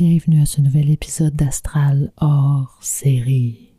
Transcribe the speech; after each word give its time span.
Bienvenue 0.00 0.40
à 0.40 0.46
ce 0.46 0.60
nouvel 0.60 0.90
épisode 0.90 1.34
d'Astral 1.34 2.12
hors 2.20 2.78
série. 2.80 3.72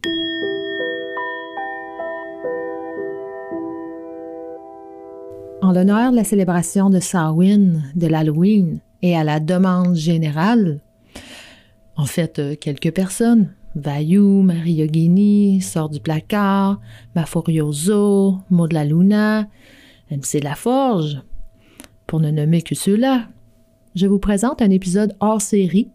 En 5.62 5.72
l'honneur 5.72 6.12
de 6.12 6.18
la 6.18 6.26
célébration 6.26 6.90
de 6.90 7.00
Samhain, 7.00 7.84
de 7.96 8.08
l'Halloween 8.08 8.82
et 9.02 9.16
à 9.16 9.24
la 9.24 9.40
demande 9.40 9.96
générale, 9.96 10.82
en 11.96 12.06
fait, 12.06 12.40
euh, 12.40 12.56
quelques 12.60 12.94
personnes, 12.94 13.54
Vayu, 13.76 14.20
Marie 14.20 14.74
Yogini, 14.74 15.62
Sort 15.62 15.88
du 15.88 16.02
placard, 16.02 16.82
Mafurioso, 17.16 18.40
Maud 18.50 18.74
la 18.74 18.84
Luna, 18.84 19.48
MC 20.12 20.44
La 20.44 20.56
Forge, 20.56 21.22
pour 22.08 22.20
ne 22.20 22.30
nommer 22.30 22.62
que 22.62 22.76
ceux-là, 22.76 23.30
je 23.96 24.06
vous 24.06 24.20
présente 24.20 24.62
un 24.62 24.70
épisode 24.70 25.16
hors 25.22 25.42
série, 25.42 25.90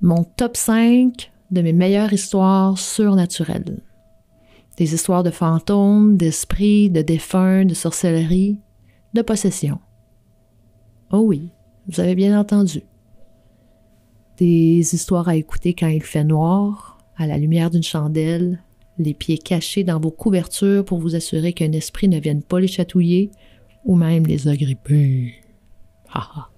mon 0.00 0.24
top 0.24 0.56
5 0.56 1.32
de 1.50 1.62
mes 1.62 1.72
meilleures 1.72 2.12
histoires 2.12 2.78
surnaturelles. 2.78 3.80
Des 4.76 4.94
histoires 4.94 5.24
de 5.24 5.30
fantômes, 5.30 6.16
d'esprits, 6.16 6.88
de 6.88 7.02
défunts, 7.02 7.64
de 7.64 7.74
sorcellerie, 7.74 8.58
de 9.14 9.22
possession. 9.22 9.80
Oh 11.10 11.20
oui, 11.20 11.50
vous 11.88 12.00
avez 12.00 12.14
bien 12.14 12.38
entendu. 12.38 12.82
Des 14.36 14.94
histoires 14.94 15.28
à 15.28 15.34
écouter 15.34 15.74
quand 15.74 15.88
il 15.88 16.02
fait 16.02 16.22
noir, 16.22 16.98
à 17.16 17.26
la 17.26 17.38
lumière 17.38 17.70
d'une 17.70 17.82
chandelle, 17.82 18.62
les 18.98 19.14
pieds 19.14 19.38
cachés 19.38 19.82
dans 19.82 19.98
vos 19.98 20.12
couvertures 20.12 20.84
pour 20.84 20.98
vous 20.98 21.16
assurer 21.16 21.52
qu'un 21.52 21.72
esprit 21.72 22.08
ne 22.08 22.20
vienne 22.20 22.42
pas 22.42 22.60
les 22.60 22.68
chatouiller 22.68 23.30
ou 23.84 23.96
même 23.96 24.26
les 24.26 24.46
agripper. 24.46 25.34
Ha 26.12 26.50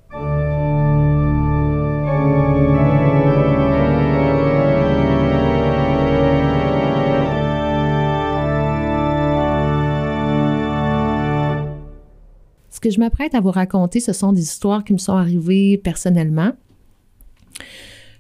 Ce 12.81 12.89
que 12.89 12.95
je 12.95 12.99
m'apprête 12.99 13.35
à 13.35 13.41
vous 13.41 13.51
raconter, 13.51 14.01
ce 14.01 14.15
sont 14.15 14.33
des 14.33 14.41
histoires 14.41 14.85
qui 14.85 14.95
me 14.95 14.99
sont 14.99 15.13
arrivées 15.13 15.77
personnellement. 15.77 16.53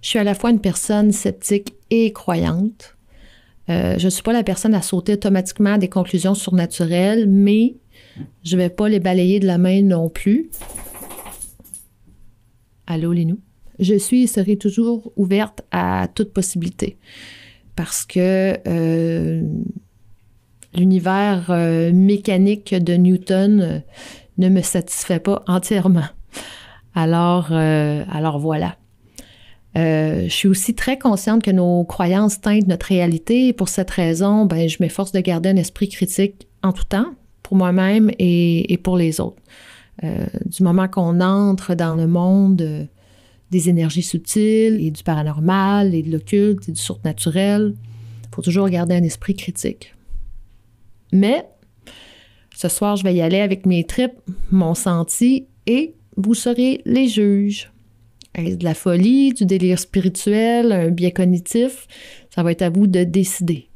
Je 0.02 0.08
suis 0.08 0.18
à 0.18 0.24
la 0.24 0.34
fois 0.34 0.50
une 0.50 0.60
personne 0.60 1.12
sceptique 1.12 1.72
et 1.88 2.12
croyante. 2.12 2.94
Euh, 3.70 3.94
je 3.96 4.04
ne 4.04 4.10
suis 4.10 4.22
pas 4.22 4.34
la 4.34 4.42
personne 4.42 4.74
à 4.74 4.82
sauter 4.82 5.14
automatiquement 5.14 5.72
à 5.72 5.78
des 5.78 5.88
conclusions 5.88 6.34
surnaturelles, 6.34 7.26
mais 7.26 7.76
je 8.44 8.54
ne 8.54 8.60
vais 8.60 8.68
pas 8.68 8.90
les 8.90 9.00
balayer 9.00 9.40
de 9.40 9.46
la 9.46 9.56
main 9.56 9.80
non 9.80 10.10
plus. 10.10 10.50
Allô, 12.86 13.14
Lénou? 13.14 13.38
Je 13.78 13.94
suis 13.94 14.24
et 14.24 14.26
serai 14.26 14.56
toujours 14.56 15.10
ouverte 15.16 15.62
à 15.70 16.06
toute 16.14 16.34
possibilité 16.34 16.98
parce 17.76 18.04
que 18.04 18.58
euh, 18.66 19.42
l'univers 20.74 21.46
euh, 21.48 21.94
mécanique 21.94 22.74
de 22.74 22.92
Newton 22.92 23.82
ne 24.40 24.48
me 24.48 24.62
satisfait 24.62 25.20
pas 25.20 25.42
entièrement. 25.46 26.08
Alors, 26.94 27.48
euh, 27.52 28.04
alors 28.10 28.38
voilà. 28.38 28.76
Euh, 29.76 30.24
je 30.24 30.34
suis 30.34 30.48
aussi 30.48 30.74
très 30.74 30.98
consciente 30.98 31.42
que 31.42 31.50
nos 31.52 31.84
croyances 31.84 32.40
teintent 32.40 32.66
notre 32.66 32.86
réalité 32.86 33.48
et 33.48 33.52
pour 33.52 33.68
cette 33.68 33.90
raison, 33.90 34.44
ben, 34.46 34.68
je 34.68 34.78
m'efforce 34.80 35.12
de 35.12 35.20
garder 35.20 35.50
un 35.50 35.56
esprit 35.56 35.88
critique 35.88 36.48
en 36.62 36.72
tout 36.72 36.84
temps, 36.84 37.14
pour 37.44 37.56
moi-même 37.56 38.10
et, 38.18 38.78
pour 38.82 38.96
les 38.96 39.20
autres. 39.20 39.40
Euh, 40.02 40.26
du 40.46 40.62
moment 40.64 40.88
qu'on 40.88 41.20
entre 41.20 41.74
dans 41.74 41.94
le 41.94 42.08
monde 42.08 42.88
des 43.50 43.68
énergies 43.68 44.02
subtiles 44.02 44.78
et 44.80 44.90
du 44.90 45.02
paranormal 45.02 45.94
et 45.94 46.02
de 46.02 46.10
l'occulte 46.10 46.68
et 46.68 46.72
du 46.72 46.80
surnaturel, 46.80 47.74
il 48.24 48.34
faut 48.34 48.42
toujours 48.42 48.68
garder 48.68 48.94
un 48.96 49.02
esprit 49.02 49.34
critique. 49.34 49.94
Mais 51.12 51.44
ce 52.60 52.68
soir, 52.68 52.96
je 52.96 53.04
vais 53.04 53.14
y 53.14 53.22
aller 53.22 53.40
avec 53.40 53.64
mes 53.64 53.84
tripes, 53.84 54.20
mon 54.50 54.74
senti, 54.74 55.46
et 55.66 55.94
vous 56.18 56.34
serez 56.34 56.82
les 56.84 57.08
juges. 57.08 57.72
Est-ce 58.34 58.56
de 58.56 58.64
la 58.64 58.74
folie, 58.74 59.32
du 59.32 59.46
délire 59.46 59.78
spirituel, 59.78 60.70
un 60.70 60.90
biais 60.90 61.10
cognitif? 61.10 61.86
Ça 62.28 62.42
va 62.42 62.52
être 62.52 62.60
à 62.60 62.68
vous 62.68 62.86
de 62.86 63.02
décider. 63.02 63.70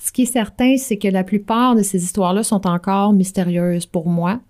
Ce 0.00 0.10
qui 0.10 0.22
est 0.22 0.32
certain, 0.32 0.76
c'est 0.78 0.96
que 0.96 1.06
la 1.06 1.22
plupart 1.22 1.76
de 1.76 1.84
ces 1.84 2.02
histoires-là 2.02 2.42
sont 2.42 2.66
encore 2.66 3.12
mystérieuses 3.12 3.86
pour 3.86 4.08
moi, 4.08 4.40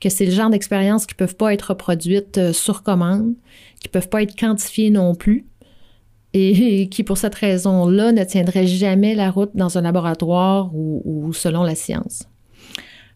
que 0.00 0.08
c'est 0.08 0.26
le 0.26 0.32
genre 0.32 0.50
d'expériences 0.50 1.06
qui 1.06 1.14
ne 1.14 1.18
peuvent 1.18 1.36
pas 1.36 1.54
être 1.54 1.68
reproduites 1.68 2.38
euh, 2.38 2.52
sur 2.52 2.82
commande, 2.82 3.34
qui 3.80 3.86
ne 3.86 3.92
peuvent 3.92 4.08
pas 4.08 4.22
être 4.22 4.34
quantifiées 4.34 4.90
non 4.90 5.14
plus, 5.14 5.46
et 6.36 6.88
qui, 6.90 7.02
pour 7.02 7.18
cette 7.18 7.34
raison-là, 7.34 8.12
ne 8.12 8.24
tiendrait 8.24 8.66
jamais 8.66 9.14
la 9.14 9.30
route 9.30 9.52
dans 9.54 9.78
un 9.78 9.80
laboratoire 9.80 10.70
ou, 10.74 11.32
selon 11.32 11.62
la 11.62 11.74
science. 11.74 12.28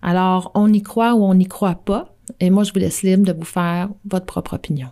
Alors, 0.03 0.50
on 0.54 0.72
y 0.72 0.82
croit 0.82 1.14
ou 1.14 1.25
on 1.25 1.34
n'y 1.34 1.47
croit 1.47 1.75
pas, 1.75 2.16
et 2.41 2.48
moi, 2.48 2.64
je 2.64 2.72
vous 2.72 2.78
laisse 2.78 3.03
libre 3.03 3.26
de 3.26 3.32
vous 3.32 3.44
faire 3.44 3.91
votre 4.08 4.25
propre 4.25 4.54
opinion. 4.54 4.88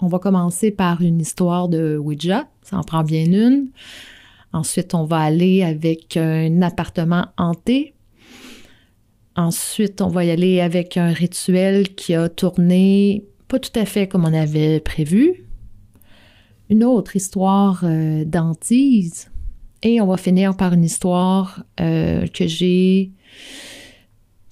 On 0.00 0.08
va 0.08 0.18
commencer 0.18 0.70
par 0.70 1.02
une 1.02 1.20
histoire 1.20 1.68
de 1.68 1.98
Ouija, 1.98 2.48
ça 2.62 2.78
en 2.78 2.82
prend 2.82 3.04
bien 3.04 3.24
une. 3.24 3.68
Ensuite, 4.52 4.94
on 4.94 5.04
va 5.04 5.18
aller 5.18 5.62
avec 5.62 6.16
un 6.16 6.62
appartement 6.62 7.26
hanté. 7.36 7.94
Ensuite, 9.36 10.00
on 10.00 10.08
va 10.08 10.24
y 10.24 10.30
aller 10.30 10.60
avec 10.60 10.96
un 10.96 11.12
rituel 11.12 11.94
qui 11.94 12.14
a 12.14 12.28
tourné 12.28 13.24
pas 13.48 13.58
tout 13.58 13.78
à 13.78 13.84
fait 13.84 14.06
comme 14.06 14.24
on 14.24 14.32
avait 14.32 14.80
prévu 14.80 15.43
une 16.70 16.84
autre 16.84 17.16
histoire 17.16 17.80
euh, 17.84 18.24
d'antise. 18.24 19.30
Et 19.82 20.00
on 20.00 20.06
va 20.06 20.16
finir 20.16 20.56
par 20.56 20.72
une 20.72 20.84
histoire 20.84 21.62
euh, 21.80 22.26
que 22.26 22.46
j'ai 22.46 23.10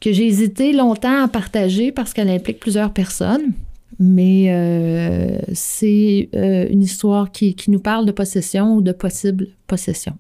que 0.01 0.13
j'ai 0.13 0.27
hésité 0.27 0.73
longtemps 0.73 1.23
à 1.23 1.29
partager 1.29 1.93
parce 1.93 2.13
qu'elle 2.13 2.29
implique 2.29 2.59
plusieurs 2.59 2.93
personnes. 2.93 3.53
Mais 4.01 4.47
euh, 4.49 5.39
c'est 5.53 6.29
une 6.33 6.83
histoire 6.83 7.31
qui, 7.31 7.55
qui 7.55 7.71
nous 7.71 7.79
parle 7.79 8.05
de 8.05 8.11
possession 8.11 8.75
ou 8.75 8.81
de 8.83 8.91
possible 8.91 9.49
possession. 9.69 10.15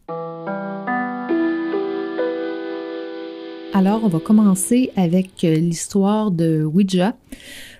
Alors, 3.74 4.04
on 4.04 4.08
va 4.08 4.20
commencer 4.20 4.90
avec 4.96 5.42
l'histoire 5.42 6.30
de 6.30 6.62
Ouija. 6.62 7.16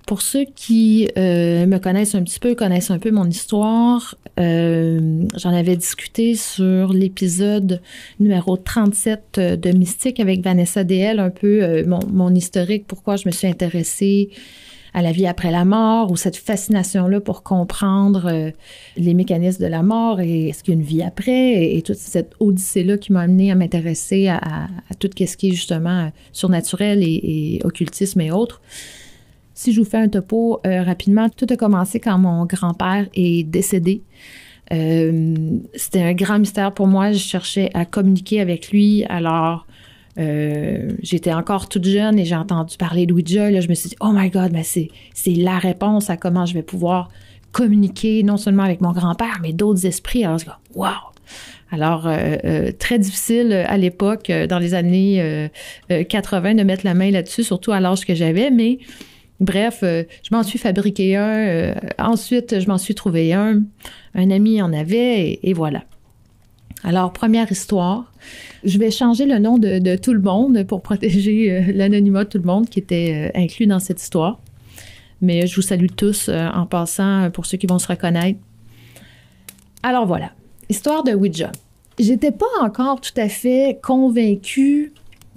Pour 0.07 0.21
ceux 0.21 0.45
qui 0.57 1.09
euh, 1.17 1.65
me 1.67 1.79
connaissent 1.79 2.15
un 2.15 2.23
petit 2.23 2.41
peu, 2.41 2.55
connaissent 2.55 2.91
un 2.91 2.99
peu 2.99 3.11
mon 3.11 3.29
histoire, 3.29 4.17
euh, 4.41 5.23
j'en 5.37 5.55
avais 5.55 5.77
discuté 5.77 6.35
sur 6.35 6.93
l'épisode 6.93 7.81
numéro 8.19 8.57
37 8.57 9.39
de 9.39 9.71
Mystique 9.71 10.19
avec 10.19 10.43
Vanessa 10.43 10.83
DL, 10.83 11.21
un 11.21 11.31
peu 11.31 11.63
euh, 11.63 11.85
mon, 11.87 12.35
historique, 12.35 12.87
pourquoi 12.89 13.17
je 13.17 13.29
me 13.29 13.33
suis 13.33 13.47
intéressée 13.47 14.31
à 14.93 15.03
la 15.03 15.13
vie 15.13 15.27
après 15.27 15.51
la 15.51 15.65
mort 15.65 16.11
ou 16.11 16.17
cette 16.17 16.37
fascination-là 16.37 17.21
pour 17.21 17.43
comprendre 17.43 18.53
les 18.99 19.15
mécanismes 19.15 19.63
de 19.65 19.69
la 19.69 19.83
mort 19.83 20.21
et 20.21 20.49
est-ce 20.49 20.63
qu'il 20.63 20.75
y 20.75 20.77
a 20.77 20.81
une 20.81 20.87
vie 20.87 21.03
après 21.03 21.75
et, 21.75 21.81
toute 21.81 21.97
cette 21.97 22.35
odyssée-là 22.41 22.99
qui 22.99 23.11
m'a 23.11 23.23
amené 23.23 23.51
à 23.51 23.55
m'intéresser 23.55 24.29
à, 24.29 24.69
tout 24.99 25.09
ce 25.17 25.37
qui 25.39 25.49
est 25.49 25.53
justement 25.53 26.13
surnaturel 26.33 27.03
et 27.03 27.61
occultisme 27.65 28.21
et 28.21 28.31
autres. 28.33 28.61
Si 29.63 29.73
je 29.73 29.81
vous 29.81 29.89
fais 29.89 29.99
un 29.99 30.09
topo 30.09 30.61
euh, 30.67 30.83
rapidement, 30.83 31.29
tout 31.29 31.47
a 31.49 31.55
commencé 31.55 32.01
quand 32.01 32.19
mon 32.19 32.47
grand-père 32.47 33.07
est 33.15 33.45
décédé. 33.45 34.03
Euh, 34.73 35.37
c'était 35.77 36.03
un 36.03 36.15
grand 36.15 36.41
mystère 36.41 36.75
pour 36.75 36.89
moi. 36.89 37.13
Je 37.13 37.19
cherchais 37.19 37.71
à 37.73 37.85
communiquer 37.85 38.41
avec 38.41 38.73
lui. 38.73 39.05
Alors, 39.09 39.69
euh, 40.19 40.91
j'étais 41.01 41.33
encore 41.33 41.69
toute 41.69 41.85
jeune 41.85 42.19
et 42.19 42.25
j'ai 42.25 42.35
entendu 42.35 42.77
parler 42.77 43.07
de 43.07 43.13
Ouija. 43.13 43.53
Là, 43.53 43.61
je 43.61 43.69
me 43.69 43.75
suis 43.75 43.91
dit, 43.91 43.97
oh 44.01 44.11
my 44.13 44.31
God, 44.31 44.51
mais 44.53 44.65
c'est, 44.65 44.91
la 45.29 45.61
réponse 45.61 46.11
à 46.11 46.17
comment 46.17 46.45
je 46.45 46.55
vais 46.55 46.65
pouvoir 46.65 47.09
communiquer 47.53 48.25
non 48.25 48.39
seulement 48.39 48.65
avec 48.65 48.81
mon 48.81 48.91
grand-père, 48.91 49.39
mais 49.43 49.53
d'autres 49.53 49.87
esprits. 49.87 50.25
Alors, 50.25 50.39
je 50.39 50.47
me 50.47 50.51
wow! 50.75 50.89
Alors, 51.71 52.11
très 52.81 52.99
difficile 52.99 53.53
à 53.53 53.79
l'époque, 53.79 54.31
dans 54.49 54.59
les 54.59 54.75
années 54.75 55.49
80, 55.89 56.57
de 56.57 56.65
mettre 56.65 56.85
la 56.85 56.95
main 56.95 57.13
là-dessus, 57.13 57.45
surtout 57.45 57.71
à 57.71 57.79
l'âge 57.79 58.05
que 58.05 58.15
j'avais, 58.17 58.51
mais 58.51 58.81
Bref, 59.43 59.81
euh, 59.83 60.05
je 60.23 60.29
m'en 60.35 60.45
suis 60.45 60.59
fabriqué 60.59 61.17
un. 61.17 61.37
Euh, 61.37 61.75
ensuite, 61.99 62.61
je 62.61 62.69
m'en 62.69 62.79
suis 62.79 62.95
trouvé 62.95 63.33
un. 63.33 63.63
Un 64.15 64.31
ami 64.31 64.63
en 64.63 64.73
avait 64.73 65.41
et, 65.43 65.53
voilà. 65.53 65.83
Alors, 66.85 67.13
première 67.13 67.51
histoire. 67.51 68.13
Je 68.63 68.79
vais 68.79 68.93
changer 68.93 69.27
le 69.27 69.41
nom 69.41 69.59
de, 69.59 69.97
tout 69.97 70.13
le 70.13 70.21
monde 70.21 70.63
pour 70.63 70.81
protéger 70.81 71.51
euh, 71.51 71.73
l'anonymat 71.75 72.23
de 72.23 72.29
tout 72.29 72.39
le 72.39 72.45
monde 72.45 72.69
qui 72.69 72.79
était 72.79 73.33
inclus 73.35 73.67
dans 73.67 73.81
cette 73.81 74.01
histoire. 74.01 74.41
Mais 75.21 75.49
je 75.49 75.57
vous 75.57 75.63
salue 75.63 75.87
tous 75.97 76.29
en 76.29 76.67
passant 76.67 77.31
pour 77.31 77.47
ceux 77.47 77.57
qui 77.57 77.67
vont 77.67 77.79
se 77.79 77.87
reconnaître. 77.87 78.39
Alors 79.83 80.07
voilà, 80.07 80.33
histoire 80.69 81.05
de 81.05 81.13
Ouija. 81.13 81.51
J'étais 81.99 82.33
pas 82.33 82.47
encore 82.61 83.01
tout 83.01 83.13
à 83.17 83.29
fait 83.29 83.79
convaincue 83.83 84.93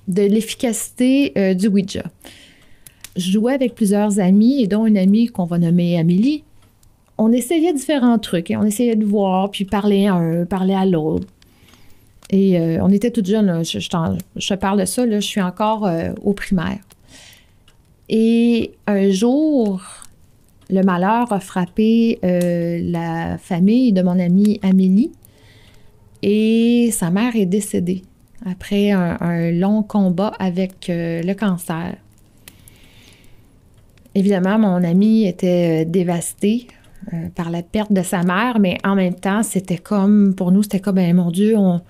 de 0.07 0.23
l'efficacité 0.23 1.53
du 1.53 1.67
Ouija. 1.67 2.03
Je 3.15 3.31
jouais 3.31 3.53
avec 3.53 3.75
plusieurs 3.75 4.19
amis, 4.19 4.61
et 4.61 4.67
dont 4.67 4.85
une 4.85 4.97
amie 4.97 5.27
qu'on 5.27 5.45
va 5.45 5.57
nommer 5.57 5.97
Amélie. 5.97 6.43
On 7.17 7.31
essayait 7.31 7.73
différents 7.73 8.19
trucs, 8.19 8.51
et 8.51 8.57
on 8.57 8.63
essayait 8.63 8.95
de 8.95 9.05
voir, 9.05 9.49
puis 9.51 9.65
parler 9.65 10.07
à 10.07 10.15
un, 10.15 10.45
parler 10.45 10.73
à 10.73 10.85
l'autre. 10.85 11.27
Et 12.29 12.59
euh, 12.59 12.79
on 12.81 12.89
était 12.89 13.11
toutes 13.11 13.27
jeunes, 13.27 13.63
je, 13.63 13.79
je, 13.79 14.53
parle 14.55 14.79
de 14.79 14.85
ça, 14.85 15.05
là, 15.05 15.19
je 15.19 15.25
suis 15.25 15.41
encore 15.41 15.85
euh, 15.85 16.11
au 16.23 16.33
primaire. 16.33 16.79
Et 18.09 18.71
un 18.87 19.09
jour, 19.11 19.81
le 20.69 20.81
malheur 20.81 21.31
a 21.31 21.39
frappé 21.39 22.19
euh, 22.23 22.79
la 22.83 23.37
famille 23.37 23.93
de 23.93 24.01
mon 24.01 24.19
amie 24.19 24.59
Amélie 24.63 25.11
et 26.21 26.89
sa 26.91 27.11
mère 27.11 27.35
est 27.35 27.45
décédée 27.45 28.03
après 28.45 28.91
un, 28.91 29.51
long 29.51 29.83
combat 29.83 30.33
avec 30.39 30.87
le 30.87 31.33
cancer. 31.33 31.95
Évidemment, 34.15 34.57
mon 34.57 34.83
amie 34.83 35.27
était 35.27 35.85
dévastée 35.85 36.67
par 37.35 37.51
la 37.51 37.61
perte 37.61 37.93
de 37.93 38.01
sa 38.01 38.23
mère, 38.23 38.59
mais 38.59 38.77
en 38.83 38.95
même 38.95 39.13
temps, 39.13 39.43
c'était 39.43 39.77
comme, 39.77 40.33
pour 40.33 40.51
nous, 40.51 40.63
c'était 40.63 40.79
comme, 40.79 40.95
ben, 40.95 41.15
mon 41.15 41.29
Dieu, 41.29 41.55
on, 41.55 41.81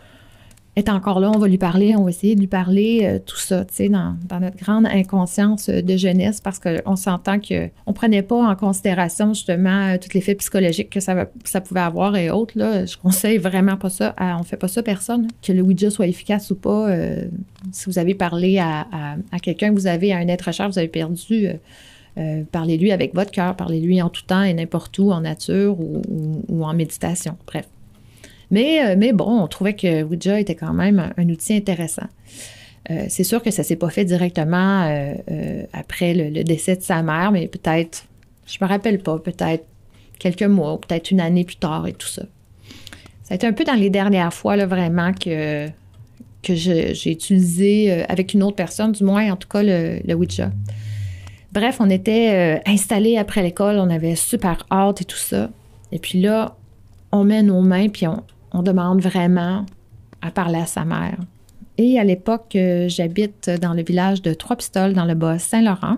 est 0.76 0.90
encore 0.90 1.20
là, 1.20 1.32
on 1.34 1.38
va 1.38 1.48
lui 1.48 1.58
parler, 1.58 1.96
on 1.96 2.04
va 2.04 2.10
essayer 2.10 2.36
de 2.36 2.42
lui 2.42 2.48
parler, 2.48 3.02
euh, 3.04 3.20
tout 3.26 3.38
ça, 3.38 3.64
tu 3.64 3.76
sais, 3.76 3.90
dans, 3.90 4.16
notre 4.42 4.58
grande 4.58 4.86
inconscience 4.86 5.70
de 5.70 5.98
jeunesse, 5.98 6.42
parce 6.42 6.60
qu'on 6.60 6.96
s'entend 6.96 7.40
qu'on 7.40 7.70
ne 7.88 7.94
prenait 7.94 8.22
pas 8.22 8.36
en 8.36 8.56
considération 8.56 9.34
justement 9.34 9.94
euh, 9.94 9.98
tous 9.98 10.14
les 10.14 10.22
faits 10.22 10.40
psychologiques 10.40 10.90
que 10.90 11.00
ça, 11.00 11.26
pouvait 11.62 11.80
avoir 11.80 12.18
et 12.18 12.30
autres. 12.30 12.58
Là. 12.58 12.86
Je 12.86 12.98
conseille 12.98 13.38
vraiment 13.38 13.78
pas 13.78 13.90
ça. 13.90 14.14
On 14.20 14.36
on 14.40 14.44
fait 14.44 14.58
pas 14.58 14.68
ça 14.68 14.84
personne. 14.84 15.28
Que 15.42 15.54
le 15.54 15.62
Ouija 15.62 15.90
soit 15.90 16.08
efficace 16.08 16.52
ou 16.52 16.56
pas, 16.56 16.90
euh, 16.90 17.24
si 17.72 17.86
vous 17.86 17.98
avez 17.98 18.14
parlé 18.14 18.60
à, 18.60 18.86
quelqu'un 19.42 19.70
que 19.70 19.76
vous 19.76 19.88
avez, 19.88 20.14
à 20.14 20.18
un 20.18 20.28
être 20.28 20.52
cher, 20.52 20.70
vous 20.70 20.78
avez 20.78 20.88
perdu. 20.88 21.48
Parlez-lui 22.52 22.92
avec 22.92 23.14
votre 23.14 23.32
cœur, 23.32 23.56
parlez-lui 23.56 24.02
en 24.02 24.10
tout 24.10 24.24
temps 24.24 24.44
et 24.44 24.54
n'importe 24.54 24.98
où, 25.00 25.12
en 25.12 25.22
nature 25.22 25.78
ou 25.80 26.64
en 26.64 26.74
méditation. 26.74 27.38
Bref. 27.46 27.68
Mais, 28.52 28.86
euh, 28.86 28.96
mais 28.98 29.14
bon, 29.14 29.42
on 29.42 29.48
trouvait 29.48 29.74
que 29.74 30.04
Ouija 30.04 30.40
était 30.40 30.56
quand 30.56 30.74
même 30.74 31.12
un, 31.18 31.30
outil 31.30 31.56
intéressant. 31.56 32.08
Euh, 32.92 33.06
c'est 33.10 33.24
sûr 33.24 33.42
que 33.42 33.52
ça 33.52 33.64
ne 33.64 33.68
s'est 33.68 33.76
pas 33.76 33.90
fait 33.90 34.06
directement 34.06 34.88
euh, 34.88 35.64
après 35.74 36.14
le, 36.14 36.44
décès 36.44 36.76
de 36.76 36.82
sa 36.82 37.02
mère, 37.02 37.32
mais 37.32 37.48
peut-être, 37.48 38.06
je 38.46 38.58
me 38.62 38.68
rappelle 38.68 39.00
pas, 39.00 39.18
peut-être 39.18 39.66
quelques 40.20 40.44
mois, 40.44 40.80
peut-être 40.80 41.12
une 41.12 41.20
année 41.20 41.44
plus 41.44 41.56
tard 41.56 41.88
et 41.88 41.94
tout 41.94 42.08
ça. 42.08 42.24
Ça 43.24 43.34
a 43.34 43.36
été 43.36 43.48
un 43.48 43.54
peu 43.54 43.64
dans 43.64 43.74
les 43.74 43.90
dernières 43.90 44.34
fois, 44.34 44.56
là, 44.56 44.68
vraiment, 44.68 45.12
que, 45.14 45.68
que 46.44 46.54
j'ai 46.54 47.12
utilisé 47.12 48.04
avec 48.04 48.36
une 48.36 48.44
autre 48.44 48.56
personne, 48.56 48.92
du 48.92 49.04
moins, 49.04 49.32
en 49.32 49.36
tout 49.36 49.48
cas, 49.48 49.64
le, 49.64 50.00
le 50.06 50.14
Ouija. 50.14 50.52
Bref, 51.56 51.78
on 51.80 51.90
était 51.90 52.62
installés 52.68 53.18
après 53.18 53.42
l'école, 53.42 53.80
on 53.80 53.90
avait 53.90 54.16
super 54.16 54.66
hâte 54.70 55.02
et 55.02 55.06
tout 55.06 55.18
ça. 55.18 55.50
Et 55.92 56.00
puis 56.00 56.20
là, 56.22 56.56
on 57.16 57.24
met 57.24 57.44
nos 57.44 57.62
mains, 57.62 57.90
puis 57.90 58.06
on, 58.08 58.62
demande 58.62 59.02
vraiment 59.02 59.66
à 60.22 60.32
parler 60.32 60.60
à 60.60 60.66
sa 60.66 60.86
mère. 60.86 61.18
Et 61.78 62.00
à 62.00 62.06
l'époque, 62.06 62.56
euh, 62.56 62.88
j'habite 62.88 63.50
dans 63.50 63.74
le 63.74 63.84
village 63.84 64.22
de 64.22 64.34
Trois-Pistoles, 64.34 64.94
dans 64.94 65.04
le 65.04 65.14
bas 65.14 65.38
Saint-Laurent. 65.40 65.98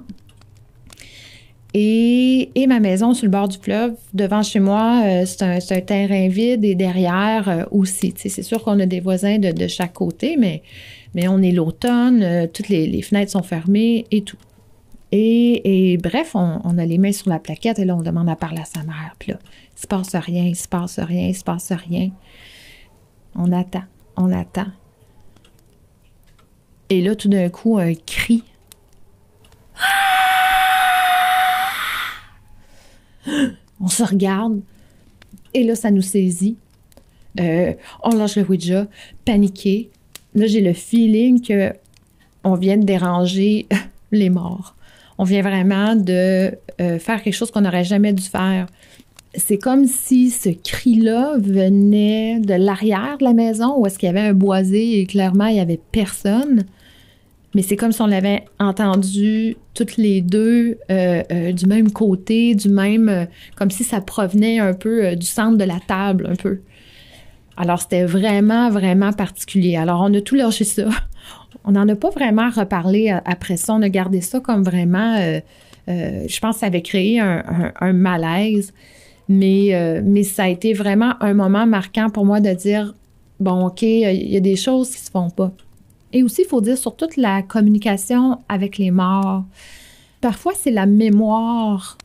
Et, 1.76 2.50
ma 2.68 2.80
maison 2.80 3.14
sur 3.14 3.26
le 3.26 3.32
bord 3.32 3.48
du 3.48 3.60
fleuve, 3.60 3.94
devant 4.16 4.42
chez 4.42 4.60
moi, 4.60 5.04
euh, 5.06 5.26
c'est 5.26 5.44
un, 5.44 5.82
terrain 5.82 6.28
vide 6.30 6.66
et 6.66 6.74
derrière 6.74 7.48
euh, 7.48 7.64
aussi. 7.70 8.12
C'est 8.18 8.42
sûr 8.42 8.64
qu'on 8.64 8.80
a 8.80 8.88
des 8.88 9.00
voisins 9.00 9.38
de, 9.38 9.68
chaque 9.68 9.94
côté, 9.94 10.36
mais 10.38 11.28
on 11.28 11.44
est 11.44 11.52
l'automne, 11.52 12.48
toutes 12.54 12.70
les, 12.70 13.02
fenêtres 13.04 13.32
sont 13.32 13.44
fermées 13.44 14.06
et 14.10 14.22
tout. 14.22 14.38
Et, 15.12 15.98
bref, 16.02 16.36
on, 16.36 16.78
a 16.78 16.86
les 16.86 16.98
mains 16.98 17.14
sur 17.14 17.30
la 17.30 17.40
plaquette 17.40 17.80
et 17.80 17.86
là, 17.86 17.96
on 17.96 18.02
demande 18.02 18.30
à 18.30 18.36
parler 18.36 18.62
à 18.62 18.66
sa 18.66 18.84
mère. 18.84 19.16
Puis 19.20 19.32
là, 19.32 19.40
il 19.76 19.80
se 19.80 19.88
passe 19.88 20.16
rien, 20.16 20.44
il 20.44 20.56
se 20.56 20.68
passe 20.68 21.00
rien, 21.00 21.28
il 21.28 21.36
se 21.36 21.44
passe 21.44 21.72
rien. 21.72 22.12
On 23.36 23.52
attend, 23.52 23.84
on 24.16 24.32
attend. 24.32 24.68
Et 26.90 27.02
là, 27.02 27.16
tout 27.16 27.30
d'un 27.30 27.50
coup, 27.50 27.78
un 27.78 27.94
cri. 27.94 28.44
On 33.80 33.90
se 33.90 34.02
regarde. 34.04 34.62
Et 35.54 35.64
là, 35.64 35.76
ça 35.76 35.92
nous 35.92 36.02
saisit. 36.02 36.58
Euh, 37.40 37.74
on 38.04 38.16
lâche 38.16 38.38
le 38.38 38.44
Ouija, 38.44 38.88
paniqué. 39.26 39.92
Là, 40.34 40.48
j'ai 40.48 40.62
le 40.62 40.74
feeling 40.74 41.42
que 41.42 41.74
on 42.44 42.56
vient 42.56 42.78
de 42.78 42.86
déranger 42.86 43.68
les 44.12 44.30
morts. 44.30 44.77
On 45.18 45.24
vient 45.24 45.42
vraiment 45.42 45.96
de 45.96 46.52
euh, 46.82 47.00
faire 47.00 47.22
quelque 47.24 47.34
chose 47.34 47.52
qu'on 47.52 47.62
n'aurait 47.62 47.84
jamais 47.84 48.14
dû 48.14 48.24
faire 48.24 48.68
c'est 49.36 49.58
comme 49.60 49.86
si 49.86 50.32
ce 50.32 50.50
cri-là 50.50 51.38
venait 51.38 52.40
de 52.40 52.56
l'arrière 52.56 53.18
de 53.20 53.24
la 53.24 53.34
maison 53.34 53.78
où 53.78 53.86
est-ce 53.86 54.00
qu'il 54.00 54.08
y 54.08 54.10
avait 54.10 54.28
un 54.28 54.34
boisé 54.34 55.00
et 55.00 55.06
clairement 55.06 55.46
il 55.46 55.56
n'y 55.56 55.60
avait 55.60 55.80
personne. 55.92 56.64
Mais 57.54 57.62
c'est 57.62 57.76
comme 57.76 57.92
si 57.92 58.02
on 58.02 58.08
l'avait 58.08 58.46
entendu 58.60 59.58
toutes 59.76 59.98
les 59.98 60.22
deux 60.22 60.80
euh, 60.90 61.22
euh, 61.32 61.52
du 61.52 61.68
même 61.68 61.92
côté, 61.92 62.56
du 62.56 62.70
même, 62.70 63.28
comme 63.56 63.70
si 63.70 63.84
ça 63.84 64.02
provenait 64.02 64.60
un 64.60 64.74
peu 64.74 65.16
du 65.16 65.28
centre 65.28 65.58
de 65.58 65.64
la 65.64 65.80
table, 65.88 66.28
un 66.32 66.36
peu. 66.36 66.60
Alors 67.58 67.82
c'était 67.82 68.06
vraiment, 68.06 68.70
vraiment 68.70 69.12
particulier. 69.12 69.76
Alors 69.76 70.02
on 70.02 70.14
a 70.14 70.22
tout 70.22 70.36
lâché 70.36 70.64
ça. 70.64 70.88
On 71.66 71.72
n'en 71.72 71.88
a 71.90 71.96
pas 71.96 72.12
vraiment 72.12 72.50
reparlé 72.50 73.10
après 73.26 73.58
ça. 73.58 73.74
On 73.74 73.82
a 73.82 73.90
gardé 73.90 74.22
ça 74.22 74.40
comme 74.40 74.64
vraiment, 74.64 75.18
je 75.88 76.40
pense 76.40 76.56
que 76.56 76.60
ça 76.62 76.68
avait 76.68 76.82
créé 76.82 77.20
un 77.20 77.94
malaise. 77.94 78.72
Mais, 79.30 79.76
euh, 79.76 80.02
mais 80.04 80.24
ça 80.24 80.44
a 80.44 80.48
été 80.48 80.74
vraiment 80.74 81.14
un 81.22 81.34
moment 81.34 81.66
marquant 81.66 82.10
pour 82.10 82.26
moi 82.26 82.40
de 82.40 82.54
dire, 82.54 82.94
bon, 83.40 83.68
OK, 83.68 83.82
il 83.82 84.32
y 84.32 84.38
a 84.38 84.40
des 84.40 84.56
choses 84.56 84.92
qui 84.92 85.02
se 85.02 85.12
font 85.12 85.30
pas. 85.30 85.52
Et 86.14 86.24
aussi, 86.24 86.44
il 86.44 86.48
faut 86.48 86.62
dire 86.62 86.78
sur 86.78 86.96
toute 86.96 87.18
la 87.18 87.42
communication 87.42 88.40
avec 88.48 88.78
les 88.78 88.92
morts. 88.92 89.44
Parfois, 90.22 90.54
c'est 90.56 90.72
la 90.72 90.86
mémoire 90.86 91.98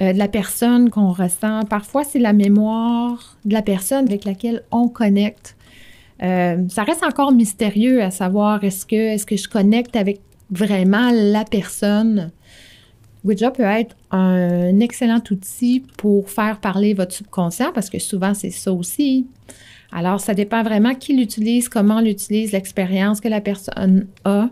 euh, 0.00 0.12
de 0.12 0.18
la 0.18 0.28
personne 0.28 0.90
qu'on 0.90 1.12
ressent. 1.12 1.64
Parfois, 1.64 2.04
c'est 2.04 2.18
la 2.18 2.32
mémoire 2.32 3.36
de 3.44 3.52
la 3.52 3.62
personne 3.62 4.06
avec 4.06 4.24
laquelle 4.24 4.62
on 4.70 4.88
connecte. 4.88 5.56
Euh, 6.22 6.68
ça 6.68 6.84
reste 6.84 7.02
encore 7.02 7.32
mystérieux 7.32 8.02
à 8.02 8.10
savoir 8.10 8.62
est-ce 8.64 8.84
que, 8.86 8.96
est-ce 8.96 9.26
que 9.26 9.36
je 9.36 9.48
connecte 9.48 9.96
avec 9.96 10.20
vraiment 10.50 11.10
la 11.12 11.44
personne 11.44 12.30
Ouija 13.24 13.50
peut 13.50 13.62
être 13.62 13.96
un 14.10 14.80
excellent 14.80 15.22
outil 15.30 15.84
pour 15.98 16.30
faire 16.30 16.58
parler 16.58 16.94
votre 16.94 17.12
subconscient 17.12 17.70
parce 17.72 17.90
que 17.90 17.98
souvent 17.98 18.34
c'est 18.34 18.50
ça 18.50 18.72
aussi. 18.72 19.26
Alors, 19.92 20.20
ça 20.20 20.34
dépend 20.34 20.62
vraiment 20.62 20.94
qui 20.94 21.16
l'utilise, 21.16 21.68
comment 21.68 22.00
l'utilise, 22.00 22.52
l'expérience 22.52 23.20
que 23.20 23.28
la 23.28 23.40
personne 23.40 24.06
a. 24.24 24.48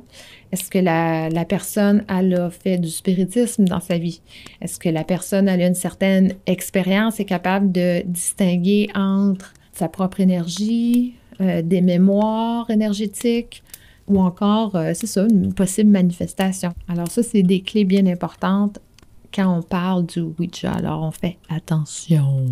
Est-ce 0.50 0.70
que 0.70 0.78
la, 0.78 1.44
personne 1.44 2.04
a 2.08 2.50
fait 2.50 2.78
du 2.78 2.88
spiritisme 2.88 3.64
dans 3.64 3.80
sa 3.80 3.98
vie? 3.98 4.20
Est-ce 4.60 4.78
que 4.78 4.88
la 4.88 5.04
personne 5.04 5.48
a 5.48 5.54
une 5.54 5.74
certaine 5.74 6.34
expérience 6.46 7.20
et 7.20 7.24
capable 7.24 7.70
de 7.70 8.02
distinguer 8.06 8.88
entre 8.94 9.52
sa 9.72 9.88
propre 9.88 10.20
énergie, 10.20 11.14
euh, 11.40 11.62
des 11.62 11.82
mémoires 11.82 12.68
énergétiques, 12.70 13.62
ou 14.08 14.20
encore, 14.20 14.74
euh, 14.74 14.92
c'est 14.94 15.06
ça, 15.06 15.26
une 15.28 15.52
possible 15.52 15.90
manifestation? 15.90 16.72
Alors 16.88 17.08
ça, 17.08 17.22
c'est 17.22 17.42
des 17.42 17.60
clés 17.60 17.84
bien 17.84 18.06
importantes 18.06 18.80
quand 19.34 19.58
on 19.58 19.62
parle 19.62 20.06
du 20.06 20.20
Ouija. 20.20 20.72
Alors 20.72 21.02
on 21.02 21.10
fait 21.10 21.36
attention. 21.50 22.46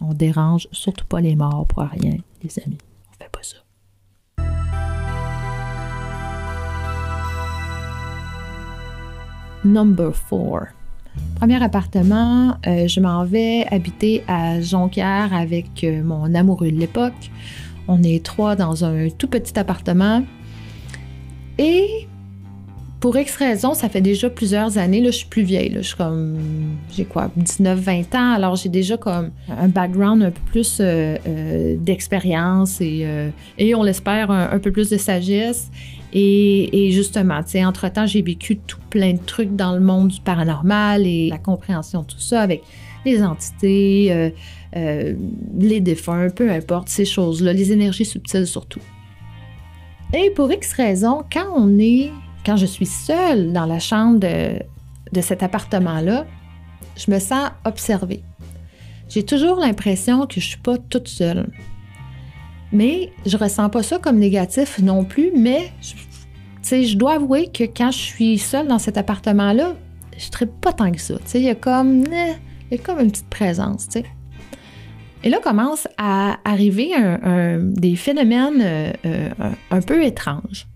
On 0.00 0.14
dérange 0.14 0.66
surtout 0.72 1.04
pas 1.06 1.20
les 1.20 1.36
morts 1.36 1.66
pour 1.66 1.82
rien, 1.82 2.16
les 2.42 2.58
amis. 2.64 2.78
On 3.10 3.22
fait 3.22 3.30
pas 3.30 3.42
ça. 3.42 3.56
Number 9.64 10.12
4. 10.30 10.74
Premier 11.36 11.62
appartement, 11.62 12.56
euh, 12.66 12.86
je 12.86 13.00
m'en 13.00 13.24
vais 13.24 13.66
habiter 13.70 14.22
à 14.28 14.60
Jonquière 14.60 15.34
avec 15.34 15.84
euh, 15.84 16.02
mon 16.02 16.34
amoureux 16.34 16.70
de 16.70 16.78
l'époque. 16.78 17.30
On 17.88 18.02
est 18.02 18.24
trois 18.24 18.56
dans 18.56 18.84
un 18.84 19.08
tout 19.10 19.28
petit 19.28 19.58
appartement. 19.58 20.22
Et 21.58 22.08
pour 23.00 23.16
X 23.16 23.36
raison, 23.36 23.72
ça 23.72 23.88
fait 23.88 24.02
déjà 24.02 24.28
plusieurs 24.28 24.76
années, 24.76 25.00
là, 25.00 25.10
je 25.10 25.16
suis 25.16 25.26
plus 25.26 25.42
vieille. 25.42 25.72
je 25.74 25.80
suis 25.80 25.96
comme, 25.96 26.36
j'ai 26.92 27.06
quoi, 27.06 27.30
19, 27.34 27.80
20 27.80 28.14
ans. 28.14 28.32
Alors, 28.32 28.56
j'ai 28.56 28.68
déjà 28.68 28.98
comme 28.98 29.30
un 29.48 29.68
background 29.68 30.22
un 30.22 30.30
peu 30.30 30.40
plus 30.50 30.78
euh, 30.80 31.16
euh, 31.26 31.76
d'expérience 31.78 32.82
et, 32.82 33.00
euh, 33.04 33.30
et, 33.56 33.74
on 33.74 33.82
l'espère, 33.82 34.30
un, 34.30 34.58
peu 34.58 34.70
plus 34.70 34.90
de 34.90 34.98
sagesse. 34.98 35.70
Et, 36.12 36.88
et 36.88 36.90
justement, 36.90 37.42
tu 37.42 37.52
sais, 37.52 37.64
entre-temps, 37.64 38.04
j'ai 38.04 38.20
vécu 38.20 38.58
tout 38.58 38.80
plein 38.90 39.14
de 39.14 39.24
trucs 39.24 39.56
dans 39.56 39.72
le 39.72 39.80
monde 39.80 40.08
du 40.08 40.20
paranormal 40.20 41.06
et 41.06 41.30
la 41.30 41.38
compréhension 41.38 42.02
de 42.02 42.06
tout 42.06 42.20
ça 42.20 42.42
avec 42.42 42.62
les 43.06 43.22
entités, 43.22 44.32
les 44.74 45.80
défunts, 45.80 46.28
peu 46.28 46.50
importe, 46.50 46.90
ces 46.90 47.06
choses-là, 47.06 47.54
les 47.54 47.72
énergies 47.72 48.04
subtiles 48.04 48.46
surtout. 48.46 48.80
Et 50.12 50.30
pour 50.30 50.52
X 50.52 50.74
raisons, 50.74 51.22
quand 51.32 51.46
on 51.56 51.78
est 51.78 52.10
quand 52.44 52.56
je 52.56 52.66
suis 52.66 52.86
seule 52.86 53.52
dans 53.52 53.66
la 53.66 53.78
chambre 53.78 54.18
de, 54.18 54.60
de 55.12 55.20
cet 55.20 55.42
appartement-là, 55.42 56.26
je 56.96 57.10
me 57.10 57.18
sens 57.18 57.50
observée. 57.64 58.22
J'ai 59.08 59.24
toujours 59.24 59.58
l'impression 59.58 60.26
que 60.26 60.40
je 60.40 60.46
suis 60.46 60.58
pas 60.58 60.78
toute 60.78 61.08
seule. 61.08 61.48
Mais 62.72 63.12
je 63.26 63.36
ressens 63.36 63.68
pas 63.70 63.82
ça 63.82 63.98
comme 63.98 64.18
négatif 64.18 64.78
non 64.78 65.04
plus, 65.04 65.32
mais 65.36 65.72
je, 65.82 66.82
je 66.82 66.96
dois 66.96 67.14
avouer 67.14 67.48
que 67.48 67.64
quand 67.64 67.90
je 67.90 67.98
suis 67.98 68.38
seule 68.38 68.68
dans 68.68 68.78
cet 68.78 68.96
appartement-là, 68.96 69.74
je 70.16 70.44
ne 70.44 70.46
pas 70.46 70.72
tant 70.72 70.92
que 70.92 71.00
ça. 71.00 71.14
Il 71.34 71.42
y 71.42 71.48
a 71.48 71.54
comme 71.54 72.04
eh, 72.70 72.78
comme 72.78 73.00
une 73.00 73.10
petite 73.10 73.28
présence. 73.28 73.88
Et 75.22 75.28
là 75.28 75.38
commencent 75.42 75.88
à 75.98 76.38
arriver 76.44 76.92
des 77.60 77.96
phénomènes 77.96 78.60
euh, 78.62 78.92
euh, 79.04 79.28
un, 79.70 79.80
peu 79.80 80.02
étranges 80.04 80.66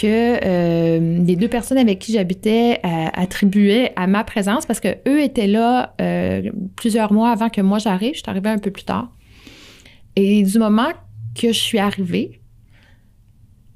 que 0.00 0.38
euh, 0.44 1.24
les 1.24 1.36
deux 1.36 1.48
personnes 1.48 1.78
avec 1.78 1.98
qui 1.98 2.12
j'habitais 2.12 2.80
attribuaient 2.82 3.92
à 3.96 4.06
ma 4.06 4.24
présence 4.24 4.64
parce 4.64 4.80
que 4.80 4.96
eux 5.06 5.20
étaient 5.22 5.46
là 5.46 5.94
plusieurs 6.76 7.12
mois 7.12 7.30
avant 7.30 7.50
que 7.50 7.60
moi 7.60 7.78
j'arrive. 7.78 8.14
Je 8.14 8.20
suis 8.20 8.30
arrivée 8.30 8.50
un 8.50 8.58
peu 8.58 8.70
plus 8.70 8.84
tard. 8.84 9.12
Et 10.16 10.42
du 10.42 10.58
moment 10.58 10.90
que 11.34 11.48
je 11.48 11.58
suis 11.58 11.78
arrivée, 11.78 12.40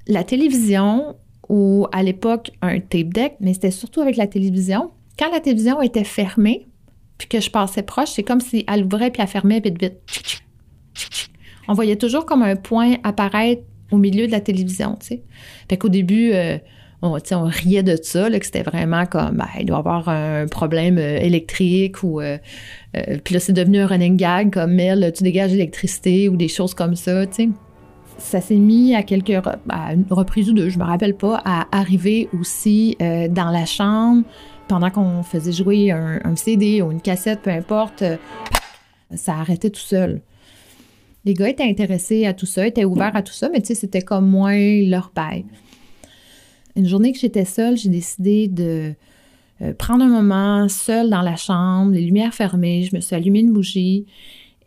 la 0.06 0.24
télévision 0.24 1.16
ou 1.48 1.86
à 1.92 2.02
l'époque 2.02 2.50
un 2.62 2.80
tape 2.80 3.12
deck, 3.12 3.34
mais 3.40 3.54
c'était 3.54 3.70
surtout 3.70 4.00
avec 4.00 4.16
la 4.16 4.26
télévision. 4.26 4.90
Quand 5.18 5.30
la 5.30 5.40
télévision 5.40 5.80
était 5.82 6.04
fermée, 6.04 6.66
puis 7.18 7.28
que 7.28 7.40
je 7.40 7.50
passais 7.50 7.82
proche, 7.82 8.10
c'est 8.10 8.22
comme 8.22 8.40
si 8.40 8.64
elle 8.66 8.84
ouvrait 8.84 9.10
puis 9.10 9.22
elle 9.22 9.28
fermait 9.28 9.60
vite 9.60 9.80
vite. 9.80 9.98
On 11.68 11.74
voyait 11.74 11.96
toujours 11.96 12.26
comme 12.26 12.42
un 12.42 12.56
point 12.56 12.96
apparaître 13.04 13.62
au 13.90 13.98
milieu 13.98 14.26
de 14.26 14.32
la 14.32 14.40
télévision, 14.40 14.96
tu 15.00 15.06
sais. 15.06 15.22
Fait 15.68 15.76
qu'au 15.76 15.88
début, 15.88 16.32
euh, 16.32 16.58
on, 17.02 17.18
riait 17.44 17.82
de 17.82 17.98
ça, 18.00 18.30
que 18.30 18.44
c'était 18.44 18.62
vraiment 18.62 19.06
comme, 19.06 19.36
ben, 19.36 19.48
il 19.58 19.66
doit 19.66 19.78
avoir 19.78 20.08
un 20.08 20.46
problème 20.46 20.98
euh, 20.98 21.18
électrique 21.18 22.02
ou... 22.02 22.20
Euh, 22.20 22.38
puis 23.24 23.34
là, 23.34 23.40
c'est 23.40 23.52
devenu 23.52 23.80
un 23.80 23.86
running 23.86 24.16
gag 24.16 24.52
comme, 24.52 24.78
elle, 24.78 25.12
tu 25.14 25.22
dégages 25.22 25.50
l'électricité 25.50 26.28
ou 26.28 26.36
des 26.36 26.48
choses 26.48 26.74
comme 26.74 26.94
ça. 26.94 27.24
Ça 28.18 28.40
s'est 28.40 28.54
mis 28.54 28.94
à 28.94 29.02
quelques 29.02 29.30
une 29.30 30.04
reprise 30.10 30.48
ou 30.48 30.54
deux, 30.54 30.68
je 30.68 30.78
me 30.78 30.84
rappelle 30.84 31.16
pas, 31.16 31.42
à 31.44 31.66
arriver 31.76 32.28
aussi 32.38 32.96
dans 33.00 33.50
la 33.50 33.66
chambre 33.66 34.22
pendant 34.68 34.90
qu'on 34.90 35.24
faisait 35.24 35.50
jouer 35.50 35.90
un, 35.90 36.36
CD 36.36 36.80
ou 36.82 36.92
une 36.92 37.00
cassette, 37.00 37.42
peu 37.42 37.50
importe, 37.50 38.04
ça 39.12 39.34
arrêtait 39.34 39.70
tout 39.70 39.80
seul. 39.80 40.22
Les 41.24 41.34
gars 41.34 41.48
étaient 41.48 41.68
intéressés 41.68 42.26
à 42.26 42.34
tout 42.34 42.46
ça, 42.46 42.66
étaient 42.66 42.84
ouverts 42.84 43.16
à 43.16 43.22
tout 43.22 43.32
ça, 43.32 43.48
mais 43.48 43.60
tu 43.60 43.68
sais, 43.68 43.74
c'était 43.74 44.02
comme 44.02 44.28
moins 44.28 44.56
leur 44.82 45.10
bail. 45.14 45.44
Une 46.76 46.86
journée 46.86 47.12
que 47.12 47.18
j'étais 47.18 47.44
seule, 47.44 47.76
j'ai 47.76 47.88
décidé 47.88 48.48
de 48.48 48.94
euh, 49.62 49.72
prendre 49.74 50.04
un 50.04 50.08
moment 50.08 50.68
seule 50.68 51.08
dans 51.08 51.22
la 51.22 51.36
chambre, 51.36 51.92
les 51.92 52.02
lumières 52.02 52.34
fermées, 52.34 52.82
je 52.82 52.94
me 52.94 53.00
suis 53.00 53.14
allumé 53.14 53.40
une 53.40 53.52
bougie 53.52 54.06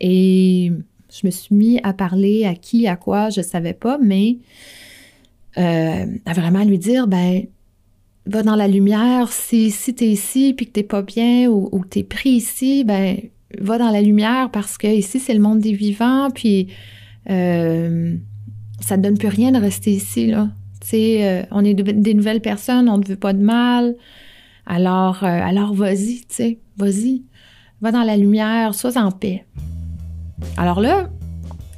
et 0.00 0.72
je 1.10 1.26
me 1.26 1.30
suis 1.30 1.54
mis 1.54 1.80
à 1.82 1.92
parler 1.92 2.44
à 2.44 2.54
qui, 2.54 2.86
à 2.86 2.96
quoi, 2.96 3.30
je 3.30 3.40
ne 3.40 3.44
savais 3.44 3.74
pas, 3.74 3.98
mais 3.98 4.38
euh, 5.58 6.06
à 6.24 6.32
vraiment 6.32 6.64
lui 6.64 6.78
dire, 6.78 7.06
ben, 7.06 7.42
va 8.26 8.42
dans 8.42 8.56
la 8.56 8.68
lumière. 8.68 9.32
Si, 9.32 9.70
si 9.70 9.94
tu 9.94 10.04
es 10.04 10.08
ici 10.08 10.54
puis 10.54 10.66
que 10.66 10.72
t'es 10.72 10.82
pas 10.82 11.02
bien 11.02 11.48
ou, 11.48 11.68
ou 11.72 11.84
tu 11.84 12.00
es 12.00 12.04
pris 12.04 12.30
ici, 12.30 12.84
ben 12.84 13.16
va 13.58 13.78
dans 13.78 13.90
la 13.90 14.02
lumière 14.02 14.50
parce 14.50 14.78
que 14.78 14.86
ici, 14.86 15.18
c'est 15.20 15.34
le 15.34 15.40
monde 15.40 15.60
des 15.60 15.72
vivants, 15.72 16.30
puis 16.30 16.68
euh, 17.30 18.16
ça 18.80 18.96
ne 18.96 19.02
donne 19.02 19.18
plus 19.18 19.28
rien 19.28 19.52
de 19.52 19.58
rester 19.58 19.92
ici, 19.92 20.26
là. 20.26 20.48
Euh, 20.94 21.42
on 21.50 21.64
est 21.64 21.74
des 21.74 22.14
nouvelles 22.14 22.40
personnes, 22.40 22.88
on 22.88 22.98
ne 22.98 23.04
veut 23.04 23.16
pas 23.16 23.32
de 23.32 23.42
mal. 23.42 23.96
Alors, 24.66 25.24
euh, 25.24 25.26
alors 25.26 25.74
vas-y, 25.74 26.20
tu 26.20 26.34
sais, 26.34 26.58
vas-y. 26.76 27.24
Va 27.80 27.92
dans 27.92 28.02
la 28.02 28.16
lumière, 28.16 28.74
sois 28.74 28.96
en 28.96 29.10
paix. 29.10 29.44
Alors 30.56 30.80
là, 30.80 31.08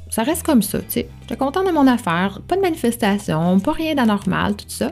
ça 0.09 0.23
reste 0.23 0.43
comme 0.43 0.61
ça, 0.61 0.79
tu 0.79 0.85
sais. 0.89 1.09
J'étais 1.21 1.37
contente 1.37 1.67
de 1.67 1.71
mon 1.71 1.87
affaire, 1.87 2.41
pas 2.47 2.55
de 2.55 2.61
manifestation, 2.61 3.59
pas 3.59 3.71
rien 3.71 3.95
d'anormal, 3.95 4.55
tout 4.55 4.65
ça. 4.67 4.89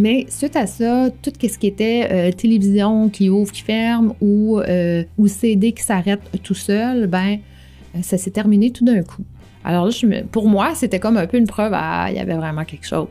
Mais 0.00 0.24
suite 0.30 0.56
à 0.56 0.66
ça, 0.66 1.10
tout 1.22 1.30
ce 1.42 1.58
qui 1.58 1.66
était 1.66 2.08
euh, 2.10 2.32
télévision 2.32 3.10
qui 3.10 3.28
ouvre, 3.28 3.52
qui 3.52 3.60
ferme 3.60 4.14
ou, 4.22 4.58
euh, 4.58 5.04
ou 5.18 5.26
CD 5.26 5.72
qui 5.72 5.82
s'arrête 5.82 6.22
tout 6.42 6.54
seul, 6.54 7.06
ben 7.06 7.36
euh, 7.94 7.98
ça 8.00 8.16
s'est 8.16 8.30
terminé 8.30 8.70
tout 8.70 8.82
d'un 8.82 9.02
coup. 9.02 9.22
Alors 9.62 9.84
là, 9.84 9.92
pour 10.32 10.48
moi, 10.48 10.74
c'était 10.74 10.98
comme 10.98 11.18
un 11.18 11.26
peu 11.26 11.36
une 11.36 11.46
preuve, 11.46 11.72
ah, 11.74 12.06
il 12.08 12.16
y 12.16 12.18
avait 12.18 12.34
vraiment 12.34 12.64
quelque 12.64 12.86
chose. 12.86 13.08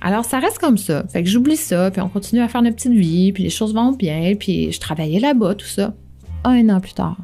Alors, 0.00 0.24
ça 0.24 0.40
reste 0.40 0.58
comme 0.58 0.78
ça. 0.78 1.04
Fait 1.12 1.22
que 1.22 1.28
j'oublie 1.28 1.54
ça, 1.54 1.92
puis 1.92 2.00
on 2.00 2.08
continue 2.08 2.40
à 2.40 2.48
faire 2.48 2.62
notre 2.62 2.74
petite 2.74 2.94
vie, 2.94 3.30
puis 3.32 3.44
les 3.44 3.50
choses 3.50 3.72
vont 3.72 3.92
bien, 3.92 4.34
puis 4.34 4.72
je 4.72 4.80
travaillais 4.80 5.20
là-bas, 5.20 5.54
tout 5.54 5.66
ça. 5.66 5.94
Un 6.42 6.70
an 6.70 6.80
plus 6.80 6.94
tard, 6.94 7.18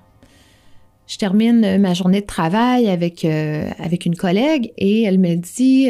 je 1.09 1.19
termine 1.19 1.79
ma 1.79 1.93
journée 1.93 2.21
de 2.21 2.27
travail 2.27 2.89
avec, 2.89 3.25
avec 3.25 4.07
une 4.07 4.15
collègue 4.15 4.73
et 4.79 5.03
elle 5.03 5.19
me 5.19 5.35
dit 5.35 5.89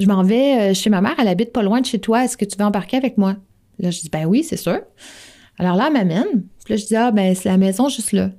je 0.00 0.06
m'en 0.06 0.22
vais 0.22 0.70
euh, 0.70 0.74
chez 0.74 0.88
ma 0.90 1.02
mère, 1.02 1.14
elle 1.18 1.28
habite 1.28 1.52
pas 1.52 1.62
loin 1.62 1.80
de 1.80 1.86
chez 1.86 2.00
toi, 2.00 2.24
est-ce 2.24 2.36
que 2.36 2.46
tu 2.46 2.56
veux 2.56 2.64
embarquer 2.64 2.96
avec 2.96 3.18
moi? 3.18 3.36
Là, 3.78 3.90
je 3.90 4.00
dis, 4.00 4.08
ben 4.08 4.24
oui, 4.24 4.42
c'est 4.42 4.56
sûr. 4.56 4.80
Alors 5.58 5.76
là, 5.76 5.88
elle 5.88 5.92
m'amène. 5.92 6.46
Puis 6.64 6.74
là, 6.74 6.76
je 6.76 6.86
dis, 6.86 6.96
ah, 6.96 7.10
ben, 7.10 7.34
c'est 7.34 7.50
la 7.50 7.58
maison 7.58 7.88
juste 7.90 8.12
là. 8.12 8.30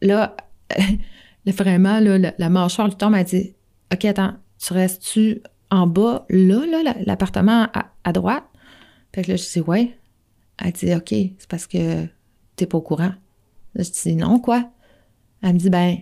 Là, 0.00 0.36
vraiment, 1.46 2.00
là, 2.00 2.32
la, 2.36 2.48
mâchoire 2.48 2.88
du 2.88 2.96
temps 2.96 3.10
m'a 3.10 3.24
dit, 3.24 3.54
OK, 3.92 4.06
attends, 4.06 4.34
tu 4.58 4.72
restes-tu 4.72 5.42
en 5.70 5.86
bas, 5.86 6.24
là, 6.30 6.64
là, 6.66 6.94
l'appartement 7.04 7.68
à, 8.04 8.12
droite? 8.12 8.44
Fait 9.14 9.22
que 9.22 9.32
là, 9.32 9.36
je 9.36 9.44
dis, 9.44 9.60
ouais. 9.60 9.98
Elle 10.64 10.72
dit, 10.72 10.94
OK, 10.94 11.10
c'est 11.10 11.48
parce 11.48 11.66
que 11.66 12.06
t'es 12.56 12.64
pas 12.64 12.78
au 12.78 12.82
courant. 12.82 13.12
Là, 13.74 13.82
je 13.82 13.90
dis, 13.90 14.16
non, 14.16 14.38
quoi? 14.38 14.70
Elle 15.42 15.54
me 15.54 15.58
dit, 15.58 15.68
ben, 15.68 15.98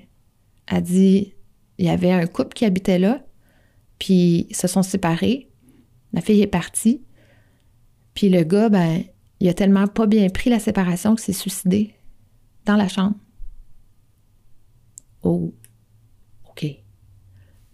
elle 0.68 0.82
dit, 0.82 1.34
il 1.78 1.86
y 1.86 1.88
avait 1.88 2.12
un 2.12 2.26
couple 2.26 2.54
qui 2.54 2.64
habitait 2.64 3.00
là, 3.00 3.20
puis 4.04 4.46
ils 4.50 4.54
se 4.54 4.68
sont 4.68 4.82
séparés. 4.82 5.48
La 6.12 6.20
fille 6.20 6.42
est 6.42 6.46
partie. 6.46 7.00
Puis 8.12 8.28
le 8.28 8.44
gars, 8.44 8.68
ben, 8.68 9.02
il 9.40 9.48
a 9.48 9.54
tellement 9.54 9.86
pas 9.86 10.04
bien 10.04 10.28
pris 10.28 10.50
la 10.50 10.58
séparation 10.58 11.14
qu'il 11.14 11.24
s'est 11.24 11.32
suicidé 11.32 11.94
dans 12.66 12.76
la 12.76 12.86
chambre. 12.86 13.16
Oh, 15.22 15.54
OK. 16.50 16.66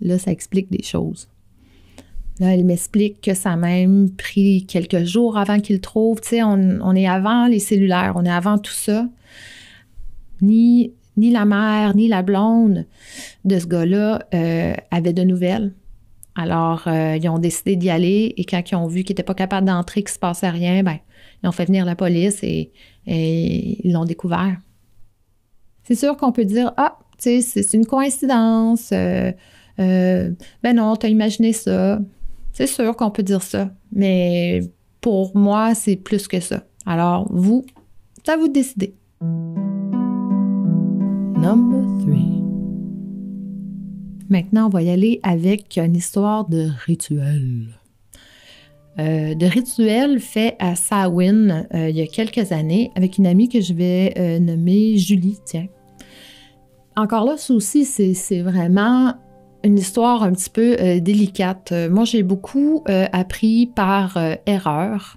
Là, 0.01 0.21
ça 0.21 0.31
explique 0.31 0.71
des 0.71 0.85
choses. 0.85 1.29
Là, 2.39 2.55
elle 2.55 2.65
m'explique 2.65 3.21
que 3.21 3.35
ça 3.35 3.51
a 3.51 3.57
même 3.57 4.13
pris 4.13 4.67
quelques 4.67 5.03
jours 5.03 5.37
avant 5.37 5.59
qu'il 5.59 5.75
le 5.75 5.83
trouve. 5.83 6.21
Tu 6.21 6.29
sais, 6.29 6.43
on, 6.45 6.95
est 6.95 7.09
avant 7.09 7.49
les 7.49 7.59
cellulaires, 7.59 8.13
on 8.15 8.25
est 8.25 8.31
avant 8.31 8.59
tout 8.59 8.71
ça. 8.71 9.09
Ni, 10.43 10.93
ni 11.17 11.33
la 11.33 11.45
mère, 11.45 11.97
ni 11.97 12.07
la 12.07 12.23
blonde 12.23 12.87
de 13.45 13.59
ce 13.59 13.67
gars-là 13.67 14.25
euh, 14.33 14.75
avaient 14.93 15.13
de 15.13 15.25
nouvelles. 15.25 15.75
Alors, 16.37 16.85
euh, 16.87 17.17
ils 17.17 17.29
ont 17.29 17.39
décidé 17.39 17.77
d'y 17.77 17.91
aller 17.91 18.35
et 18.37 18.45
quand 18.45 18.63
ils 18.71 18.75
ont 18.77 18.87
vu 18.87 19.03
qu'ils 19.03 19.15
n'étaient 19.15 19.23
pas 19.23 19.35
capables 19.35 19.67
d'entrer, 19.67 20.03
qu'il 20.03 20.11
ne 20.11 20.15
se 20.15 20.19
passait 20.19 20.51
rien, 20.51 20.83
ben, 20.83 20.99
ils 21.43 21.49
ont 21.49 21.53
fait 21.53 21.65
venir 21.65 21.85
la 21.85 21.97
police 21.97 22.43
et, 22.43 22.73
ils 23.07 23.93
l'ont 23.93 24.05
découvert. 24.05 24.57
C'est 25.83 25.95
sûr 25.95 26.17
qu'on 26.17 26.33
peut 26.33 26.45
dire 26.45 26.73
Ah, 26.77 26.99
tu 27.19 27.41
sais, 27.41 27.63
c'est 27.63 27.77
une 27.77 27.87
coïncidence. 27.87 28.91
Euh, 28.93 29.33
euh, 29.81 30.31
ben 30.63 30.77
non, 30.77 30.95
tu 30.97 31.07
as 31.07 31.09
imaginé 31.09 31.53
ça. 31.53 31.99
C'est 32.53 32.67
sûr 32.67 32.95
qu'on 32.97 33.11
peut 33.11 33.23
dire 33.23 33.43
ça. 33.43 33.71
Mais 33.93 34.61
pour 35.01 35.37
moi, 35.37 35.75
c'est 35.75 35.97
plus 35.97 36.29
que 36.29 36.41
ça. 36.41 36.65
Alors, 36.87 37.27
vous, 37.31 37.65
c'est 38.25 38.33
à 38.33 38.37
vous 38.37 38.49
de 38.49 38.53
décider. 38.53 38.95
Number 41.41 42.05
three. 42.05 42.40
Maintenant, 44.31 44.67
on 44.67 44.69
va 44.69 44.83
y 44.83 44.91
aller 44.91 45.19
avec 45.25 45.77
une 45.77 45.97
histoire 45.97 46.49
de 46.49 46.69
rituel. 46.87 47.67
Euh, 49.01 49.35
de 49.35 49.47
rituel 49.47 50.21
fait 50.21 50.55
à 50.61 50.77
Sawin 50.77 51.67
euh, 51.75 51.89
il 51.89 51.97
y 51.97 52.01
a 52.01 52.07
quelques 52.07 52.53
années 52.53 52.91
avec 52.97 53.19
une 53.19 53.27
amie 53.27 53.49
que 53.49 53.61
je 53.61 53.75
vais 53.75 54.15
euh, 54.17 54.39
nommer 54.39 54.97
Julie. 54.99 55.39
Tiens. 55.45 55.67
Encore 56.97 57.25
là, 57.25 57.37
ça 57.37 57.55
aussi, 57.55 57.85
c'est 57.85 58.41
vraiment 58.41 59.15
une 59.65 59.79
histoire 59.79 60.23
un 60.23 60.33
petit 60.33 60.51
peu 60.51 60.77
délicate. 61.01 61.73
moi, 61.91 62.05
j'ai 62.05 62.23
beaucoup 62.23 62.85
appris 62.87 63.67
par 63.67 64.19
erreur. 64.45 65.17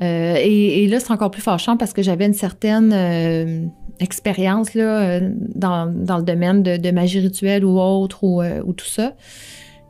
Et, 0.00 0.84
et, 0.84 0.88
là, 0.88 1.00
c'est 1.00 1.12
encore 1.12 1.30
plus 1.30 1.42
fâchant 1.42 1.76
parce 1.76 1.92
que 1.92 2.02
j'avais 2.02 2.26
une 2.26 2.34
certaine 2.34 3.70
expérience 4.00 4.74
là, 4.74 5.00
euh, 5.02 5.30
dans, 5.54 5.86
le 5.86 6.22
domaine 6.22 6.62
de, 6.62 6.90
magie 6.90 7.20
rituelle 7.20 7.64
ou 7.64 7.78
autre 7.78 8.24
ou, 8.24 8.42
euh, 8.42 8.62
tout 8.72 8.86
ça. 8.86 9.14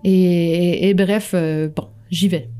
Et, 0.04 0.92
bref, 0.94 1.32
euh, 1.34 1.68
bon, 1.74 1.88
j'y 2.10 2.28
vais. 2.28 2.50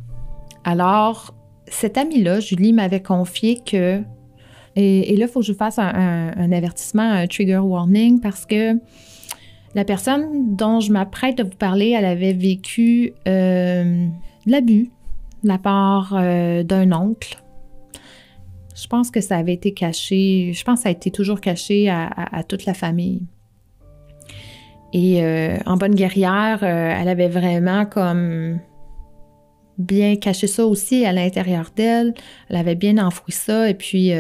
Alors, 0.65 1.35
cette 1.67 1.99
amie-là, 1.99 2.41
Julie, 2.41 2.73
m'avait 2.73 3.03
confié 3.03 3.61
que. 3.65 4.01
Et, 4.77 5.17
là, 5.17 5.27
il 5.27 5.29
faut 5.29 5.41
que 5.41 5.47
je 5.47 5.53
fasse 5.53 5.79
un, 5.79 6.53
avertissement, 6.53 7.03
un 7.03 7.27
trigger 7.27 7.59
warning, 7.59 8.21
parce 8.21 8.47
que 8.47 8.79
La 9.75 9.85
personne 9.85 10.55
dont 10.55 10.81
je 10.81 10.93
m'apprête 10.93 11.41
à 11.41 11.43
vous 11.43 11.51
parler, 11.51 11.91
elle 11.91 12.05
avait 12.05 12.33
vécu 12.33 13.13
de 13.27 14.09
l'abus 14.47 14.91
de 15.43 15.49
la 15.49 15.59
part 15.59 16.13
d'un 16.13 16.93
oncle. 16.93 17.44
Je 18.75 18.87
pense 18.87 19.11
que 19.11 19.21
ça 19.21 19.37
avait 19.37 19.55
été 19.55 19.73
caché, 19.73 20.53
je 20.53 20.65
pense 20.65 20.81
que 20.81 20.83
ça 20.85 20.89
a 20.89 20.93
été 20.93 21.11
toujours 21.11 21.41
caché 21.41 21.89
à, 21.89 22.43
toute 22.49 22.65
la 22.65 22.75
famille. 22.75 23.23
Et 24.93 25.25
euh, 25.25 25.57
en 25.67 25.77
bonne 25.77 25.95
guerrière, 25.95 26.63
elle 26.63 27.09
avait 27.09 27.29
vraiment 27.29 27.87
comme 27.87 28.61
bien 29.79 30.17
caché 30.17 30.47
ça 30.47 30.67
aussi 30.67 31.05
à 31.05 31.13
l'intérieur 31.13 31.71
d'elle. 31.75 32.15
Elle 32.49 32.57
avait 32.57 32.75
bien 32.75 32.99
enfoui 32.99 33.33
ça. 33.33 33.69
Et 33.71 33.75
puis, 33.75 34.13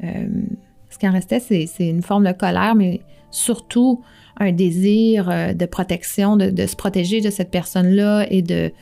ce 0.00 0.98
qui 0.98 1.08
en 1.08 1.12
restait, 1.12 1.40
c'est 1.40 1.88
une 1.88 2.02
forme 2.02 2.26
de 2.26 2.32
colère, 2.32 2.74
mais 2.74 3.00
surtout 3.30 4.02
un 4.38 4.52
désir 4.52 5.28
euh, 5.28 5.52
de 5.54 5.66
protection, 5.66 6.36
de, 6.36 6.66
se 6.66 6.76
protéger 6.76 7.20
de 7.20 7.30
cette 7.30 7.50
personne-là 7.50 8.26
et 8.30 8.42
de 8.42 8.72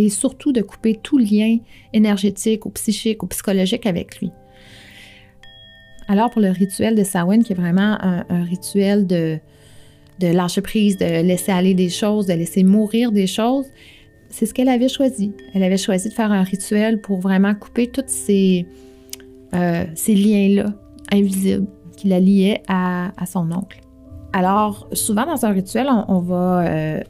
et 0.00 0.08
surtout 0.08 0.52
de 0.52 0.62
couper 0.62 0.98
tout 1.02 1.18
lien 1.18 1.58
énergétique 1.92 2.64
ou 2.64 2.70
psychique 2.70 3.22
ou 3.22 3.26
psychologique 3.26 3.84
avec 3.84 4.18
lui. 4.18 4.30
Alors 6.08 6.30
pour 6.30 6.40
le 6.40 6.50
rituel 6.50 6.94
de 6.94 7.04
Samhain, 7.04 7.40
qui 7.40 7.52
est 7.52 7.56
vraiment 7.56 7.98
un, 8.00 8.44
rituel 8.44 9.06
de, 9.06 9.38
de 10.18 10.26
lâcher 10.28 10.62
prise, 10.62 10.96
de 10.96 11.04
laisser 11.04 11.52
aller 11.52 11.74
des 11.74 11.90
choses, 11.90 12.26
de 12.26 12.32
laisser 12.32 12.64
mourir 12.64 13.12
des 13.12 13.26
choses, 13.26 13.66
c'est 14.30 14.46
ce 14.46 14.54
qu'elle 14.54 14.68
avait 14.68 14.88
choisi. 14.88 15.32
Elle 15.54 15.62
avait 15.62 15.76
choisi 15.76 16.08
de 16.08 16.14
faire 16.14 16.32
un 16.32 16.42
rituel 16.42 17.00
pour 17.00 17.20
vraiment 17.20 17.54
couper 17.54 17.88
tous 17.88 18.04
ces, 18.06 18.66
euh, 19.54 19.84
ces 19.94 20.14
liens-là 20.14 20.72
invisibles 21.12 21.66
qui 21.96 22.08
la 22.08 22.20
liaient 22.20 22.62
à 22.68 23.26
son 23.26 23.52
oncle. 23.52 23.80
Alors, 24.32 24.86
souvent 24.92 25.26
dans 25.26 25.44
un 25.44 25.50
rituel, 25.50 25.88
on, 26.08 26.20
va, 26.20 26.64
euh, 26.64 27.00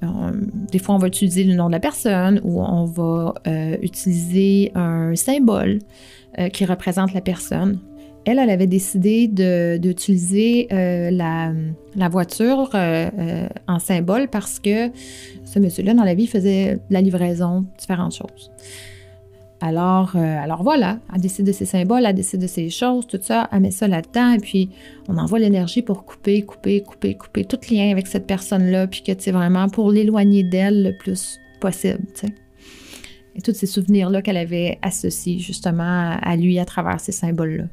des 0.70 0.78
fois, 0.78 0.94
on 0.94 0.98
va 0.98 1.06
utiliser 1.06 1.44
le 1.44 1.54
nom 1.54 1.66
de 1.66 1.72
la 1.72 1.80
personne 1.80 2.40
ou 2.44 2.62
on 2.62 2.84
va 2.84 3.34
euh, 3.46 3.76
utiliser 3.82 4.72
un 4.74 5.14
symbole 5.16 5.80
euh, 6.38 6.48
qui 6.48 6.64
représente 6.64 7.12
la 7.12 7.20
personne. 7.20 7.78
Elle, 8.24 8.38
elle 8.38 8.50
avait 8.50 8.66
décidé 8.66 9.28
d'utiliser 9.78 10.68
la, 10.70 11.52
voiture 12.10 12.70
en 13.66 13.78
symbole 13.78 14.28
parce 14.28 14.58
que 14.58 14.90
ce 15.44 15.58
monsieur-là, 15.58 15.94
dans 15.94 16.04
la 16.04 16.14
vie, 16.14 16.26
faisait 16.26 16.74
de 16.74 16.80
la 16.90 17.00
livraison, 17.00 17.64
différentes 17.78 18.14
choses. 18.14 18.50
Alors, 19.62 20.12
euh, 20.16 20.42
alors 20.42 20.62
voilà, 20.62 21.00
elle 21.14 21.20
décide 21.20 21.46
de 21.46 21.52
ses 21.52 21.66
symboles, 21.66 22.04
elle 22.06 22.14
décide 22.14 22.40
de 22.40 22.46
ses 22.46 22.70
choses, 22.70 23.06
tout 23.06 23.18
ça, 23.20 23.46
elle 23.52 23.60
met 23.60 23.70
ça 23.70 23.88
là-dedans, 23.88 24.32
et 24.32 24.38
puis 24.38 24.70
on 25.06 25.18
envoie 25.18 25.38
l'énergie 25.38 25.82
pour 25.82 26.06
couper, 26.06 26.42
couper, 26.42 26.82
couper, 26.82 27.14
couper 27.14 27.44
tout 27.44 27.58
lien 27.70 27.90
avec 27.90 28.06
cette 28.06 28.26
personne-là, 28.26 28.86
puis 28.86 29.02
que, 29.02 29.12
sais, 29.20 29.32
vraiment 29.32 29.68
pour 29.68 29.92
l'éloigner 29.92 30.44
d'elle 30.44 30.82
le 30.82 30.96
plus 30.96 31.38
possible, 31.60 32.06
tu 32.14 32.26
sais. 32.26 32.34
Et 33.36 33.42
tous 33.42 33.54
ces 33.54 33.66
souvenirs-là 33.66 34.22
qu'elle 34.22 34.38
avait 34.38 34.78
associés 34.82 35.38
justement 35.38 36.16
à 36.20 36.36
lui 36.36 36.58
à 36.58 36.64
travers 36.64 36.98
ces 36.98 37.12
symboles-là. 37.12 37.64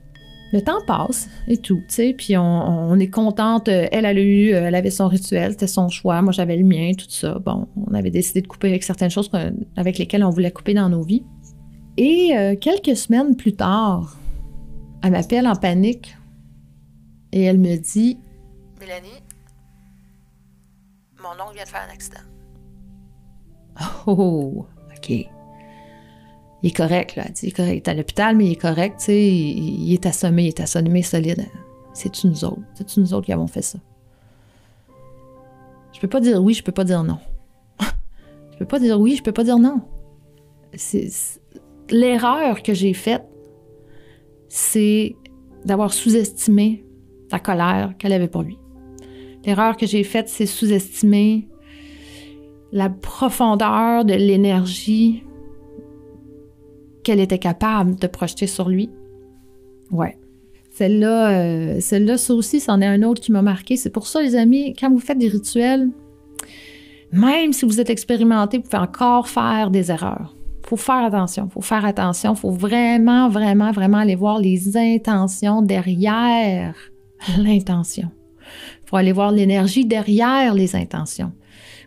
Le 0.53 0.61
temps 0.61 0.79
passe 0.85 1.29
et 1.47 1.57
tout, 1.57 1.79
tu 1.89 1.95
sais, 1.95 2.13
puis 2.17 2.37
on, 2.37 2.97
est 2.99 3.09
contente. 3.09 3.67
Elle 3.67 4.05
a 4.05 4.13
eu, 4.13 4.51
elle 4.51 4.75
avait 4.75 4.91
son 4.91 5.07
rituel, 5.07 5.51
c'était 5.51 5.67
son 5.67 5.89
choix. 5.89 6.21
Moi, 6.21 6.31
j'avais 6.31 6.55
le 6.55 6.63
mien, 6.63 6.91
tout 6.97 7.09
ça. 7.09 7.39
Bon, 7.39 7.67
on 7.75 7.93
avait 7.93 8.11
décidé 8.11 8.41
de 8.41 8.47
couper 8.47 8.69
avec 8.69 8.83
certaines 8.83 9.09
choses 9.09 9.29
avec 9.75 9.97
lesquelles 9.97 10.23
on 10.23 10.29
voulait 10.29 10.51
couper 10.51 10.73
dans 10.73 10.87
nos 10.87 11.01
vies. 11.01 11.23
Et 11.97 12.37
euh, 12.37 12.55
quelques 12.55 12.95
semaines 12.95 13.35
plus 13.35 13.55
tard, 13.55 14.15
elle 15.03 15.11
m'appelle 15.11 15.47
en 15.47 15.55
panique 15.55 16.15
et 17.31 17.43
elle 17.43 17.57
me 17.57 17.75
dit 17.75 18.19
Mélanie, 18.79 19.23
mon 21.19 21.43
oncle 21.43 21.55
vient 21.55 21.63
de 21.63 21.69
faire 21.69 21.87
un 21.89 21.93
accident. 21.93 22.19
Oh, 24.05 24.65
OK. 24.95 25.09
Il 25.09 25.29
est 26.63 26.75
correct, 26.75 27.15
là. 27.15 27.25
Il 27.41 27.49
est 27.49 27.51
correct. 27.51 27.73
Il 27.73 27.77
est 27.77 27.87
à 27.87 27.93
l'hôpital, 27.93 28.35
mais 28.35 28.45
il 28.45 28.51
est 28.53 28.55
correct, 28.55 28.99
tu 28.99 29.05
sais. 29.05 29.27
Il, 29.27 29.93
est 29.93 30.05
assommé, 30.05 30.43
il 30.43 30.47
est 30.47 30.59
assommé 30.59 31.01
solide. 31.03 31.45
C'est-tu 31.93 32.27
nous 32.27 32.45
autres? 32.45 32.61
C'est-tu 32.73 32.99
nous 32.99 33.13
autres 33.13 33.25
qui 33.25 33.33
avons 33.33 33.47
fait 33.47 33.61
ça? 33.61 33.79
Je 35.93 35.99
peux 35.99 36.07
pas 36.07 36.21
dire 36.21 36.41
oui, 36.41 36.53
je 36.53 36.63
peux 36.63 36.71
pas 36.71 36.83
dire 36.83 37.03
non. 37.03 37.19
je 38.51 38.57
peux 38.57 38.65
pas 38.65 38.79
dire 38.79 38.99
oui, 38.99 39.15
je 39.15 39.23
peux 39.23 39.31
pas 39.31 39.43
dire 39.43 39.59
non. 39.59 39.81
C'est 40.75 41.09
l'erreur 41.89 42.63
que 42.63 42.73
j'ai 42.73 42.93
faite, 42.93 43.25
c'est 44.49 45.15
d'avoir 45.65 45.93
sous-estimé 45.93 46.85
la 47.31 47.39
colère 47.39 47.93
qu'elle 47.97 48.13
avait 48.13 48.27
pour 48.27 48.43
lui. 48.43 48.57
L'erreur 49.45 49.77
que 49.77 49.85
j'ai 49.85 50.03
faite, 50.03 50.29
c'est 50.29 50.45
sous-estimer 50.45 51.47
la 52.71 52.89
profondeur 52.89 54.05
de 54.05 54.13
l'énergie 54.13 55.23
qu'elle 57.03 57.19
était 57.19 57.39
capable 57.39 57.95
de 57.95 58.07
projeter 58.07 58.47
sur 58.47 58.67
lui. 58.67 58.89
Ouais. 59.91 60.17
Celle-là, 60.71 61.31
euh, 61.31 61.79
celle-là, 61.79 62.17
ça 62.17 62.33
aussi, 62.33 62.59
c'en 62.59 62.81
est 62.81 62.85
un 62.85 63.03
autre 63.03 63.21
qui 63.21 63.31
m'a 63.31 63.41
marqué. 63.41 63.77
C'est 63.77 63.89
pour 63.89 64.05
ça, 64.07 64.21
les 64.21 64.35
amis, 64.35 64.73
quand 64.77 64.91
vous 64.91 64.99
faites 64.99 65.17
des 65.17 65.29
rituels, 65.29 65.89
même 67.11 67.53
si 67.53 67.65
vous 67.65 67.79
êtes 67.79 67.89
expérimenté, 67.89 68.57
vous 68.57 68.63
pouvez 68.63 68.77
encore 68.77 69.27
faire 69.27 69.71
des 69.71 69.89
erreurs 69.91 70.36
faut 70.67 70.75
faire 70.75 71.05
attention, 71.05 71.47
faut 71.49 71.61
faire 71.61 71.85
attention, 71.85 72.35
faut 72.35 72.51
vraiment, 72.51 73.29
vraiment, 73.29 73.71
vraiment 73.71 73.99
aller 73.99 74.15
voir 74.15 74.37
les 74.37 74.75
intentions 74.75 75.61
derrière 75.61 76.75
l'intention. 77.37 78.11
faut 78.85 78.97
aller 78.97 79.13
voir 79.13 79.31
l'énergie 79.31 79.85
derrière 79.85 80.53
les 80.53 80.75
intentions. 80.75 81.31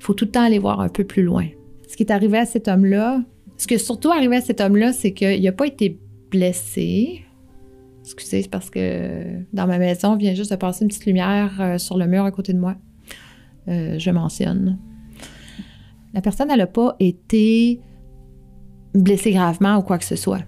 Faut 0.01 0.15
tout 0.15 0.25
le 0.25 0.31
temps 0.31 0.45
aller 0.45 0.59
voir 0.59 0.81
un 0.81 0.89
peu 0.89 1.05
plus 1.05 1.23
loin. 1.23 1.47
Ce 1.89 1.97
qui 1.97 2.05
est 2.05 2.11
arrivé 2.11 2.39
à 2.39 2.47
cet 2.47 2.69
homme-là, 2.69 3.23
ce 3.59 3.67
qui 3.67 3.75
est 3.75 3.79
surtout 3.79 4.13
arrivé 4.13 4.37
à 4.37 4.41
cet 4.41 4.63
homme-là, 4.63 4.95
c'est 4.95 5.13
qu'il 5.13 5.43
n'a 5.43 5.53
pas 5.53 5.67
été 5.67 6.01
blessé. 6.31 7.23
Excusez, 8.03 8.43
c'est 8.43 8.51
parce 8.51 8.71
que 8.71 9.43
dans 9.53 9.67
ma 9.67 9.77
maison, 9.77 10.17
vient 10.17 10.33
juste 10.33 10.53
de 10.53 10.57
passer 10.57 10.85
une 10.85 10.89
petite 10.89 11.05
lumière 11.05 11.53
euh, 11.61 11.77
sur 11.77 11.99
le 11.99 12.07
mur 12.07 12.25
à 12.25 12.31
côté 12.31 12.55
de 12.55 12.59
moi. 12.59 12.77
Euh, 13.69 13.99
je 13.99 14.11
mentionne. 14.11 14.79
La 16.15 16.23
personne, 16.23 16.51
elle 16.51 16.59
n'a 16.59 16.67
pas 16.67 16.97
été 16.99 17.81
blessé 18.95 19.33
gravement 19.33 19.77
ou 19.77 19.83
quoi 19.83 19.99
que 19.99 20.05
ce 20.05 20.17
soit. 20.17 20.43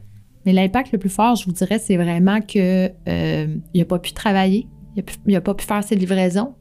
Mais 0.44 0.52
l'impact 0.52 0.92
le 0.92 0.98
plus 0.98 1.10
fort, 1.10 1.36
je 1.36 1.44
vous 1.44 1.52
dirais, 1.52 1.78
c'est 1.78 1.96
vraiment 1.96 2.40
qu'il 2.40 2.92
euh, 3.08 3.56
n'a 3.74 3.84
pas 3.84 3.98
pu 3.98 4.12
travailler, 4.12 4.68
il 4.96 5.32
n'a 5.32 5.40
pas 5.40 5.54
pu 5.54 5.64
faire 5.64 5.84
ses 5.84 5.94
livraisons, 5.94 6.54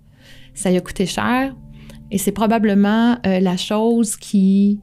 ça 0.54 0.70
lui 0.70 0.78
a 0.78 0.82
coûté 0.82 1.06
cher, 1.06 1.56
et 2.12 2.18
c'est 2.18 2.32
probablement 2.32 3.18
euh, 3.26 3.40
la 3.40 3.58
chose 3.58 4.18
qui 4.18 4.80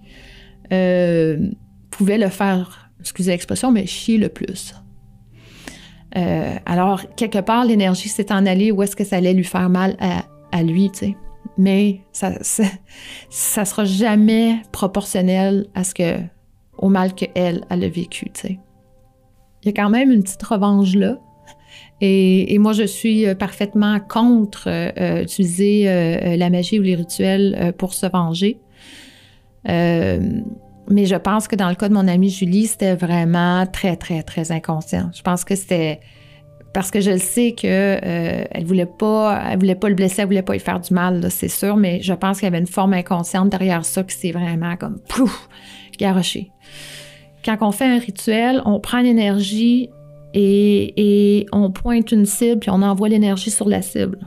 euh, 0.73 1.51
pouvait 1.91 2.19
le 2.19 2.29
faire, 2.29 2.91
excusez 3.01 3.31
l'expression, 3.31 3.71
mais 3.71 3.87
chier 3.87 4.19
le 4.19 4.29
plus. 4.29 4.75
alors, 6.67 7.03
quelque 7.15 7.39
part, 7.39 7.65
l'énergie 7.65 8.09
s'est 8.09 8.33
en 8.33 8.45
allée 8.45 8.73
où 8.73 8.83
est-ce 8.83 8.97
que 8.97 9.05
ça 9.05 9.17
allait 9.17 9.35
lui 9.35 9.45
faire 9.45 9.69
mal 9.71 9.97
à, 10.01 10.25
à 10.51 10.65
lui, 10.65 10.91
tu 10.91 10.99
sais. 10.99 11.17
Mais 11.57 12.01
ça, 12.13 12.33
ça, 12.43 12.65
ça 13.31 13.65
sera 13.65 13.85
jamais 13.85 14.63
proportionnel 14.73 15.67
à 15.75 15.85
ce 15.85 15.95
que 15.95 16.19
au 16.79 16.89
mal 16.89 17.15
qu'elle, 17.15 17.65
elle 17.69 17.85
a 17.85 17.89
vécu, 17.89 18.31
tu. 18.31 18.59
Il 19.63 19.67
y 19.67 19.69
a 19.69 19.73
quand 19.73 19.91
même 19.91 20.11
une 20.11 20.23
petite 20.23 20.43
revanche 20.43 20.95
là. 20.95 21.19
Et, 22.01 22.57
moi, 22.59 22.73
je 22.73 22.85
suis 22.85 23.27
euh, 23.27 23.35
parfaitement 23.35 23.99
contre 23.99 24.69
euh, 24.69 24.91
euh, 24.99 25.23
utiliser 25.23 25.85
la 26.37 26.51
magie 26.51 26.79
ou 26.79 26.83
les 26.83 26.95
rituels 26.95 27.75
pour 27.77 27.95
se 27.95 28.07
venger. 28.07 28.59
mais 29.65 31.05
je 31.05 31.17
pense 31.17 31.49
que 31.49 31.57
dans 31.57 31.69
le 31.69 31.75
cas 31.75 31.89
de 31.89 31.95
mon 31.95 32.09
amie 32.09 32.31
Julie, 32.31 32.67
c'était 32.67 32.95
vraiment 32.95 33.67
très, 33.67 33.97
très, 33.97 34.23
très 34.23 34.53
inconscient. 34.53 35.11
Je 35.15 35.23
pense 35.23 35.45
que 35.45 35.55
c'était 35.55 36.01
parce 36.75 36.91
que 36.91 37.01
je 37.01 37.13
le 37.13 37.19
sais 37.19 37.53
que 37.53 37.99
elle 38.01 38.65
voulait 38.65 38.87
pas, 38.87 39.43
elle 39.51 39.59
voulait 39.59 39.75
pas 39.75 39.89
le 39.89 39.95
blesser, 39.95 40.23
elle 40.23 40.29
voulait 40.29 40.43
pas 40.43 40.53
lui 40.53 40.61
faire 40.61 40.81
du 40.81 40.95
mal, 40.95 41.27
c'est 41.31 41.49
sûr. 41.49 41.77
Mais 41.77 42.01
je 42.01 42.13
pense 42.13 42.39
qu'il 42.39 42.47
y 42.47 42.49
avait 42.49 42.59
une 42.59 42.67
forme 42.67 42.95
inconsciente 42.95 43.49
derrière 43.49 43.85
ça 43.85 44.05
que 44.05 44.13
c'est 44.13 44.33
vraiment 44.33 44.77
comme 44.77 45.01
pouf, 45.09 45.49
garoché. 45.99 46.51
Quand 47.45 47.57
on 47.61 47.73
fait 47.73 47.87
un 47.87 47.99
rituel, 47.99 48.63
on 48.65 48.81
prend 48.81 49.01
l'énergie 49.01 49.91
et, 50.35 51.47
on 51.53 51.71
pointe 51.71 52.13
une 52.13 52.27
cible 52.27 52.61
puis 52.61 52.71
on 52.71 52.83
envoie 52.83 53.09
l'énergie 53.09 53.51
sur 53.51 53.69
la 53.69 53.83
cible. 53.83 54.19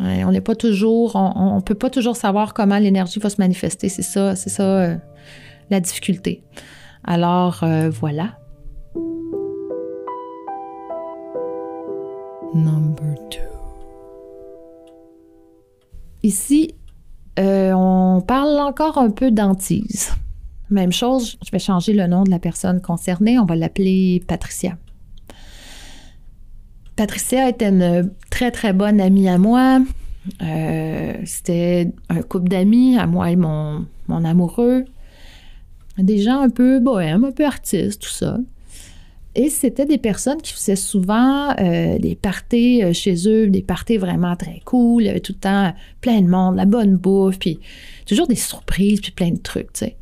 on 0.00 0.30
n'est 0.30 0.40
pas 0.40 0.54
toujours, 0.54 1.16
on, 1.16 1.56
ne 1.56 1.60
peut 1.60 1.74
pas 1.74 1.90
toujours 1.90 2.16
savoir 2.16 2.54
comment 2.54 2.78
l'énergie 2.78 3.20
va 3.20 3.30
se 3.30 3.40
manifester. 3.40 3.88
C'est 3.88 4.02
ça, 4.02 4.36
c'est 4.36 4.50
ça 4.50 4.62
euh, 4.62 4.96
la 5.70 5.80
difficulté. 5.80 6.42
Alors 7.04 7.60
euh, 7.62 7.90
voilà. 7.90 8.38
Number 12.54 13.14
two. 13.30 13.40
Ici, 16.22 16.74
euh, 17.38 17.72
on 17.74 18.22
parle 18.22 18.58
encore 18.60 18.96
un 18.96 19.10
peu 19.10 19.30
d'antise. 19.30 20.12
Même 20.74 20.92
chose, 20.92 21.38
je 21.46 21.52
vais 21.52 21.60
changer 21.60 21.92
le 21.92 22.08
nom 22.08 22.24
de 22.24 22.30
la 22.32 22.40
personne 22.40 22.80
concernée, 22.80 23.38
on 23.38 23.44
va 23.44 23.54
l'appeler 23.54 24.20
Patricia. 24.26 24.76
Patricia 26.96 27.48
était 27.48 27.68
une 27.68 28.10
très 28.28 28.50
très 28.50 28.72
bonne 28.72 29.00
amie 29.00 29.28
à 29.28 29.38
moi. 29.38 29.78
Euh, 30.42 31.12
c'était 31.26 31.92
un 32.08 32.22
couple 32.22 32.48
d'amis, 32.48 32.98
à 32.98 33.06
moi 33.06 33.30
et 33.30 33.36
mon, 33.36 33.86
mon 34.08 34.24
amoureux. 34.24 34.84
Des 35.96 36.18
gens 36.18 36.40
un 36.40 36.50
peu 36.50 36.80
bohèmes, 36.80 37.24
un 37.24 37.30
peu 37.30 37.44
artistes, 37.44 38.02
tout 38.02 38.10
ça. 38.10 38.38
Et 39.36 39.50
c'était 39.50 39.86
des 39.86 39.98
personnes 39.98 40.42
qui 40.42 40.54
faisaient 40.54 40.74
souvent 40.74 41.54
euh, 41.60 42.00
des 42.00 42.16
parties 42.16 42.82
euh, 42.82 42.92
chez 42.92 43.28
eux, 43.28 43.46
des 43.46 43.62
parties 43.62 43.96
vraiment 43.96 44.34
très 44.34 44.60
cool. 44.64 45.04
Il 45.04 45.06
y 45.06 45.08
avait 45.08 45.20
tout 45.20 45.34
le 45.34 45.40
temps 45.40 45.72
plein 46.00 46.20
de 46.20 46.26
monde, 46.26 46.56
la 46.56 46.64
bonne 46.64 46.96
bouffe, 46.96 47.38
puis 47.38 47.60
toujours 48.06 48.26
des 48.26 48.34
surprises, 48.34 49.00
puis 49.00 49.12
plein 49.12 49.30
de 49.30 49.38
trucs, 49.38 49.72
tu 49.72 49.84
sais. 49.84 49.96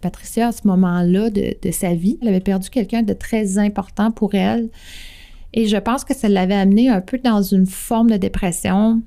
Patricia, 0.00 0.48
à 0.48 0.52
ce 0.52 0.66
moment-là 0.66 1.30
de, 1.30 1.70
sa 1.70 1.94
vie, 1.94 2.18
elle 2.22 2.28
avait 2.28 2.40
perdu 2.40 2.70
quelqu'un 2.70 3.02
de 3.02 3.12
très 3.12 3.58
important 3.58 4.10
pour 4.10 4.34
elle. 4.34 4.68
Et 5.54 5.66
je 5.66 5.76
pense 5.76 6.04
que 6.04 6.14
ça 6.14 6.28
l'avait 6.28 6.54
amenée 6.54 6.88
un 6.88 7.00
peu 7.00 7.18
dans 7.18 7.42
une 7.42 7.66
forme 7.66 8.10
de 8.10 8.16
dépression 8.16 9.02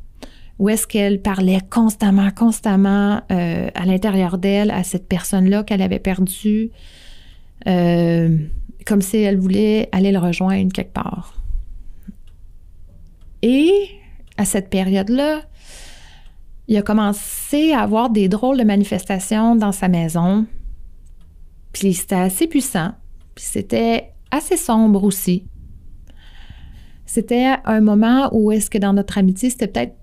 où 0.58 0.68
est-ce 0.68 0.88
qu'elle 0.88 1.22
parlait 1.22 1.60
constamment, 1.70 2.32
constamment 2.32 3.22
euh, 3.32 3.70
à 3.74 3.86
l'intérieur 3.86 4.38
d'elle 4.38 4.72
à 4.72 4.84
cette 4.84 5.08
personne-là 5.08 5.64
qu'elle 5.64 5.82
avait 5.82 6.00
perdue. 6.00 6.72
Euh, 7.68 8.38
comme 8.86 9.02
si 9.02 9.18
elle 9.18 9.38
voulait 9.38 9.88
aller 9.92 10.12
le 10.12 10.20
rejoindre 10.20 10.74
quelque 10.74 10.94
part. 10.94 11.36
Et 13.42 13.72
à 14.38 14.46
cette 14.46 14.70
période-là, 14.70 15.42
il 16.68 16.78
a 16.78 16.82
commencé 16.82 17.72
à 17.72 17.82
avoir 17.82 18.10
des 18.10 18.30
drôles 18.30 18.58
de 18.58 18.64
manifestations 18.64 19.56
dans 19.56 19.72
sa 19.72 19.88
maison. 19.88 20.46
Puis 21.74 21.94
c'était 21.94 22.16
assez 22.16 22.48
puissant. 22.48 22.92
Puis 23.36 23.46
c'était 23.46 24.14
assez 24.32 24.58
sombre 24.58 25.04
aussi. 25.04 25.46
C'était 27.06 27.56
un 27.66 27.82
moment 27.82 28.30
où 28.32 28.52
est-ce 28.52 28.70
que 28.70 28.78
dans 28.78 28.94
notre 28.94 29.18
amitié, 29.18 29.50
c'était 29.50 29.68
peut-être 29.68 29.96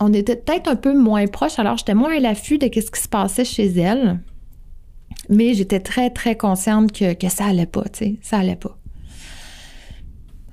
on 0.00 0.12
était 0.12 0.36
peut-être 0.36 0.68
un 0.68 0.76
peu 0.76 0.96
moins 0.96 1.26
proches, 1.26 1.58
alors 1.58 1.76
j'étais 1.76 1.94
moins 1.94 2.16
à 2.16 2.20
l'affût 2.20 2.58
de 2.58 2.66
ce 2.66 2.90
qui 2.90 3.00
se 3.00 3.08
passait 3.08 3.44
chez 3.44 3.66
elle. 3.78 4.20
Mais 5.28 5.54
j'étais 5.54 5.80
très, 5.80 6.10
très 6.10 6.36
consciente 6.36 6.92
que, 6.92 7.14
que 7.14 7.28
ça 7.28 7.46
allait 7.46 7.66
pas, 7.66 7.84
tu 7.84 7.98
sais, 7.98 8.16
ça 8.22 8.38
allait 8.38 8.56
pas. 8.56 8.78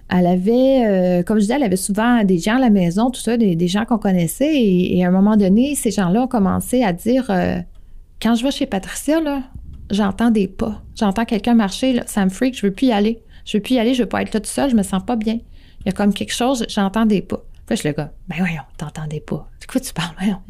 Elle 0.10 0.28
avait, 0.28 0.86
euh, 0.86 1.24
comme 1.24 1.38
je 1.38 1.42
disais, 1.42 1.56
elle 1.56 1.64
avait 1.64 1.76
souvent 1.76 2.24
des 2.24 2.38
gens 2.38 2.58
à 2.58 2.60
la 2.60 2.70
maison, 2.70 3.10
tout 3.10 3.20
ça, 3.20 3.38
des, 3.38 3.68
gens 3.68 3.86
qu'on 3.86 3.98
connaissait. 3.98 4.54
Et, 4.54 5.04
à 5.04 5.08
un 5.08 5.12
moment 5.12 5.36
donné, 5.36 5.76
ces 5.76 5.92
gens-là 5.92 6.24
ont 6.24 6.28
commencé 6.28 6.84
à 6.84 6.94
dire 6.94 7.26
euh, 7.30 7.58
Quand 8.22 8.36
je 8.36 8.44
vais 8.44 8.52
chez 8.52 8.66
Patricia, 8.68 9.20
là, 9.20 9.44
j'entends 9.92 10.32
des 10.32 10.48
pas. 10.48 10.82
J'entends 10.96 11.26
quelqu'un 11.26 11.54
marcher, 11.54 11.94
là, 11.94 12.04
ça 12.08 12.24
me 12.26 12.30
freak, 12.30 12.58
je 12.58 12.66
veux 12.66 12.74
plus 12.74 12.88
y 12.88 12.92
aller. 12.92 13.22
Je 13.46 13.58
veux 13.58 13.62
plus 13.62 13.76
y 13.76 13.80
aller, 13.80 13.94
je 13.94 14.04
veux 14.04 14.10
pas 14.10 14.22
être 14.22 14.34
là 14.34 14.40
tout 14.40 14.50
seul, 14.50 14.70
je 14.72 14.76
me 14.76 14.84
sens 14.84 15.04
pas 15.06 15.16
bien. 15.16 15.40
Il 15.82 15.86
y 15.86 15.90
a 15.90 15.92
comme 15.92 16.14
quelque 16.14 16.34
chose, 16.34 16.66
j'entends 16.68 17.06
des 17.06 17.22
pas. 17.22 17.44
Puis 17.66 17.78
je 17.78 17.82
suis 17.82 17.90
le 17.90 17.96
gars, 17.96 18.12
ben 18.28 18.38
voyons, 18.40 18.62
t'entendais 18.78 19.20
pas. 19.20 19.50
De 19.62 19.66
quoi 19.66 19.82
tu 19.82 19.94
parles? 19.94 20.14
Voyons. 20.20 20.42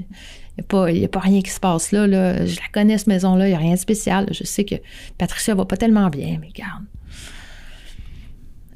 Il 0.58 1.00
n'y 1.00 1.06
a, 1.06 1.10
pas 1.10 1.20
rien 1.20 1.42
qui 1.42 1.50
se 1.50 1.60
passe 1.60 1.92
là, 1.92 2.08
là. 2.08 2.46
Je 2.46 2.56
la 2.56 2.68
connais, 2.72 2.98
cette 2.98 3.08
maison-là. 3.08 3.48
Il 3.48 3.50
n'y 3.50 3.56
a 3.56 3.60
rien 3.60 3.74
de 3.74 3.80
spécial. 3.80 4.28
Je 4.32 4.46
sais 4.46 4.64
que 4.64 4.76
Patricia 5.18 5.54
va 5.54 5.66
pas 5.66 5.76
tellement 5.76 6.10
bien, 6.10 6.38
mais 6.40 6.50
garde. 6.54 6.86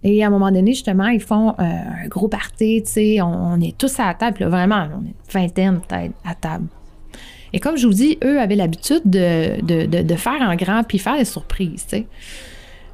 Et 0.04 0.24
à 0.24 0.28
un 0.28 0.30
moment 0.30 0.52
donné, 0.52 0.74
justement, 0.74 1.08
ils 1.08 1.22
font 1.22 1.52
euh, 1.52 1.54
un 1.60 2.08
gros 2.08 2.28
party, 2.28 2.84
tu 2.86 2.91
sais. 2.91 3.22
On, 3.22 3.60
est 3.62 3.78
tous 3.78 4.00
à 4.00 4.13
table, 4.13 4.45
vraiment, 4.45 4.88
on 4.93 5.06
est 5.06 5.10
une 5.10 5.41
vingtaine 5.41 5.82
peut-être 5.82 6.13
à 6.26 6.36
table. 6.36 6.67
Et 7.54 7.60
comme 7.60 7.78
je 7.78 7.88
vous 7.88 7.94
dis, 7.94 8.18
eux 8.24 8.40
avaient 8.40 8.56
l'habitude 8.56 9.02
de, 9.06 9.62
de, 9.62 10.16
faire 10.16 10.42
en 10.42 10.56
grand 10.56 10.84
puis 10.84 11.00
faire 11.00 11.18
des 11.18 11.26
surprises, 11.26 11.86
tu 11.88 11.98
sais. 11.98 12.06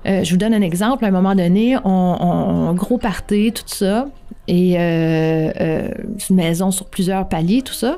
Euh, 0.05 0.23
je 0.23 0.31
vous 0.31 0.37
donne 0.37 0.53
un 0.53 0.61
exemple. 0.61 1.03
À 1.03 1.07
un 1.07 1.11
moment 1.11 1.33
donné, 1.33 1.77
on, 1.83 2.73
gros 2.75 2.97
party, 2.97 3.51
tout 3.51 3.63
ça. 3.65 4.05
Et 4.47 4.75
euh, 4.77 5.89
une 6.29 6.35
maison 6.35 6.69
sur 6.69 6.85
plusieurs 6.85 7.27
paliers, 7.27 7.63
tout 7.63 7.73
ça. 7.73 7.97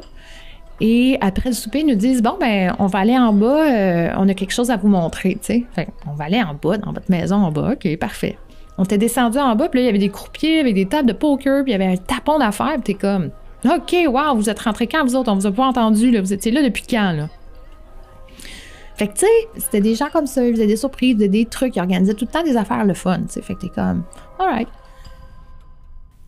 Et 0.80 1.18
après 1.22 1.50
le 1.50 1.56
souper, 1.56 1.80
ils 1.80 1.86
nous 1.86 1.96
disent 1.96 2.22
Bon, 2.22 2.38
ben, 2.40 2.76
on 2.80 2.86
va 2.86 3.00
aller 3.00 3.18
en 3.18 3.34
bas, 3.34 3.72
euh, 3.72 4.12
on 4.18 4.30
a 4.30 4.34
quelque 4.34 4.54
chose 4.54 4.70
à 4.70 4.78
vous 4.78 4.88
montrer, 4.88 5.38
tu 5.42 5.66
sais. 5.76 5.88
On 6.08 6.14
va 6.14 6.26
aller 6.26 6.42
en 6.42 6.54
bas, 6.54 6.78
dans 6.78 6.94
votre 6.94 7.10
maison 7.10 7.38
en 7.38 7.52
bas. 7.52 7.74
OK, 7.74 7.98
parfait. 7.98 8.38
On 8.78 8.84
était 8.84 9.00
descendu 9.00 9.40
en 9.40 9.56
bas, 9.56 9.70
puis 9.70 9.80
là, 9.80 9.84
il 9.84 9.86
y 9.88 9.90
avait 9.90 9.98
des 9.98 10.10
croupiers 10.10 10.60
avec 10.60 10.76
des 10.76 10.86
tables 10.86 11.08
de 11.08 11.14
poker, 11.14 11.64
puis 11.64 11.72
il 11.72 11.78
y 11.78 11.84
avait 11.84 11.92
un 11.92 11.98
tapon 11.98 12.38
d'affaires, 12.38 12.76
puis 12.76 12.84
t'es 12.84 12.94
comme 12.94 13.32
OK, 13.66 13.96
wow, 14.08 14.36
vous 14.36 14.50
êtes 14.50 14.60
rentrés 14.60 14.88
quand, 14.88 15.04
vous 15.06 15.16
autres? 15.16 15.32
On 15.32 15.36
vous 15.36 15.48
a 15.48 15.52
pas 15.52 15.66
entendu, 15.66 16.12
là. 16.12 16.22
Vous 16.22 16.34
étiez 16.34 16.52
là 16.52 16.62
depuis 16.64 16.84
quand, 16.88 17.12
là? 17.12 17.30
Fait 18.96 19.08
que, 19.08 19.14
tu 19.14 19.20
sais, 19.20 19.48
c'était 19.58 19.82
des 19.82 19.94
gens 19.94 20.10
comme 20.12 20.26
ça, 20.26 20.46
ils 20.46 20.54
faisaient 20.54 20.68
des 20.68 20.76
surprises, 20.76 21.16
faisaient 21.16 21.28
des 21.28 21.46
trucs, 21.46 21.76
ils 21.76 21.80
organisaient 21.80 22.16
tout 22.16 22.26
le 22.26 22.32
temps 22.32 22.44
des 22.44 22.58
affaires 22.58 22.84
le 22.84 22.96
fun, 22.96 23.20
tu 23.20 23.34
sais. 23.34 23.42
Fait 23.42 23.56
que 23.56 23.62
t'es 23.62 23.70
comme 23.70 24.04
Alright. 24.40 24.68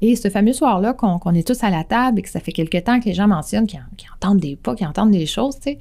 Et 0.01 0.15
ce 0.15 0.29
fameux 0.29 0.53
soir-là, 0.53 0.93
qu'on 0.93 1.33
est 1.33 1.45
tous 1.45 1.63
à 1.63 1.69
la 1.69 1.83
table 1.83 2.19
et 2.19 2.21
que 2.21 2.29
ça 2.29 2.39
fait 2.39 2.51
quelque 2.51 2.77
temps 2.77 2.99
que 2.99 3.05
les 3.05 3.13
gens 3.13 3.27
mentionnent 3.27 3.67
qu'ils 3.67 3.81
entendent 4.15 4.39
des 4.39 4.55
pas, 4.55 4.75
qu'ils 4.75 4.87
entendent 4.87 5.11
des 5.11 5.25
choses, 5.25 5.55
tu 5.55 5.71
sais, 5.71 5.79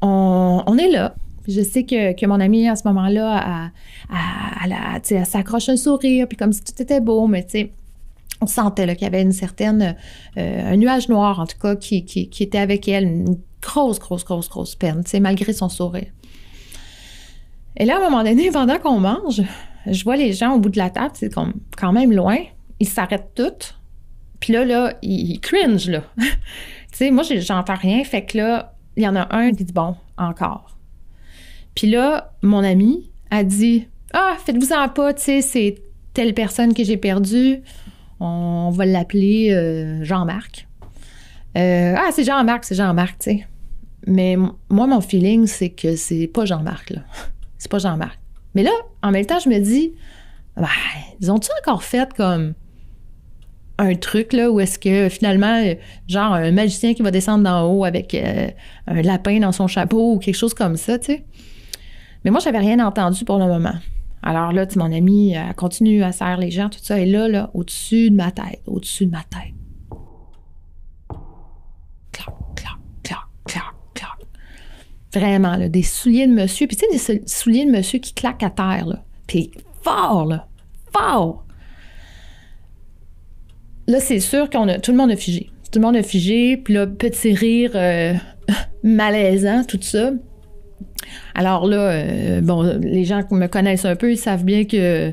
on, 0.00 0.78
est 0.78 0.90
là. 0.90 1.14
Je 1.48 1.62
sais 1.62 1.84
que, 1.84 2.26
mon 2.26 2.40
amie, 2.40 2.68
à 2.68 2.76
ce 2.76 2.86
moment-là, 2.88 3.70
elle, 4.64 5.26
s'accroche 5.26 5.68
un 5.68 5.76
sourire, 5.76 6.26
puis 6.28 6.36
comme 6.36 6.52
si 6.52 6.62
tout 6.62 6.80
était 6.80 7.00
beau, 7.00 7.26
mais 7.26 7.44
tu 7.44 7.50
sais, 7.50 7.72
on 8.44 8.46
sentait 8.46 8.86
qu'il 8.94 9.04
y 9.04 9.06
avait 9.06 9.22
une 9.22 9.32
certaine, 9.32 9.96
euh, 10.36 10.72
un 10.72 10.76
nuage 10.76 11.08
noir, 11.08 11.40
en 11.40 11.46
tout 11.46 11.58
cas, 11.58 11.76
qui, 11.76 12.30
était 12.40 12.58
avec 12.58 12.88
elle, 12.88 13.04
une 13.04 13.38
grosse, 13.62 13.98
grosse, 13.98 14.24
grosse, 14.24 14.48
grosse 14.48 14.74
peine, 14.74 15.02
malgré 15.20 15.52
son 15.52 15.68
sourire. 15.68 16.10
Et 17.76 17.86
là, 17.86 17.96
à 17.96 17.98
un 17.98 18.10
moment 18.10 18.22
donné, 18.22 18.50
pendant 18.52 18.78
qu'on 18.78 19.00
mange, 19.00 19.42
je 19.86 20.04
vois 20.04 20.16
les 20.16 20.32
gens 20.32 20.54
au 20.54 20.58
bout 20.58 20.68
de 20.68 20.78
la 20.78 20.90
table, 20.90 21.14
c'est 21.14 21.32
quand 21.32 21.92
même 21.92 22.12
loin. 22.12 22.38
Ils 22.80 22.88
s'arrêtent 22.88 23.32
tous. 23.34 23.74
Puis 24.40 24.52
là, 24.52 24.64
là, 24.64 24.94
ils, 25.02 25.40
cringe, 25.40 25.88
là. 25.88 26.02
tu 26.18 26.26
sais, 26.92 27.10
moi, 27.10 27.22
j'entends 27.22 27.76
rien. 27.76 28.04
Fait 28.04 28.24
que 28.24 28.36
là, 28.36 28.74
il 28.96 29.02
y 29.02 29.08
en 29.08 29.16
a 29.16 29.34
un 29.34 29.52
qui 29.52 29.64
dit 29.64 29.72
bon, 29.72 29.96
encore. 30.18 30.76
Puis 31.74 31.88
là, 31.88 32.32
mon 32.42 32.62
ami 32.62 33.10
a 33.30 33.42
dit 33.42 33.88
Ah, 34.12 34.36
faites-vous-en 34.44 34.88
pas, 34.90 35.14
tu 35.14 35.22
sais, 35.22 35.40
c'est 35.40 35.76
telle 36.12 36.34
personne 36.34 36.74
que 36.74 36.84
j'ai 36.84 36.96
perdue. 36.96 37.62
On 38.26 38.70
va 38.70 38.86
l'appeler 38.86 39.52
euh, 39.52 40.02
Jean-Marc. 40.02 40.66
Euh, 41.58 41.94
ah, 41.96 42.08
c'est 42.10 42.24
Jean-Marc, 42.24 42.64
c'est 42.64 42.74
Jean-Marc, 42.74 43.18
tu 43.18 43.30
sais. 43.30 43.46
Mais 44.06 44.36
moi, 44.36 44.86
mon 44.86 45.02
feeling, 45.02 45.46
c'est 45.46 45.68
que 45.68 45.94
c'est 45.94 46.26
pas 46.26 46.46
Jean-Marc, 46.46 46.90
là. 46.90 47.02
C'est 47.58 47.70
pas 47.70 47.78
Jean-Marc. 47.78 48.18
Mais 48.54 48.62
là, 48.62 48.72
en 49.02 49.10
même 49.10 49.24
temps, 49.24 49.38
je 49.38 49.48
me 49.48 49.58
dis, 49.58 49.94
ben, 50.54 50.66
ils 51.18 51.30
ont-tu 51.30 51.48
encore 51.62 51.82
fait 51.82 52.12
comme 52.12 52.52
un 53.78 53.94
truc 53.94 54.34
là 54.34 54.50
où 54.50 54.60
est-ce 54.60 54.78
que 54.78 55.08
finalement, 55.08 55.62
genre 56.06 56.34
un 56.34 56.50
magicien 56.50 56.92
qui 56.92 57.00
va 57.00 57.10
descendre 57.10 57.44
d'en 57.44 57.66
haut 57.66 57.84
avec 57.84 58.14
euh, 58.14 58.48
un 58.86 59.00
lapin 59.00 59.40
dans 59.40 59.52
son 59.52 59.66
chapeau 59.66 60.12
ou 60.12 60.18
quelque 60.18 60.36
chose 60.36 60.52
comme 60.52 60.76
ça, 60.76 60.98
tu 60.98 61.06
sais? 61.06 61.24
Mais 62.24 62.30
moi, 62.30 62.40
j'avais 62.40 62.58
rien 62.58 62.84
entendu 62.84 63.24
pour 63.24 63.38
le 63.38 63.46
moment. 63.46 63.74
Alors 64.26 64.52
là, 64.52 64.66
mon 64.76 64.90
ami 64.90 65.36
a 65.36 65.52
continué 65.52 66.02
à 66.02 66.10
serrer 66.10 66.46
les 66.46 66.50
gens, 66.50 66.70
tout 66.70 66.78
ça, 66.82 66.98
et 66.98 67.04
là, 67.04 67.28
là, 67.28 67.50
au-dessus 67.52 68.10
de 68.10 68.16
ma 68.16 68.30
tête, 68.30 68.62
au-dessus 68.66 69.04
de 69.04 69.10
ma 69.10 69.22
tête. 69.22 69.52
Clac, 72.10 72.34
clac, 72.56 73.20
clac, 73.44 73.74
clac, 73.92 74.08
Vraiment, 75.12 75.56
là, 75.56 75.68
des 75.68 75.82
souliers 75.82 76.26
de 76.26 76.32
monsieur. 76.32 76.66
Puis 76.66 76.78
tu 76.78 76.98
sais, 76.98 77.18
des 77.18 77.22
souliers 77.26 77.66
de 77.66 77.70
monsieur 77.70 77.98
qui 77.98 78.14
claquent 78.14 78.42
à 78.42 78.50
terre, 78.50 78.86
là. 78.86 79.04
Puis 79.26 79.50
fort, 79.82 80.24
là. 80.24 80.48
Fort. 80.90 81.44
Là, 83.86 84.00
c'est 84.00 84.20
sûr 84.20 84.48
qu'on. 84.48 84.66
Tout 84.80 84.92
le 84.92 84.96
monde 84.96 85.10
a 85.10 85.16
figé. 85.16 85.50
Tout 85.70 85.80
le 85.80 85.84
monde 85.84 85.96
a 85.96 86.02
figé. 86.02 86.56
Puis 86.56 86.72
là, 86.72 86.86
petit 86.86 87.34
rire 87.34 87.72
euh, 87.74 88.14
malaisant, 88.82 89.64
tout 89.64 89.78
ça. 89.82 90.12
Alors 91.34 91.66
là, 91.66 91.90
euh, 91.90 92.40
bon, 92.40 92.62
les 92.80 93.04
gens 93.04 93.22
qui 93.22 93.34
me 93.34 93.46
connaissent 93.46 93.84
un 93.84 93.96
peu, 93.96 94.12
ils 94.12 94.18
savent 94.18 94.44
bien 94.44 94.64
que 94.64 95.12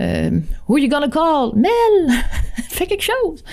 euh, 0.00 0.30
Who 0.68 0.78
you 0.78 0.88
gonna 0.88 1.08
call? 1.08 1.52
Mel! 1.54 2.14
Fais 2.68 2.86
quelque 2.86 3.04
chose! 3.04 3.44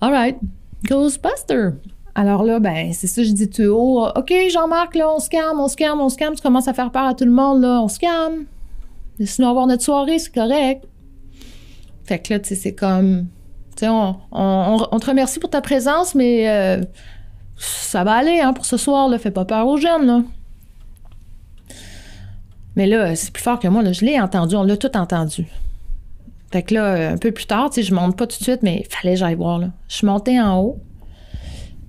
All 0.00 0.12
right. 0.12 0.36
Ghostbuster! 0.84 1.70
Alors 2.14 2.42
là, 2.42 2.58
ben, 2.58 2.92
c'est 2.92 3.06
ça, 3.06 3.22
je 3.22 3.32
dis 3.32 3.48
tout 3.48 3.62
haut. 3.62 4.06
OK, 4.16 4.32
Jean-Marc, 4.50 4.94
là, 4.94 5.12
on 5.14 5.20
se 5.20 5.28
calme, 5.28 5.60
on 5.60 5.68
se 5.68 5.76
calme, 5.76 6.00
on 6.00 6.08
se 6.08 6.16
calme. 6.16 6.34
Tu 6.34 6.42
commences 6.42 6.68
à 6.68 6.74
faire 6.74 6.90
peur 6.90 7.04
à 7.04 7.14
tout 7.14 7.24
le 7.24 7.30
monde, 7.30 7.62
là, 7.62 7.80
on 7.82 7.88
se 7.88 7.98
calme. 7.98 8.46
Sinon, 9.24 9.50
avoir 9.50 9.66
notre 9.66 9.82
soirée, 9.82 10.18
c'est 10.18 10.32
correct. 10.32 10.84
Fait 12.04 12.18
que 12.18 12.32
là, 12.32 12.40
tu 12.40 12.48
sais, 12.48 12.54
c'est 12.54 12.74
comme. 12.74 13.26
Tu 13.76 13.86
sais, 13.86 13.88
on, 13.88 14.98
te 15.00 15.06
remercie 15.06 15.38
pour 15.38 15.50
ta 15.50 15.60
présence, 15.60 16.14
mais 16.14 16.48
euh, 16.48 16.82
ça 17.62 18.04
va 18.04 18.14
aller, 18.14 18.40
hein, 18.40 18.52
pour 18.52 18.64
ce 18.64 18.76
soir, 18.76 19.08
là. 19.08 19.18
Fais 19.18 19.30
pas 19.30 19.44
peur 19.44 19.66
aux 19.66 19.76
jeunes, 19.76 20.06
là. 20.06 20.22
Mais 22.76 22.86
là, 22.86 23.14
c'est 23.16 23.32
plus 23.32 23.42
fort 23.42 23.58
que 23.58 23.68
moi, 23.68 23.82
là. 23.82 23.92
Je 23.92 24.04
l'ai 24.04 24.20
entendu, 24.20 24.56
on 24.56 24.64
l'a 24.64 24.76
tout 24.76 24.96
entendu. 24.96 25.46
Fait 26.52 26.62
que 26.62 26.74
là, 26.74 27.12
un 27.12 27.16
peu 27.16 27.30
plus 27.30 27.46
tard, 27.46 27.70
tu 27.70 27.76
sais, 27.76 27.82
je 27.82 27.94
monte 27.94 28.16
pas 28.16 28.26
tout 28.26 28.38
de 28.38 28.42
suite, 28.42 28.62
mais 28.62 28.84
il 28.84 28.94
fallait 28.94 29.14
que 29.14 29.20
j'aille 29.20 29.34
voir, 29.36 29.58
là. 29.58 29.70
Je 29.88 29.96
suis 29.96 30.06
montée 30.06 30.40
en 30.40 30.58
haut 30.60 30.80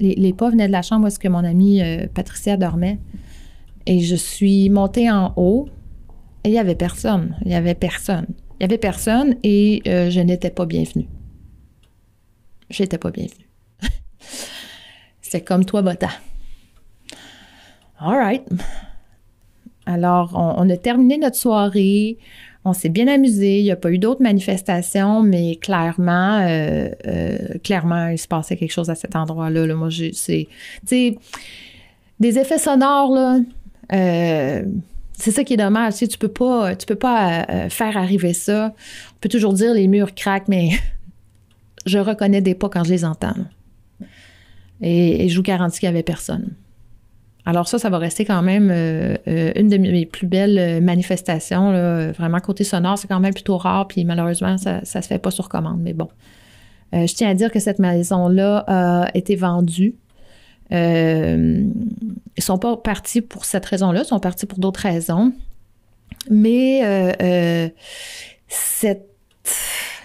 les, 0.02 0.34
pas 0.34 0.50
venaient 0.50 0.68
de 0.68 0.72
la 0.72 0.82
chambre 0.82 1.06
où 1.06 1.08
est-ce 1.08 1.20
que 1.20 1.28
mon 1.28 1.44
amie 1.44 1.82
euh, 1.82 2.08
Patricia 2.14 2.58
dormait. 2.58 3.00
Et 3.86 4.00
je 4.00 4.16
suis 4.16 4.70
montée 4.70 5.10
en 5.10 5.34
haut 5.36 5.70
et 6.44 6.50
il 6.50 6.52
n'y 6.52 6.60
avait 6.60 6.76
personne. 6.76 7.36
Il 7.44 7.50
n'y 7.50 7.56
avait 7.56 7.76
personne. 7.76 8.28
Il 8.54 8.58
n'y 8.60 8.66
avait 8.66 8.78
personne 8.78 9.36
et 9.44 9.82
euh, 9.88 10.10
je 10.10 10.20
n'étais 10.20 10.50
pas 10.50 10.66
bienvenue. 10.66 11.08
j'étais 12.70 12.98
pas 12.98 13.12
bienvenue. 13.12 13.51
C'est 15.32 15.40
comme 15.40 15.64
toi, 15.64 15.82
Bota. 15.82 16.10
All 18.02 18.18
right. 18.18 18.44
Alors, 19.86 20.32
on, 20.36 20.70
a 20.70 20.76
terminé 20.76 21.18
notre 21.18 21.38
soirée. 21.38 22.18
On 22.66 22.74
s'est 22.74 22.90
bien 22.90 23.08
amusé. 23.08 23.60
Il 23.60 23.64
n'y 23.64 23.72
a 23.72 23.78
pas 23.78 23.92
eu 23.92 23.98
d'autres 23.98 24.22
manifestations, 24.22 25.24
mais 25.24 25.56
clairement, 25.56 26.40
euh, 26.42 26.90
euh, 27.08 27.38
clairement, 27.64 28.10
il 28.10 28.18
se 28.18 28.28
passait 28.28 28.58
quelque 28.58 28.74
chose 28.74 28.90
à 28.90 28.96
cet 28.96 29.16
endroit-là. 29.16 29.68
Là. 29.68 29.74
Moi, 29.74 29.88
c'est, 30.12 30.50
tu 30.86 31.16
des 32.20 32.38
effets 32.38 32.60
sonores 32.60 33.14
là. 33.14 33.40
Euh, 33.94 34.64
c'est 35.14 35.32
ça 35.32 35.46
qui 35.46 35.54
est 35.54 35.58
dommage. 35.58 35.94
Tu, 35.94 36.00
sais, 36.00 36.08
tu 36.08 36.18
peux 36.18 36.28
pas, 36.28 36.76
tu 36.76 36.86
peux 36.86 36.96
pas 36.96 37.70
faire 37.70 37.96
arriver 37.96 38.34
ça. 38.34 38.74
On 39.14 39.20
peut 39.22 39.30
toujours 39.30 39.54
dire 39.54 39.74
les 39.74 39.88
murs 39.88 40.14
craquent, 40.14 40.50
mais 40.50 40.72
je 41.86 42.00
reconnais 42.00 42.42
des 42.42 42.54
pas 42.54 42.68
quand 42.68 42.84
je 42.84 42.92
les 42.92 43.06
entends. 43.06 43.36
Et, 44.82 45.30
je 45.30 45.36
vous 45.36 45.44
garantis 45.44 45.80
qu'il 45.80 45.90
n'y 45.90 45.96
avait 45.96 46.04
personne. 46.04 46.54
Alors 47.46 47.68
ça, 47.68 47.80
ça 47.80 47.90
va 47.90 47.98
rester 47.98 48.24
quand 48.24 48.42
même 48.44 48.70
euh, 48.72 49.16
euh, 49.28 49.52
une 49.56 49.68
de 49.68 49.78
mes 49.78 50.06
plus 50.06 50.28
belles 50.28 50.60
euh, 50.60 50.80
manifestations. 50.80 51.72
Vraiment, 52.12 52.40
côté 52.40 52.64
sonore, 52.64 52.98
c'est 52.98 53.08
quand 53.08 53.20
même 53.20 53.34
plutôt 53.34 53.58
rare, 53.58 53.88
puis 53.88 54.06
malheureusement, 54.06 54.58
ça 54.58 54.82
ne 54.82 54.86
se 54.86 55.08
fait 55.08 55.18
pas 55.18 55.32
sur 55.32 55.50
commande. 55.50 55.80
Mais 55.82 55.94
bon, 55.94 56.10
je 56.94 57.14
tiens 57.14 57.30
à 57.30 57.34
dire 57.34 57.52
que 57.52 57.60
cette 57.60 57.80
maison-là 57.80 58.64
a 58.68 59.10
été 59.16 59.36
vendue. 59.36 59.96
ils 60.70 60.78
ne 60.78 62.42
sont 62.42 62.60
pas 62.60 62.78
partis 62.78 63.22
pour 63.22 63.46
cette 63.46 63.66
raison-là, 63.66 64.02
ils 64.04 64.08
sont 64.08 64.20
partis 64.20 64.46
pour 64.46 64.60
d'autres 64.60 64.82
raisons. 64.82 65.34
Mais 66.30 66.82
cette 68.48 69.08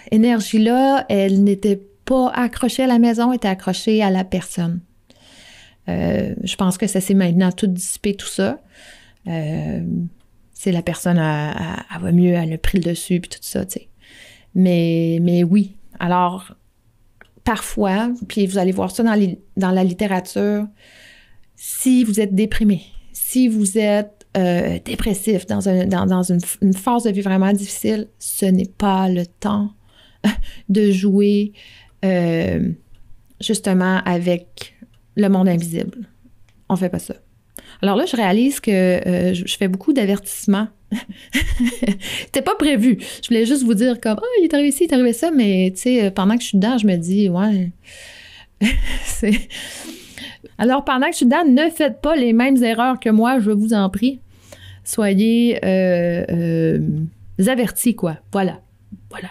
énergie-là, 0.09 1.05
elle 1.09 1.43
n'était 1.43 1.75
pas 1.75 1.96
accrochée 2.15 2.83
à 2.83 2.87
la 2.87 2.99
maison, 2.99 3.33
était 3.33 3.47
accrochée 3.47 4.01
à 4.01 4.09
la 4.09 4.23
personne. 4.23 4.81
Euh, 5.89 6.35
je 6.43 6.55
pense 6.55 6.77
que 6.77 6.87
ça 6.87 7.01
s'est 7.01 7.13
maintenant 7.13 7.51
tout 7.51 7.67
dissipé, 7.67 8.15
tout 8.15 8.27
ça. 8.27 8.59
Euh, 9.27 9.81
c'est 10.53 10.71
la 10.71 10.81
personne, 10.81 11.17
elle, 11.17 12.01
va 12.01 12.11
mieux, 12.11 12.33
elle 12.33 12.53
a 12.53 12.57
pris 12.57 12.79
le 12.79 12.83
dessus, 12.83 13.19
puis 13.19 13.29
tout 13.29 13.37
ça, 13.41 13.65
tu 13.65 13.73
sais. 13.73 13.89
Mais, 14.55 15.19
mais 15.21 15.43
oui. 15.43 15.75
Alors, 15.99 16.55
parfois, 17.43 18.09
puis 18.27 18.47
vous 18.47 18.57
allez 18.57 18.71
voir 18.71 18.91
ça 18.91 19.03
dans, 19.03 19.71
la 19.71 19.83
littérature, 19.83 20.67
si 21.55 22.03
vous 22.03 22.19
êtes 22.19 22.33
déprimé, 22.33 22.81
si 23.13 23.47
vous 23.47 23.77
êtes 23.77 24.25
euh, 24.35 24.79
dépressif, 24.83 25.45
dans, 25.45 25.69
un, 25.69 25.85
dans, 25.85 26.05
dans 26.05 26.23
une, 26.23 26.39
une, 26.61 26.73
phase 26.73 27.03
de 27.03 27.11
vie 27.11 27.21
vraiment 27.21 27.53
difficile, 27.53 28.07
ce 28.19 28.45
n'est 28.45 28.69
pas 28.77 29.09
le 29.09 29.25
temps 29.25 29.71
de 30.69 30.91
jouer 30.91 31.53
justement 33.41 34.01
avec 34.05 34.75
le 35.15 35.29
monde 35.29 35.49
invisible. 35.49 36.07
On 36.69 36.75
fait 36.75 36.89
pas 36.89 36.99
ça. 36.99 37.15
Alors 37.81 37.95
là, 37.95 38.05
je 38.05 38.15
réalise 38.15 38.59
que 38.59 38.71
euh, 38.71 39.33
je, 39.33 39.57
fais 39.57 39.67
beaucoup 39.67 39.93
d'avertissements. 39.93 40.67
C'était 42.25 42.41
pas 42.41 42.55
prévu. 42.55 42.97
Je 43.21 43.27
voulais 43.27 43.45
juste 43.45 43.63
vous 43.63 43.73
dire 43.73 43.99
comme, 43.99 44.17
oh, 44.21 44.25
il 44.39 44.45
est 44.45 44.53
arrivé 44.53 44.71
ci, 44.71 44.85
il 44.85 44.91
est 44.91 44.93
arrivé 44.93 45.13
ça, 45.13 45.31
mais 45.31 45.71
tu 45.75 45.81
sais, 45.81 46.11
pendant 46.11 46.35
que 46.35 46.41
je 46.41 46.47
suis 46.47 46.57
dedans, 46.57 46.77
je 46.77 46.87
me 46.87 46.95
dis, 46.95 47.29
ouais. 47.29 47.71
Alors, 50.57 50.83
pendant 50.83 51.05
que 51.07 51.11
je 51.11 51.17
suis 51.17 51.25
dedans, 51.25 51.45
ne 51.45 51.69
faites 51.69 52.01
pas 52.01 52.15
les 52.15 52.33
mêmes 52.33 52.61
erreurs 52.63 52.99
que 52.99 53.09
moi, 53.09 53.39
je 53.39 53.51
vous 53.51 53.73
en 53.73 53.89
prie. 53.89 54.21
Soyez 54.83 55.59
euh, 55.63 56.25
euh, 56.29 56.79
avertis, 57.47 57.95
quoi. 57.95 58.17
Voilà. 58.31 58.61
Voilà. 59.09 59.29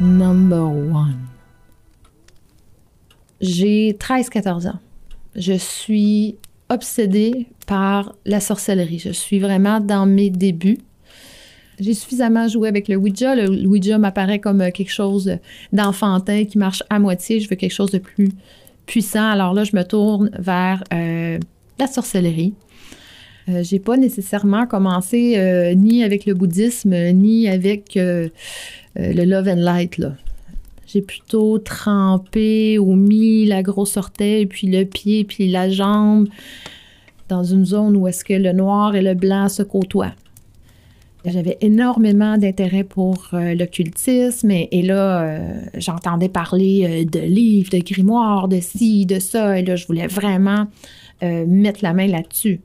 Number 0.00 0.62
one. 0.62 1.26
J'ai 3.40 3.96
13-14 3.98 4.68
ans. 4.68 4.78
Je 5.34 5.54
suis 5.54 6.36
obsédée 6.68 7.48
par 7.66 8.14
la 8.24 8.38
sorcellerie. 8.38 9.00
Je 9.00 9.10
suis 9.10 9.40
vraiment 9.40 9.80
dans 9.80 10.06
mes 10.06 10.30
débuts. 10.30 10.78
J'ai 11.80 11.94
suffisamment 11.94 12.46
joué 12.46 12.68
avec 12.68 12.86
le 12.86 12.94
Ouija. 12.94 13.34
Le 13.34 13.66
Ouija 13.66 13.98
m'apparaît 13.98 14.38
comme 14.38 14.70
quelque 14.70 14.92
chose 14.92 15.36
d'enfantin 15.72 16.44
qui 16.44 16.58
marche 16.58 16.84
à 16.90 17.00
moitié. 17.00 17.40
Je 17.40 17.48
veux 17.48 17.56
quelque 17.56 17.74
chose 17.74 17.90
de 17.90 17.98
plus 17.98 18.30
puissant. 18.86 19.28
Alors 19.28 19.52
là, 19.52 19.64
je 19.64 19.74
me 19.74 19.82
tourne 19.82 20.30
vers 20.38 20.84
euh, 20.92 21.40
la 21.78 21.86
sorcellerie. 21.88 22.54
Euh, 23.48 23.62
j'ai 23.62 23.78
pas 23.78 23.96
nécessairement 23.96 24.66
commencé 24.66 25.34
euh, 25.36 25.74
ni 25.74 26.04
avec 26.04 26.26
le 26.26 26.34
bouddhisme, 26.34 26.94
ni 27.12 27.48
avec 27.48 27.96
euh, 27.96 28.28
le 28.96 29.24
love 29.24 29.48
and 29.48 29.56
light. 29.56 30.00
J'ai 30.86 31.02
plutôt 31.02 31.58
trempé 31.58 32.78
ou 32.78 32.94
mis 32.94 33.44
la 33.44 33.62
grosse 33.62 33.96
orteil, 33.96 34.46
puis 34.46 34.66
le 34.66 34.84
pied, 34.84 35.24
puis 35.24 35.48
la 35.48 35.70
jambe 35.70 36.28
dans 37.28 37.44
une 37.44 37.64
zone 37.64 37.96
où 37.96 38.08
est-ce 38.08 38.24
que 38.24 38.32
le 38.32 38.52
noir 38.52 38.96
et 38.96 39.02
le 39.02 39.14
blanc 39.14 39.48
se 39.48 39.62
côtoient. 39.62 40.14
J'avais 41.26 41.58
énormément 41.60 42.38
d'intérêt 42.38 42.84
pour 42.84 43.28
l'occultisme 43.32 44.50
et, 44.50 44.68
et, 44.72 44.80
là, 44.80 45.38
j'entendais 45.74 46.30
parler 46.30 47.04
de 47.04 47.20
livres, 47.20 47.70
de 47.70 47.80
grimoires, 47.80 48.48
de 48.48 48.60
ci, 48.60 49.04
de 49.04 49.18
ça, 49.18 49.58
et 49.58 49.62
là, 49.62 49.76
je 49.76 49.86
voulais 49.86 50.06
vraiment 50.06 50.68
mettre 51.20 51.80
la 51.82 51.92
main 51.92 52.06
là-dessus. 52.06 52.60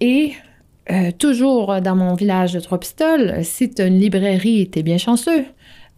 Et 0.00 0.32
euh, 0.90 1.10
toujours 1.16 1.80
dans 1.80 1.96
mon 1.96 2.14
village 2.14 2.52
de 2.52 2.60
Trois-Pistoles, 2.60 3.40
si 3.42 3.70
tu 3.70 3.82
une 3.82 3.98
librairie, 3.98 4.70
tu 4.70 4.78
es 4.78 4.82
bien 4.82 4.98
chanceux. 4.98 5.44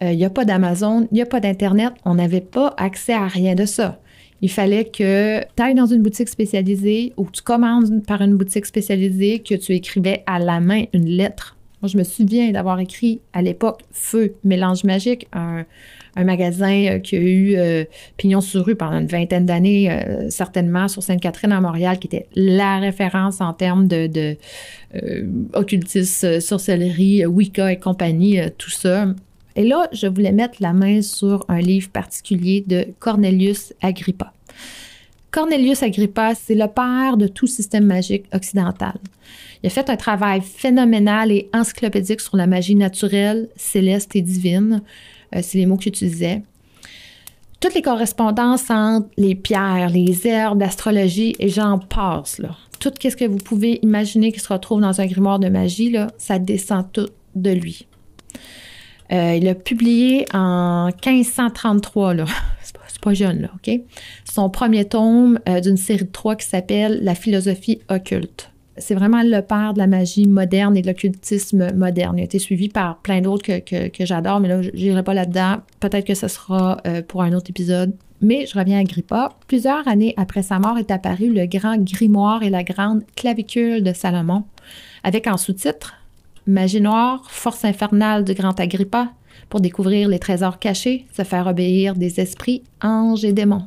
Il 0.01 0.07
euh, 0.07 0.15
n'y 0.15 0.25
a 0.25 0.31
pas 0.31 0.45
d'Amazon, 0.45 1.07
il 1.11 1.15
n'y 1.15 1.23
a 1.23 1.27
pas 1.27 1.41
d'Internet, 1.41 1.93
on 2.05 2.15
n'avait 2.15 2.41
pas 2.41 2.75
accès 2.77 3.13
à 3.13 3.29
rien 3.29 3.55
de 3.55 3.67
ça. 3.67 4.01
Il 4.43 4.51
fallait 4.51 4.87
que 4.87 5.41
tu 5.41 5.63
ailles 5.63 5.75
dans 5.75 5.87
une 5.87 6.03
boutique 6.03 6.29
spécialisée 6.29 7.13
ou 7.19 7.29
tu 7.31 7.43
commandes 7.43 8.03
par 8.07 8.23
une 8.23 8.37
boutique 8.37 8.65
spécialisée 8.65 9.41
que 9.41 9.55
tu 9.55 9.73
écrivais 9.73 10.23
à 10.27 10.39
la 10.39 10.61
main 10.61 10.85
une 10.95 11.05
lettre. 11.05 11.59
Moi, 11.83 11.89
je 11.89 11.99
me 11.99 12.05
souviens 12.05 12.51
d'avoir 12.51 12.81
écrit 12.81 13.21
à 13.35 13.43
l'époque 13.43 13.83
Feu, 13.93 14.35
mélange 14.43 14.85
magique, 14.85 15.29
un, 15.35 15.65
un 16.17 16.25
magasin 16.25 16.87
euh, 16.87 16.99
qui 16.99 17.17
a 17.17 17.21
eu 17.21 17.55
euh, 17.57 17.85
pignon 18.17 18.41
sur 18.41 18.65
rue 18.65 18.77
pendant 18.77 18.99
une 18.99 19.07
vingtaine 19.07 19.47
d'années, 19.47 19.91
euh, 19.91 20.31
certainement 20.31 20.89
sur 20.89 21.03
Sainte-Catherine 21.03 21.53
à 21.53 21.61
Montréal, 21.61 21.99
qui 21.99 22.07
était 22.07 22.27
la 22.35 22.79
référence 22.79 23.41
en 23.41 23.53
termes 23.53 23.87
de, 23.87 24.37
occultisme, 25.55 26.41
sorcellerie, 26.41 27.25
Wicca 27.27 27.73
et 27.73 27.79
compagnie, 27.79 28.41
tout 28.59 28.71
ça. 28.71 29.07
Et 29.57 29.65
là, 29.65 29.89
je 29.93 30.07
voulais 30.07 30.33
mettre 30.33 30.57
la 30.61 30.73
main 30.73 31.03
sur 31.03 31.45
un 31.49 31.61
livre 31.61 31.91
particulier 31.91 32.65
de 32.67 32.87
Cornelius 32.99 33.73
Agrippa. 33.83 34.33
Cornelius 35.31 35.83
Agrippa, 35.85 36.35
c'est 36.35 36.57
le 36.57 36.67
père 36.67 37.17
de 37.17 37.29
tout 37.29 37.47
système 37.47 37.85
magique 37.85 38.25
occidental. 38.33 38.95
Il 39.63 39.67
a 39.67 39.71
fait 39.71 39.91
un 39.91 39.97
travail 39.97 40.41
phénoménal 40.41 41.31
et 41.31 41.49
encyclopédique 41.53 42.21
sur 42.21 42.37
la 42.37 42.47
magie 42.47 42.75
naturelle, 42.75 43.49
céleste 43.57 44.17
et 44.17 44.23
divine. 44.23 44.83
Euh, 45.35 45.41
c'est 45.43 45.59
les 45.59 45.67
mots 45.67 45.77
que 45.77 45.85
j'utilisais. 45.85 46.43
Toutes 47.61 47.75
les 47.75 47.83
correspondances 47.83 48.71
entre 48.71 49.09
les 49.19 49.35
pierres, 49.35 49.91
les 49.91 50.27
herbes, 50.27 50.61
l'astrologie, 50.61 51.37
et 51.39 51.49
j'en 51.49 51.79
passe. 51.79 52.39
Là. 52.39 52.57
Tout 52.79 52.91
ce 53.03 53.15
que 53.15 53.27
vous 53.27 53.37
pouvez 53.37 53.79
imaginer 53.83 54.33
qui 54.33 54.41
se 54.41 54.51
retrouve 54.51 54.81
dans 54.81 55.01
un 55.01 55.07
grimoire 55.07 55.39
de 55.39 55.49
magie, 55.49 55.95
ça 56.17 56.39
descend 56.39 56.91
tout 56.93 57.09
de 57.35 57.51
lui. 57.51 57.87
Euh, 59.13 59.35
il 59.37 59.47
a 59.49 59.55
publié 59.55 60.25
en 60.33 60.87
1533, 60.87 62.15
là. 62.15 62.25
C'est 62.63 63.01
pas, 63.01 63.15
jeune, 63.15 63.43
là, 63.43 63.51
OK? 63.55 63.81
Son 64.31 64.51
premier 64.51 64.85
tome 64.85 65.39
euh, 65.49 65.61
d'une 65.61 65.79
série 65.79 66.05
de 66.05 66.11
trois 66.11 66.37
qui 66.37 66.47
s'appelle 66.47 67.01
La 67.03 67.15
philosophie 67.15 67.81
occulte 67.89 68.50
c'est 68.81 68.95
vraiment 68.95 69.23
le 69.23 69.41
père 69.41 69.75
de 69.75 69.79
la 69.79 69.87
magie 69.87 70.27
moderne 70.27 70.77
et 70.77 70.83
de 70.83 70.87
l'occultisme 70.87 71.73
moderne. 71.75 72.19
Il 72.19 72.23
a 72.23 72.25
été 72.25 72.39
suivi 72.39 72.69
par 72.69 72.99
plein 72.99 73.21
d'autres 73.21 73.59
que, 73.59 74.05
j'adore, 74.05 74.41
mais 74.41 74.49
là, 74.49 74.63
je 74.63 74.71
n'irai 74.71 75.03
pas 75.03 75.15
là-dedans. 75.15 75.59
Peut-être 75.79 76.07
que 76.07 76.15
ce 76.15 76.29
sera 76.29 76.79
euh, 76.87 77.03
pour 77.03 77.23
un 77.23 77.33
autre 77.33 77.51
épisode. 77.51 77.95
Mais 78.23 78.45
je 78.47 78.59
reviens 78.59 78.79
à 78.79 78.85
Grippa. 78.85 79.31
Plusieurs 79.47 79.87
années 79.89 80.15
après 80.17 80.43
sa 80.43 80.59
mort 80.59 80.77
est 80.79 80.91
apparu 80.91 81.33
le 81.33 81.47
grand 81.47 81.79
grimoire 81.79 82.43
et 82.43 82.51
la 82.51 82.63
grande 82.63 83.03
clavicule 83.17 83.83
de 83.83 83.93
Salomon, 83.93 84.45
avec 85.05 85.27
en 85.27 85.37
sous-titre 85.37 85.95
Magie 86.47 86.81
noire, 86.81 87.31
force 87.31 87.65
infernale 87.65 88.25
du 88.25 88.35
grand 88.35 88.59
Agrippa, 88.59 89.13
pour 89.49 89.61
découvrir 89.61 90.09
les 90.09 90.19
trésors 90.19 90.59
cachés, 90.59 91.07
se 91.17 91.23
faire 91.23 91.47
obéir 91.47 91.95
des 91.95 92.21
esprits, 92.21 92.63
anges 92.83 93.25
et 93.25 93.33
démons. 93.33 93.67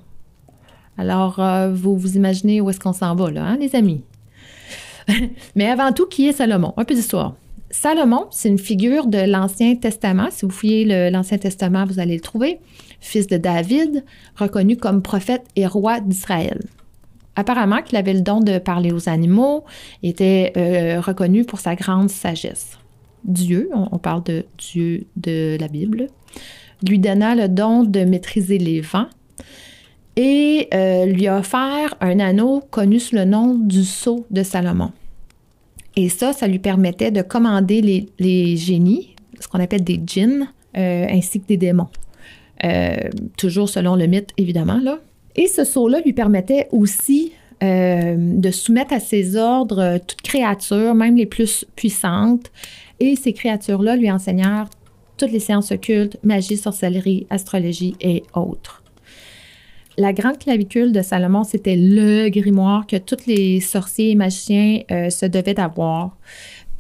Alors, 0.98 1.40
euh, 1.40 1.74
vous 1.74 1.98
vous 1.98 2.16
imaginez 2.16 2.62
où 2.62 2.70
est-ce 2.70 2.80
qu'on 2.80 2.94
s'en 2.94 3.16
va, 3.16 3.26
hein, 3.38 3.58
les 3.60 3.76
amis? 3.76 4.04
Mais 5.56 5.70
avant 5.70 5.92
tout, 5.92 6.06
qui 6.06 6.28
est 6.28 6.34
Salomon? 6.34 6.74
Un 6.78 6.86
peu 6.86 6.94
d'histoire. 6.94 7.36
Salomon, 7.70 8.28
c'est 8.30 8.50
une 8.50 8.60
figure 8.60 9.08
de 9.08 9.18
l'Ancien 9.18 9.76
Testament. 9.76 10.28
Si 10.30 10.46
vous 10.46 10.52
fouillez 10.52 11.10
l'Ancien 11.10 11.40
Testament, 11.40 11.86
vous 11.86 12.00
allez 12.00 12.16
le 12.16 12.22
trouver. 12.22 12.60
Fils 13.00 13.26
de 13.28 13.38
David, 13.38 14.04
reconnu 14.36 14.78
comme 14.78 15.02
prophète 15.02 15.44
et 15.56 15.66
roi 15.66 16.00
d'Israël. 16.00 16.62
Apparemment 17.36 17.82
qu'il 17.82 17.98
avait 17.98 18.14
le 18.14 18.22
don 18.22 18.42
de 18.42 18.60
parler 18.60 18.92
aux 18.92 19.10
animaux, 19.10 19.64
était 20.04 20.54
euh, 20.56 21.02
reconnu 21.02 21.46
pour 21.46 21.60
sa 21.60 21.76
grande 21.76 22.12
sagesse. 22.12 22.78
Dieu, 23.24 23.70
on, 23.74 23.88
on 23.92 23.98
parle 23.98 24.24
de 24.24 24.46
Dieu 24.60 25.08
de 25.16 25.58
la 25.60 25.68
Bible, 25.68 26.08
lui 26.88 27.00
donna 27.00 27.34
le 27.34 27.50
don 27.50 27.84
de 27.84 28.02
maîtriser 28.02 28.60
les 28.60 28.82
vents 28.82 29.08
et 30.16 30.68
euh, 30.74 31.06
lui 31.06 31.28
a 31.28 31.40
offert 31.40 31.96
un 32.02 32.20
anneau 32.20 32.62
connu 32.70 33.00
sous 33.00 33.16
le 33.16 33.26
nom 33.26 33.56
du 33.56 33.84
sceau 33.84 34.26
de 34.32 34.44
Salomon. 34.44 34.92
Et 35.96 36.10
ça, 36.10 36.34
ça 36.34 36.48
lui 36.48 36.60
permettait 36.60 37.12
de 37.12 37.22
commander 37.22 38.08
les, 38.20 38.58
génies, 38.58 39.16
ce 39.40 39.48
qu'on 39.48 39.60
appelle 39.60 39.84
des 39.84 40.00
djinns, 40.06 40.48
euh, 40.78 41.06
ainsi 41.10 41.40
que 41.40 41.48
des 41.48 41.58
démons. 41.58 41.90
Euh, 42.64 42.96
toujours 43.38 43.70
selon 43.70 43.96
le 43.96 44.08
mythe, 44.08 44.32
évidemment. 44.38 44.80
Là. 44.80 45.00
Et 45.36 45.48
ce 45.48 45.64
sceau-là 45.64 46.02
lui 46.02 46.14
permettait 46.14 46.68
aussi 46.72 47.34
de 47.62 48.52
soumettre 48.52 48.94
à 48.94 49.00
ses 49.00 49.38
ordres 49.38 49.80
euh, 49.80 49.98
toute 49.98 50.22
créature, 50.22 50.96
même 50.96 51.16
les 51.16 51.26
plus 51.26 51.66
puissantes. 51.78 52.52
Et 53.00 53.16
ces 53.16 53.32
créatures-là 53.32 53.96
lui 53.96 54.12
enseignèrent 54.12 54.70
toutes 55.16 55.32
les 55.32 55.40
sciences 55.40 55.72
occultes, 55.72 56.18
magie, 56.24 56.58
sorcellerie, 56.58 57.26
astrologie 57.30 57.96
et 58.02 58.24
autres. 58.34 58.83
La 59.98 60.12
grande 60.12 60.40
clavicule 60.40 60.92
de 60.92 61.04
Salomon, 61.04 61.44
c'était 61.44 61.76
le 61.76 62.30
grimoire 62.30 62.88
que 62.88 62.96
tous 62.96 63.28
les 63.28 63.60
sorciers 63.60 64.12
et 64.12 64.16
magiciens 64.16 64.80
euh, 64.92 65.12
se 65.12 65.28
devaient 65.28 65.54
d'avoir. 65.54 66.18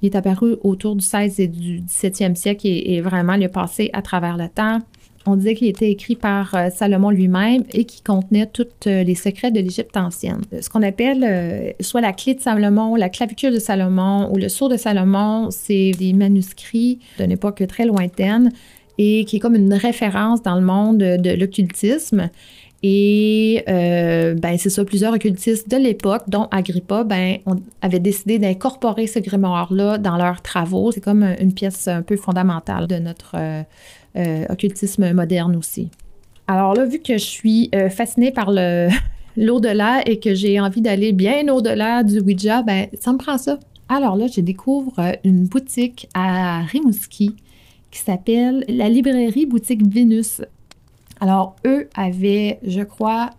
Il 0.01 0.07
est 0.07 0.15
apparu 0.15 0.55
autour 0.63 0.95
du 0.95 1.05
16 1.05 1.39
et 1.39 1.47
du 1.47 1.81
17e 1.81 2.35
siècle 2.35 2.65
et, 2.65 3.01
vraiment 3.01 3.33
il 3.33 3.43
a 3.43 3.49
passé 3.49 3.91
à 3.93 4.01
travers 4.01 4.35
le 4.35 4.49
temps. 4.49 4.79
On 5.27 5.35
disait 5.35 5.53
qu'il 5.53 5.67
était 5.67 5.91
écrit 5.91 6.15
par 6.15 6.55
euh, 6.55 6.69
Salomon 6.73 7.11
lui-même 7.11 7.63
et 7.71 7.85
qui 7.85 8.01
contenait 8.01 8.47
tous 8.47 8.65
euh, 8.87 9.03
les 9.03 9.15
secrets 9.15 9.51
de 9.51 9.59
l'Égypte 9.59 9.95
ancienne. 9.95 10.41
Ce 10.59 10.67
qu'on 10.67 10.81
appelle 10.81 11.75
soit 11.81 12.01
la 12.01 12.13
clé 12.13 12.33
de 12.33 12.41
Salomon, 12.41 12.95
la 12.95 13.09
clavicule 13.09 13.53
de 13.53 13.59
Salomon 13.59 14.27
ou 14.33 14.37
le 14.37 14.49
sceau 14.49 14.69
de 14.69 14.75
Salomon, 14.75 15.51
c'est 15.51 15.91
des 15.91 16.13
manuscrits 16.13 16.97
d'une 17.19 17.31
époque 17.31 17.63
très 17.67 17.85
lointaine 17.85 18.51
et 18.97 19.25
qui 19.25 19.37
est 19.37 19.39
comme 19.39 19.55
une 19.55 19.73
référence 19.73 20.41
dans 20.41 20.55
le 20.55 20.61
monde 20.61 20.97
de, 20.97 21.17
de 21.17 21.29
l'occultisme. 21.29 22.29
Et 22.85 23.63
euh, 23.69 24.33
ben, 24.35 24.57
c'est 24.57 24.69
ça, 24.69 24.83
plusieurs 24.83 25.13
occultistes 25.13 25.71
de 25.71 25.77
l'époque, 25.77 26.23
dont 26.27 26.49
Agrippa, 26.51 27.05
ben, 27.05 27.37
on 27.45 27.55
avait 27.81 27.99
décidé 27.99 28.39
d'incorporer 28.39 29.07
ce 29.07 29.19
grimoire-là 29.19 29.97
dans 29.97 30.17
leurs 30.17 30.41
travaux. 30.41 30.91
C'est 30.91 30.99
comme 30.99 31.23
une 31.39 31.53
pièce 31.53 31.87
un 31.87 32.01
peu 32.01 32.17
fondamentale 32.17 32.87
de 32.87 32.97
notre 32.97 33.35
euh, 33.35 33.63
euh, 34.17 34.45
occultisme 34.49 35.13
moderne 35.13 35.55
aussi. 35.55 35.89
Alors 36.47 36.73
là, 36.73 36.83
vu 36.85 36.99
que 36.99 37.13
je 37.13 37.23
suis 37.23 37.71
fascinée 37.89 38.31
par 38.31 38.51
le 38.51 38.89
l'au-delà 39.37 40.01
et 40.05 40.19
que 40.19 40.35
j'ai 40.35 40.59
envie 40.59 40.81
d'aller 40.81 41.13
bien 41.13 41.47
au-delà 41.47 42.03
du 42.03 42.19
Ouija, 42.19 42.63
ben 42.63 42.87
ça 42.99 43.13
me 43.13 43.17
prend 43.17 43.37
ça. 43.37 43.57
Alors 43.87 44.17
là, 44.17 44.27
je 44.27 44.41
découvre 44.41 44.93
une 45.23 45.45
boutique 45.45 46.09
à 46.13 46.61
Rimouski 46.63 47.35
qui 47.91 47.99
s'appelle 47.99 48.65
la 48.67 48.89
librairie 48.89 49.45
boutique 49.45 49.87
Vénus. 49.87 50.41
Alors, 51.19 51.55
eux 51.65 51.89
avaient, 51.95 52.59
je 52.65 52.81
crois, 52.81 53.29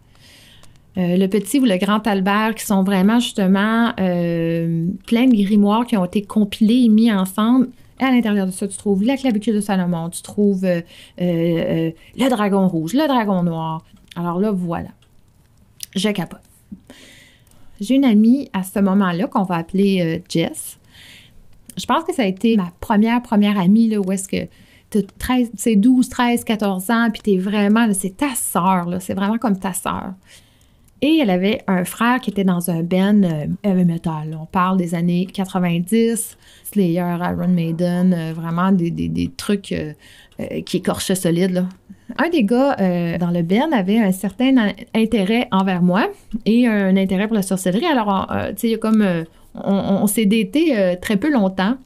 euh, 0.96 1.16
le 1.16 1.26
petit 1.26 1.58
ou 1.58 1.64
le 1.64 1.76
grand 1.76 2.06
Albert, 2.06 2.54
qui 2.54 2.64
sont 2.64 2.84
vraiment 2.84 3.18
justement 3.18 3.92
euh, 3.98 4.86
plein 5.06 5.26
de 5.26 5.34
grimoires 5.34 5.86
qui 5.86 5.96
ont 5.96 6.04
été 6.04 6.22
compilés 6.22 6.84
et 6.84 6.88
mis 6.88 7.12
ensemble. 7.12 7.68
Et 8.00 8.04
à 8.04 8.12
l'intérieur 8.12 8.46
de 8.46 8.52
ça, 8.52 8.68
tu 8.68 8.76
trouves 8.76 9.02
la 9.02 9.16
clavicule 9.16 9.54
de 9.54 9.60
Salomon, 9.60 10.08
tu 10.10 10.22
trouves 10.22 10.64
euh, 10.64 10.82
euh, 11.20 11.90
le 12.16 12.30
dragon 12.30 12.68
rouge, 12.68 12.92
le 12.92 13.08
dragon 13.08 13.42
noir. 13.42 13.84
Alors 14.16 14.38
là, 14.38 14.52
voilà. 14.52 14.90
Je. 15.96 16.08
J'ai 17.80 17.94
une 17.96 18.04
amie 18.04 18.48
à 18.52 18.62
ce 18.62 18.78
moment-là 18.78 19.26
qu'on 19.26 19.42
va 19.42 19.56
appeler 19.56 20.22
Jess. 20.28 20.78
Je 21.76 21.86
pense 21.86 22.04
que 22.04 22.14
ça 22.14 22.22
a 22.22 22.26
été 22.26 22.56
ma 22.56 22.72
première, 22.78 23.20
première 23.20 23.58
amie, 23.58 23.88
là, 23.88 23.98
où 23.98 24.12
est-ce 24.12 24.28
que 24.28 24.36
t'as 24.36 24.46
13, 24.46 24.54
c'est 25.56 25.76
12, 25.76 26.08
13, 26.08 26.44
14 26.44 26.90
ans, 26.90 27.08
puis 27.12 27.22
t'es 27.22 27.36
vraiment, 27.38 27.86
c'est 27.92 28.16
ta 28.16 28.34
sœur, 28.34 28.88
c'est 29.00 29.14
vraiment 29.14 29.38
comme 29.38 29.58
ta 29.58 29.72
sœur. 29.72 30.12
Et 31.02 31.18
elle 31.20 31.28
avait 31.30 31.60
un 31.66 31.84
frère 31.84 32.18
qui 32.20 32.30
était 32.30 32.44
dans 32.44 32.70
un 32.70 32.82
band 32.82 33.22
euh, 33.24 33.46
heavy 33.62 33.84
metal. 33.84 34.38
On 34.40 34.46
parle 34.46 34.78
des 34.78 34.94
années 34.94 35.26
90, 35.30 36.38
Slayer, 36.64 37.00
Iron 37.20 37.48
Maiden, 37.48 38.14
euh, 38.14 38.32
vraiment 38.32 38.72
des, 38.72 38.90
des- 38.90 39.30
trucs 39.36 39.72
euh, 39.72 39.92
qui 40.64 40.78
écorchaient 40.78 41.14
solide. 41.14 41.50
Là. 41.50 41.66
Un 42.16 42.30
des 42.30 42.44
gars 42.44 42.76
dans 43.18 43.30
le 43.30 43.42
band 43.42 43.70
avait 43.72 43.98
un 43.98 44.12
certain 44.12 44.56
in- 44.56 44.72
intérêt 44.94 45.46
envers 45.52 45.82
moi 45.82 46.08
et 46.46 46.66
un 46.66 46.96
intérêt 46.96 47.26
pour 47.26 47.36
la 47.36 47.42
sorcellerie. 47.42 47.86
Alors, 47.86 48.30
tu 48.56 48.70
sais, 48.70 48.78
comme 48.78 49.04
on, 49.54 50.06
s'est 50.06 50.26
daté 50.26 50.96
très 51.00 51.16
peu 51.16 51.30
longtemps. 51.30 51.76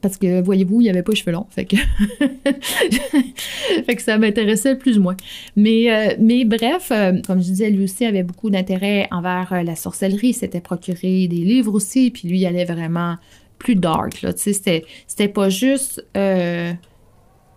Parce 0.00 0.16
que, 0.16 0.40
voyez-vous, 0.40 0.80
il 0.80 0.84
n'y 0.84 0.90
avait 0.90 1.02
pas 1.02 1.14
cheveux 1.14 1.32
longs. 1.32 1.46
Fait 1.50 1.66
que, 1.66 1.76
fait 3.86 3.96
que 3.96 4.02
ça 4.02 4.16
m'intéressait 4.16 4.76
plus 4.76 4.98
ou 4.98 5.02
moins. 5.02 5.16
Mais, 5.56 5.92
euh, 5.92 6.14
mais 6.18 6.44
bref, 6.44 6.90
euh, 6.90 7.20
comme 7.26 7.40
je 7.40 7.48
disais, 7.48 7.70
lui 7.70 7.84
aussi 7.84 8.06
avait 8.06 8.22
beaucoup 8.22 8.48
d'intérêt 8.48 9.08
envers 9.10 9.52
euh, 9.52 9.62
la 9.62 9.76
sorcellerie. 9.76 10.28
Il 10.28 10.34
s'était 10.34 10.60
procuré 10.60 11.28
des 11.28 11.36
livres 11.36 11.74
aussi. 11.74 12.10
Puis 12.10 12.28
lui, 12.28 12.40
il 12.40 12.46
allait 12.46 12.64
vraiment 12.64 13.16
plus 13.58 13.76
dark. 13.76 14.22
Là. 14.22 14.32
C'était, 14.34 14.86
c'était 15.06 15.28
pas 15.28 15.50
juste 15.50 16.02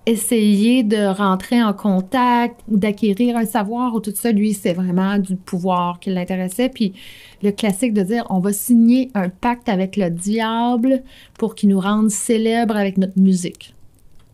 essayer 0.06 0.84
de 0.84 1.06
rentrer 1.06 1.63
en 1.63 1.74
contact 1.74 2.60
ou 2.68 2.78
d'acquérir 2.78 3.38
un 3.38 3.46
savoir 3.46 3.94
ou 3.96 4.00
tout 4.00 4.13
ça. 4.13 4.32
Lui, 4.32 4.54
c'est 4.54 4.74
vraiment 4.74 5.18
du 5.18 5.36
pouvoir 5.36 6.00
qui 6.00 6.10
l'intéressait. 6.10 6.70
Puis 6.70 6.94
le 7.42 7.52
classique 7.52 7.94
de 7.94 8.02
dire 8.02 8.26
on 8.30 8.39
va 8.39 8.52
signer 8.54 9.10
un 9.13 9.30
pacte 9.30 9.70
avec 9.70 9.96
le 9.96 10.10
diable 10.10 11.04
pour 11.38 11.56
qu'il 11.56 11.70
nous 11.70 11.80
rende 11.80 12.10
célèbres 12.10 12.76
avec 12.76 12.98
notre 12.98 13.18
musique. 13.20 13.74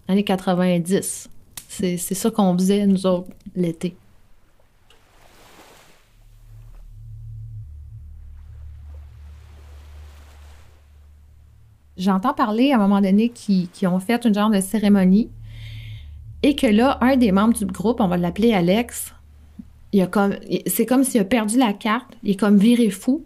Années 0.08 0.24
90. 0.24 1.30
C'est, 1.68 1.98
ça 1.98 2.32
qu'on 2.32 2.58
faisait, 2.58 2.88
nous 2.88 3.06
autres, 3.06 3.30
l'été. 3.56 3.96
J'entends 11.96 12.34
parler 12.34 12.72
à 12.72 12.76
un 12.76 12.80
moment 12.80 13.02
donné 13.02 13.30
qui, 13.30 13.70
qui 13.72 13.86
ont 13.86 14.00
fait 14.00 14.26
une 14.26 14.34
genre 14.34 14.50
de 14.50 14.60
cérémonie 14.62 15.30
et 16.44 16.56
que 16.56 16.68
là, 16.68 16.98
un 17.02 17.18
des 17.18 17.32
membres 17.32 17.54
du 17.54 17.66
groupe, 17.66 18.00
on 18.00 18.08
va 18.08 18.18
l'appeler 18.18 18.54
Alex, 18.54 19.14
il 19.92 20.02
a 20.02 20.08
comme, 20.08 20.36
c'est 20.68 20.86
comme 20.86 21.04
s'il 21.04 21.22
a 21.22 21.26
perdu 21.26 21.58
la 21.58 21.74
carte, 21.74 22.18
il 22.24 22.32
est 22.32 22.40
comme 22.40 22.58
viré 22.58 22.90
fou. 22.90 23.26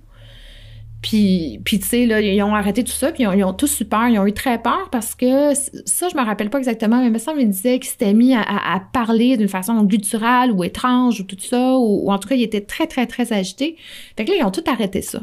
Puis, 1.02 1.60
puis 1.66 1.80
tu 1.80 1.86
sais, 1.86 2.06
là, 2.06 2.22
ils 2.22 2.42
ont 2.42 2.56
arrêté 2.56 2.82
tout 2.82 2.94
ça, 2.94 3.12
puis 3.12 3.24
ils 3.24 3.44
ont, 3.44 3.54
tous 3.54 3.82
eu 3.82 3.86
peur, 3.86 4.08
ils 4.08 4.18
ont 4.18 4.26
eu 4.26 4.32
très 4.32 4.62
peur 4.62 4.90
parce 4.90 5.16
que 5.16 5.54
ça, 5.54 6.08
je 6.08 6.16
me 6.16 6.24
rappelle 6.24 6.50
pas 6.50 6.60
exactement, 6.60 7.00
mais 7.00 7.08
il 7.08 7.12
me 7.12 7.18
semble 7.18 7.44
disait 7.44 7.78
qu'il 7.80 7.90
s'était 7.90 8.14
mis 8.14 8.34
à, 8.34 8.82
parler 8.94 9.36
d'une 9.36 9.50
façon 9.50 9.84
gutturale 9.84 10.54
ou 10.54 10.64
étrange 10.64 11.20
ou 11.20 11.24
tout 11.26 11.38
ça, 11.38 11.74
ou, 11.74 12.08
ou 12.08 12.12
en 12.12 12.20
tout 12.20 12.30
cas, 12.30 12.36
il 12.36 12.44
était 12.44 12.62
très, 12.62 12.88
très, 12.88 13.06
très 13.06 13.34
agité. 13.34 13.76
Fait 14.16 14.24
que 14.24 14.32
là, 14.32 14.38
ils 14.40 14.46
ont 14.46 14.52
tout 14.52 14.64
arrêté 14.66 15.02
ça. 15.02 15.20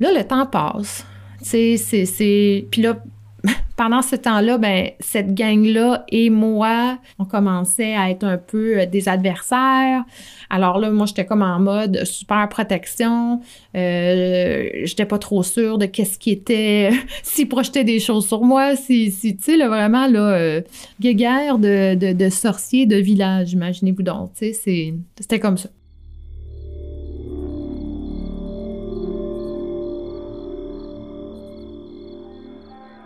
Là, 0.00 0.10
le 0.10 0.26
temps 0.26 0.46
passe. 0.46 1.04
Tu 1.42 1.76
sais, 1.76 2.06
c'est... 2.06 2.66
Puis 2.70 2.80
là, 2.80 2.96
pendant 3.76 4.02
ce 4.02 4.16
temps-là, 4.16 4.58
ben, 4.58 4.90
cette 5.00 5.34
gang-là 5.34 6.04
et 6.08 6.30
moi, 6.30 6.98
on 7.18 7.24
commençait 7.24 7.94
à 7.94 8.10
être 8.10 8.24
un 8.24 8.36
peu 8.36 8.80
euh, 8.80 8.86
des 8.86 9.08
adversaires. 9.08 10.04
Alors 10.50 10.78
là, 10.78 10.90
moi, 10.90 11.06
j'étais 11.06 11.24
comme 11.24 11.42
en 11.42 11.58
mode 11.58 12.04
super 12.04 12.48
protection. 12.48 13.40
Euh, 13.76 14.68
j'étais 14.84 15.06
pas 15.06 15.18
trop 15.18 15.42
sûre 15.42 15.78
de 15.78 15.86
qu'est-ce 15.86 16.18
qui 16.18 16.30
était, 16.30 16.90
s'ils 17.22 17.48
projetaient 17.48 17.84
des 17.84 18.00
choses 18.00 18.26
sur 18.26 18.42
moi, 18.42 18.76
si, 18.76 19.14
tu 19.18 19.36
sais, 19.40 19.56
vraiment, 19.56 20.06
là, 20.06 20.32
euh, 20.32 20.60
guéguerre 21.00 21.58
de, 21.58 21.94
de, 21.94 22.12
de 22.12 22.28
sorciers 22.28 22.86
de 22.86 22.96
village, 22.96 23.52
imaginez-vous 23.52 24.02
donc, 24.02 24.32
tu 24.34 24.52
sais, 24.52 24.94
c'était 25.18 25.40
comme 25.40 25.56
ça. 25.56 25.70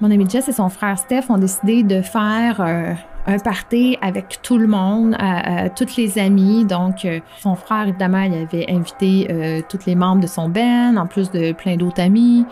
Mon 0.05 0.11
ami 0.11 0.29
Jess 0.29 0.49
et 0.49 0.53
son 0.53 0.69
frère 0.69 0.99
Steph 0.99 1.31
ont 1.31 1.39
décidé 1.39 1.83
de 1.83 2.03
faire 2.03 2.61
euh, 2.61 2.93
un 3.27 3.39
party 3.39 3.97
avec 4.03 4.43
tout 4.43 4.59
le 4.59 4.67
monde, 4.67 5.17
à, 5.19 5.63
à 5.63 5.69
toutes 5.71 5.97
les 5.97 6.19
amies. 6.19 6.67
Donc, 6.67 7.07
euh, 7.07 7.21
son 7.41 7.55
frère, 7.55 7.89
évidemment, 7.89 8.21
il 8.21 8.35
avait 8.35 8.71
invité 8.71 9.29
euh, 9.31 9.63
tous 9.67 9.87
les 9.87 9.95
membres 9.95 10.21
de 10.21 10.27
son 10.27 10.51
band, 10.51 10.99
en 10.99 11.07
plus 11.07 11.31
de 11.31 11.53
plein 11.53 11.77
d'autres 11.77 12.03
amis. 12.03 12.45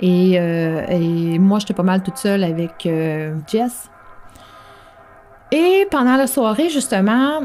Et, 0.00 0.38
euh, 0.38 1.38
moi, 1.38 1.60
j'étais 1.60 1.72
pas 1.72 1.82
mal 1.82 2.02
toute 2.02 2.18
seule 2.18 2.44
avec 2.44 2.84
euh, 2.84 3.38
Jess. 3.46 3.88
Et 5.50 5.88
pendant 5.90 6.16
la 6.16 6.26
soirée, 6.26 6.68
justement, 6.68 7.40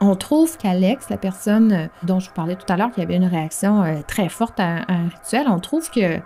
on 0.00 0.16
trouve 0.16 0.56
qu'Alex, 0.56 1.10
la 1.10 1.18
personne 1.18 1.72
euh, 1.74 1.86
dont 2.04 2.20
je 2.20 2.28
vous 2.28 2.34
parlais 2.34 2.56
tout 2.56 2.72
à 2.72 2.78
l'heure, 2.78 2.90
qui 2.90 3.02
avait 3.02 3.16
une 3.16 3.26
réaction 3.26 3.82
euh, 3.82 3.96
très 4.06 4.30
forte 4.30 4.58
à, 4.60 4.76
un 4.88 5.10
rituel, 5.10 5.44
on 5.50 5.58
trouve 5.58 5.90
que 5.90 6.20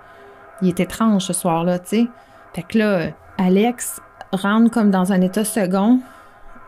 il 0.62 0.68
est 0.68 0.78
étrange 0.78 1.22
ce 1.22 1.32
soir-là, 1.32 1.80
tu 1.80 1.88
sais. 1.88 2.06
Fait 2.56 2.62
que 2.62 2.78
là, 2.78 2.84
euh, 2.84 3.10
Alex 3.36 4.00
rentre 4.32 4.70
comme 4.70 4.90
dans 4.90 5.12
un 5.12 5.20
état 5.20 5.44
second 5.44 6.00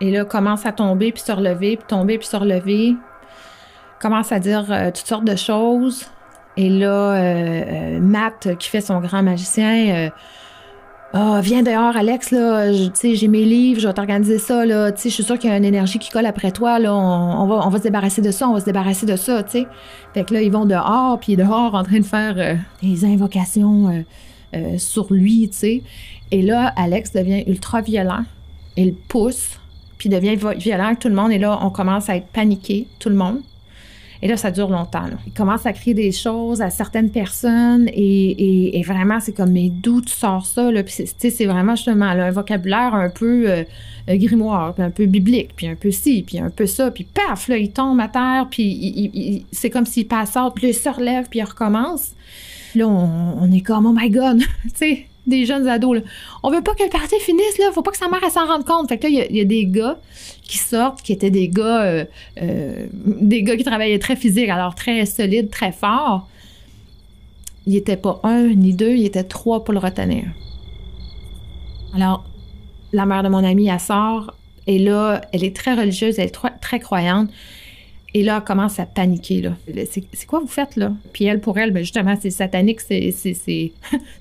et 0.02 0.10
là, 0.10 0.26
commence 0.26 0.66
à 0.66 0.72
tomber 0.72 1.12
puis 1.12 1.22
se 1.22 1.32
relever, 1.32 1.78
puis 1.78 1.86
tomber 1.88 2.18
puis 2.18 2.26
se 2.26 2.36
relever. 2.36 2.94
Commence 3.98 4.30
à 4.30 4.38
dire 4.38 4.66
euh, 4.70 4.90
toutes 4.90 5.06
sortes 5.06 5.24
de 5.24 5.34
choses. 5.34 6.04
Et 6.58 6.68
là, 6.68 7.14
euh, 7.14 7.14
euh, 7.16 8.00
Matt, 8.00 8.54
qui 8.58 8.68
fait 8.68 8.82
son 8.82 9.00
grand 9.00 9.22
magicien, 9.22 9.88
euh, 9.96 10.10
ah, 11.14 11.40
viens 11.42 11.62
dehors, 11.62 11.96
Alex, 11.96 12.32
là, 12.32 12.70
j'ai 12.70 13.28
mes 13.28 13.44
livres, 13.44 13.80
je 13.80 13.88
vais 13.88 13.94
t'organiser 13.94 14.36
ça, 14.36 14.66
là, 14.66 14.92
je 14.94 15.08
suis 15.08 15.22
sûre 15.22 15.38
qu'il 15.38 15.48
y 15.48 15.52
a 15.54 15.56
une 15.56 15.64
énergie 15.64 15.98
qui 15.98 16.10
colle 16.10 16.26
après 16.26 16.50
toi, 16.50 16.78
là, 16.78 16.94
on, 16.94 17.46
va, 17.46 17.66
on 17.66 17.70
va 17.70 17.78
se 17.78 17.84
débarrasser 17.84 18.20
de 18.20 18.30
ça, 18.30 18.46
on 18.46 18.52
va 18.52 18.60
se 18.60 18.66
débarrasser 18.66 19.06
de 19.06 19.16
ça, 19.16 19.42
tu 19.42 19.52
sais. 19.52 19.66
Fait 20.12 20.24
que 20.24 20.34
là, 20.34 20.42
ils 20.42 20.52
vont 20.52 20.66
dehors, 20.66 21.18
puis 21.18 21.34
dehors, 21.34 21.74
en 21.74 21.82
train 21.82 22.00
de 22.00 22.04
faire 22.04 22.34
euh, 22.36 22.56
des 22.82 23.06
invocations 23.06 24.04
euh, 24.54 24.78
sur 24.78 25.12
lui, 25.12 25.48
tu 25.50 25.56
sais. 25.56 25.82
Et 26.30 26.42
là, 26.42 26.72
Alex 26.76 27.12
devient 27.12 27.44
ultra 27.46 27.80
violent, 27.80 28.24
il 28.76 28.94
pousse, 28.94 29.58
puis 29.96 30.08
devient 30.08 30.36
violent 30.56 30.86
avec 30.86 30.98
tout 30.98 31.08
le 31.08 31.14
monde, 31.14 31.32
et 31.32 31.38
là, 31.38 31.58
on 31.62 31.70
commence 31.70 32.08
à 32.08 32.16
être 32.16 32.28
paniqué, 32.28 32.86
tout 32.98 33.08
le 33.08 33.16
monde. 33.16 33.40
Et 34.20 34.26
là, 34.26 34.36
ça 34.36 34.50
dure 34.50 34.68
longtemps. 34.68 35.04
Il 35.26 35.32
commence 35.32 35.64
à 35.64 35.72
crier 35.72 35.94
des 35.94 36.10
choses 36.10 36.60
à 36.60 36.70
certaines 36.70 37.10
personnes 37.10 37.88
et, 37.88 38.78
et- 38.78 38.82
vraiment, 38.82 39.20
c'est 39.20 39.32
comme, 39.32 39.52
mais 39.52 39.68
d'où 39.68 40.00
tu 40.00 40.12
sors 40.12 40.44
ça? 40.44 40.72
Là? 40.72 40.82
Puis 40.82 41.04
c'est, 41.16 41.46
vraiment 41.46 41.76
justement 41.76 42.06
un 42.06 42.30
vocabulaire 42.32 42.94
un 42.94 43.10
peu 43.10 43.48
euh, 43.48 43.62
euh, 44.08 44.16
grimoire, 44.16 44.74
puis 44.74 44.82
un 44.82 44.90
peu 44.90 45.06
biblique, 45.06 45.50
puis 45.54 45.68
un 45.68 45.76
peu 45.76 45.92
ci, 45.92 46.24
puis 46.26 46.40
un 46.40 46.50
peu 46.50 46.66
ça. 46.66 46.90
Puis 46.90 47.04
paf, 47.04 47.46
là, 47.46 47.58
il 47.58 47.70
tombe 47.70 48.00
à 48.00 48.08
terre, 48.08 48.48
puis 48.50 49.46
c'est 49.52 49.70
comme 49.70 49.86
s'il 49.86 50.08
passe 50.08 50.34
out, 50.34 50.52
puis 50.52 50.68
il 50.70 50.74
se 50.74 50.88
relève, 50.88 51.28
puis 51.28 51.38
il 51.38 51.44
recommence. 51.44 52.10
Là, 52.74 52.86
on, 52.86 53.50
est 53.50 53.60
comme, 53.60 53.86
oh 53.86 53.94
my 53.96 54.10
God, 54.10 54.40
tu 54.62 54.70
sais, 54.74 55.06
des 55.26 55.46
jeunes 55.46 55.66
ados, 55.68 55.96
là. 55.96 56.02
On 56.42 56.50
veut 56.50 56.62
pas 56.62 56.74
que 56.74 56.82
le 56.82 56.90
party 56.90 57.16
finisse, 57.20 57.58
là. 57.58 57.70
Faut 57.72 57.82
pas 57.82 57.90
que 57.90 57.96
sa 57.98 58.08
mère, 58.08 58.20
elle 58.24 58.30
s'en 58.30 58.46
rende 58.46 58.64
compte. 58.64 58.88
Fait 58.88 58.98
que 58.98 59.04
là, 59.04 59.24
il 59.30 59.36
y 59.36 59.40
a- 59.40 59.44
des 59.44 59.66
gars 59.66 59.98
qui 60.42 60.58
sortent, 60.58 61.02
qui 61.02 61.12
étaient 61.12 61.30
des 61.30 61.48
gars, 61.48 61.82
euh, 61.82 62.04
euh, 62.42 62.86
des 63.04 63.42
gars 63.42 63.56
qui 63.56 63.64
travaillaient 63.64 63.98
très 63.98 64.16
physique, 64.16 64.48
alors 64.48 64.74
très 64.74 65.04
solides, 65.06 65.50
très 65.50 65.72
forts. 65.72 66.28
Il 67.66 67.76
était 67.76 67.96
pas 67.98 68.20
un 68.22 68.46
ni 68.54 68.72
deux, 68.72 68.92
il 68.96 69.04
était 69.04 69.24
trois 69.24 69.62
pour 69.64 69.74
le 69.74 69.80
retenir. 69.80 70.24
Alors, 71.94 72.24
la 72.92 73.04
mère 73.06 73.22
de 73.22 73.28
mon 73.28 73.44
ami, 73.44 73.68
elle 73.68 73.80
sort, 73.80 74.34
et 74.66 74.78
là, 74.78 75.20
elle 75.32 75.44
est 75.44 75.54
très 75.54 75.74
religieuse, 75.74 76.18
elle 76.18 76.26
est 76.26 76.30
très, 76.30 76.50
très 76.60 76.80
croyante. 76.80 77.28
Et 78.14 78.22
là, 78.22 78.38
elle 78.38 78.44
commence 78.44 78.80
à 78.80 78.86
paniquer. 78.86 79.50
C'est, 79.90 80.26
quoi 80.26 80.40
vous 80.40 80.46
faites 80.46 80.76
là? 80.76 80.92
Puis 81.12 81.26
elle, 81.26 81.40
pour 81.40 81.58
elle, 81.58 81.72
ben 81.72 81.80
justement, 81.80 82.16
c'est 82.20 82.30
satanique, 82.30 82.80
c'est. 82.80 83.12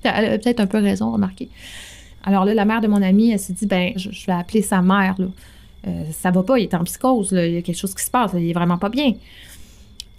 elle 0.04 0.26
a 0.26 0.38
peut-être 0.38 0.60
un 0.60 0.68
peu 0.68 0.80
raison, 0.80 1.12
remarquez. 1.12 1.50
Alors 2.24 2.44
là, 2.44 2.54
la 2.54 2.66
mère 2.66 2.82
de 2.82 2.88
mon 2.88 3.02
ami, 3.02 3.32
elle 3.32 3.40
s'est 3.40 3.54
dit, 3.54 3.66
ben, 3.66 3.94
je, 3.96 4.26
vais 4.26 4.34
appeler 4.34 4.62
sa 4.62 4.82
mère. 4.82 5.16
Là. 5.18 5.28
Euh, 5.88 6.04
ça 6.12 6.32
va 6.32 6.44
pas, 6.44 6.60
il 6.60 6.64
est 6.64 6.74
en 6.74 6.84
psychose, 6.84 7.32
là. 7.32 7.46
il 7.46 7.54
y 7.54 7.58
a 7.58 7.62
quelque 7.62 7.78
chose 7.78 7.96
qui 7.96 8.04
se 8.04 8.12
passe, 8.12 8.32
il 8.36 8.50
est 8.50 8.54
vraiment 8.54 8.78
pas 8.78 8.90
bien. 8.90 9.14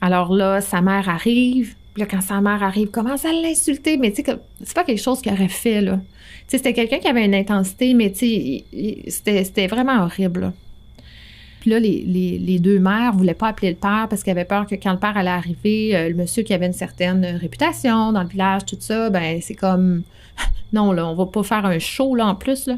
Alors 0.00 0.32
là, 0.32 0.60
sa 0.60 0.80
mère 0.80 1.08
arrive. 1.08 1.74
Puis 1.92 2.00
là, 2.02 2.06
quand 2.10 2.20
sa 2.22 2.40
mère 2.40 2.62
arrive, 2.62 2.88
commence 2.88 3.24
à 3.24 3.32
l'insulter, 3.32 3.96
mais 3.98 4.12
tu 4.12 4.22
sais, 4.22 4.38
c'est 4.62 4.74
pas 4.74 4.84
quelque 4.84 5.02
chose 5.02 5.20
qu'il 5.20 5.32
aurait 5.32 5.48
fait, 5.48 5.80
là. 5.80 5.96
Tu 5.96 6.56
sais, 6.56 6.58
c'était 6.58 6.72
quelqu'un 6.72 6.98
qui 6.98 7.08
avait 7.08 7.24
une 7.24 7.34
intensité, 7.34 7.92
mais 7.92 8.10
tu 8.10 8.62
sais, 9.06 9.44
c'était, 9.44 9.66
vraiment 9.66 10.04
horrible. 10.04 10.52
Les, 11.68 12.58
deux 12.58 12.78
mères 12.78 13.12
voulaient 13.12 13.34
pas 13.34 13.48
appeler 13.48 13.70
le 13.70 13.76
père 13.76 14.06
parce 14.08 14.22
qu'ils 14.22 14.30
avaient 14.30 14.44
peur 14.44 14.66
que 14.66 14.74
quand 14.74 14.92
le 14.92 14.98
père 14.98 15.16
allait 15.16 15.30
arriver, 15.30 15.96
euh, 15.96 16.08
le 16.08 16.14
monsieur 16.14 16.42
qui 16.42 16.54
avait 16.54 16.66
une 16.66 16.72
certaine 16.72 17.24
réputation 17.24 18.12
dans 18.12 18.22
le 18.22 18.28
village, 18.28 18.64
tout 18.66 18.76
ça, 18.78 19.10
ben 19.10 19.40
c'est 19.42 19.54
comme 19.54 20.02
non 20.72 20.92
là, 20.92 21.06
on 21.06 21.14
va 21.14 21.26
pas 21.26 21.42
faire 21.42 21.64
un 21.64 21.78
show 21.78 22.14
là 22.14 22.26
en 22.26 22.34
plus. 22.34 22.68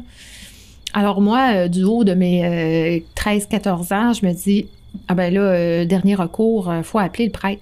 Alors 0.93 1.21
moi, 1.21 1.53
euh, 1.53 1.67
du 1.67 1.83
haut 1.83 2.03
de 2.03 2.13
mes 2.13 2.45
euh, 2.45 2.99
13-14 3.15 3.93
ans, 3.93 4.13
je 4.13 4.25
me 4.25 4.33
dis 4.33 4.67
ah 5.07 5.13
ben 5.13 5.33
là, 5.33 5.41
euh, 5.41 5.85
dernier 5.85 6.15
recours, 6.15 6.69
euh, 6.69 6.83
faut 6.83 6.99
appeler 6.99 7.25
le 7.25 7.31
prêtre. 7.31 7.61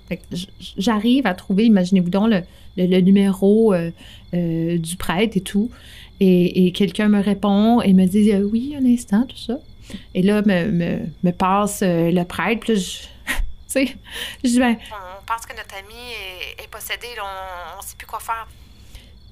J'arrive 0.78 1.28
à 1.28 1.34
trouver, 1.34 1.66
imaginez-vous 1.66 2.10
donc 2.10 2.32
le, 2.78 3.02
numéro 3.02 3.74
euh, 3.74 3.92
euh, 4.34 4.78
du 4.78 4.96
prêtre 4.96 5.38
et 5.38 5.42
tout. 5.42 5.70
Et, 6.20 6.72
quelqu'un 6.74 7.08
me 7.08 7.22
répond 7.22 7.82
et 7.82 7.94
me 7.94 8.06
dit 8.06 8.32
euh, 8.34 8.42
oui, 8.42 8.76
un 8.78 8.86
instant, 8.86 9.24
tout 9.28 9.38
ça. 9.38 9.60
Et 10.14 10.22
là, 10.22 10.42
me, 10.42 10.72
me, 10.72 11.00
me 11.24 11.32
passe 11.32 11.82
euh, 11.84 12.12
le 12.12 12.24
prêtre. 12.24 12.62
Puis 12.62 12.74
là, 12.74 12.80
je, 12.80 12.98
tu 13.34 13.38
sais, 13.68 13.96
je 14.44 14.50
dis, 14.50 14.60
ben, 14.60 14.78
On 14.92 15.26
pense 15.26 15.46
que 15.46 15.56
notre 15.56 15.76
ami 15.76 15.94
est, 15.94 16.64
est 16.64 16.68
possédé, 16.68 17.08
là, 17.16 17.24
on, 17.24 17.80
on 17.80 17.82
sait 17.82 17.96
plus 17.98 18.08
quoi 18.08 18.20
faire. 18.20 18.48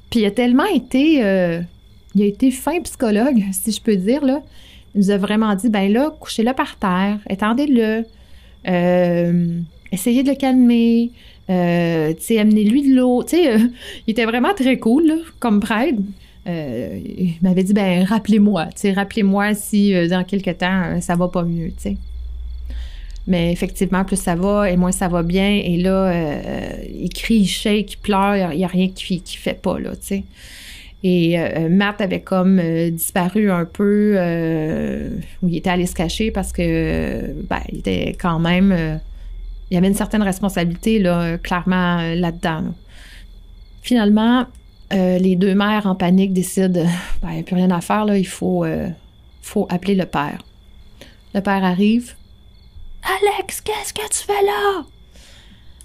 Puis 0.09 0.21
il 0.21 0.25
a 0.25 0.31
tellement 0.31 0.65
été, 0.65 1.23
euh, 1.23 1.61
il 2.15 2.23
a 2.23 2.25
été 2.25 2.51
fin 2.51 2.81
psychologue, 2.81 3.43
si 3.51 3.71
je 3.71 3.81
peux 3.81 3.95
dire 3.95 4.23
là. 4.23 4.41
Il 4.95 5.01
nous 5.01 5.11
a 5.11 5.17
vraiment 5.17 5.53
dit, 5.55 5.69
ben 5.69 5.91
là, 5.91 6.11
couchez-le 6.19 6.53
par 6.53 6.77
terre, 6.77 7.19
étendez-le, 7.29 8.05
euh, 8.67 9.59
essayez 9.91 10.23
de 10.23 10.29
le 10.29 10.35
calmer, 10.35 11.11
tu 11.47 12.23
sais, 12.23 12.39
amenez-lui 12.39 12.89
de 12.89 12.95
l'eau. 12.95 13.23
Tu 13.23 13.35
sais, 13.35 13.57
il 14.07 14.11
était 14.11 14.25
vraiment 14.25 14.53
très 14.53 14.79
cool 14.79 15.07
là, 15.07 15.15
comme 15.39 15.59
prêtre. 15.59 15.99
Euh, 16.47 16.99
il 17.03 17.35
m'avait 17.41 17.63
dit, 17.63 17.73
ben 17.73 18.03
rappelez-moi, 18.03 18.67
rappelez-moi 18.95 19.53
si 19.53 19.93
euh, 19.93 20.07
dans 20.07 20.23
quelques 20.23 20.59
temps 20.59 20.83
euh, 20.83 21.01
ça 21.01 21.15
va 21.15 21.27
pas 21.27 21.43
mieux. 21.43 21.73
Mais 23.27 23.51
effectivement, 23.51 24.05
plus 24.05 24.15
ça 24.15 24.35
va 24.35 24.71
et 24.71 24.77
moins 24.77 24.93
ça 24.93 25.09
va 25.09 25.23
bien. 25.23 25.61
Et 25.63 25.75
là, 25.75 26.13
il 26.87 27.09
crie, 27.09 27.39
il 27.39 27.47
shake, 27.47 27.93
il 27.93 27.97
pleure, 27.97 28.53
il 28.53 28.57
n'y 28.57 28.63
a 28.63 28.67
rien 28.67 28.87
qui, 28.87 29.21
qui 29.21 29.35
fait 29.35 29.61
pas, 29.61 29.77
là, 29.79 29.91
tu. 29.97 30.23
Et 31.03 31.37
euh, 31.37 31.67
Matt 31.69 31.99
avait 31.99 32.21
comme 32.21 32.61
disparu 32.91 33.51
un 33.51 33.65
peu, 33.65 34.13
où 35.41 35.47
il 35.49 35.57
était 35.57 35.69
allé 35.69 35.85
se 35.85 35.93
cacher 35.93 36.31
parce 36.31 36.53
que, 36.53 37.33
ben, 37.49 37.59
il 37.69 37.79
était 37.79 38.15
quand 38.17 38.39
même, 38.39 38.73
il 39.69 39.73
y 39.73 39.77
avait 39.77 39.87
une 39.87 39.93
certaine 39.93 40.23
responsabilité, 40.23 40.99
là, 40.99 41.37
clairement, 41.37 41.97
là-dedans. 42.15 42.61
là. 42.61 42.71
Finalement, 43.81 44.47
euh, 44.93 45.17
les 45.17 45.35
deux 45.35 45.53
mères 45.53 45.85
en 45.85 45.95
panique 45.95 46.33
décident, 46.33 46.85
ben, 47.21 47.29
il 47.29 47.33
n'y 47.33 47.39
a 47.39 47.43
plus 47.43 47.55
rien 47.55 47.71
à 47.71 47.81
faire, 47.81 48.05
là, 48.05 48.17
il 48.17 48.27
faut, 48.27 48.63
euh, 48.63 48.87
faut 49.41 49.67
appeler 49.69 49.95
le 49.95 50.05
père. 50.05 50.39
Le 51.33 51.41
père 51.41 51.63
arrive. 51.63 52.13
Alex, 53.03 53.61
qu'est-ce 53.61 53.93
que 53.93 54.07
tu 54.09 54.25
fais 54.25 54.45
là? 54.45 54.85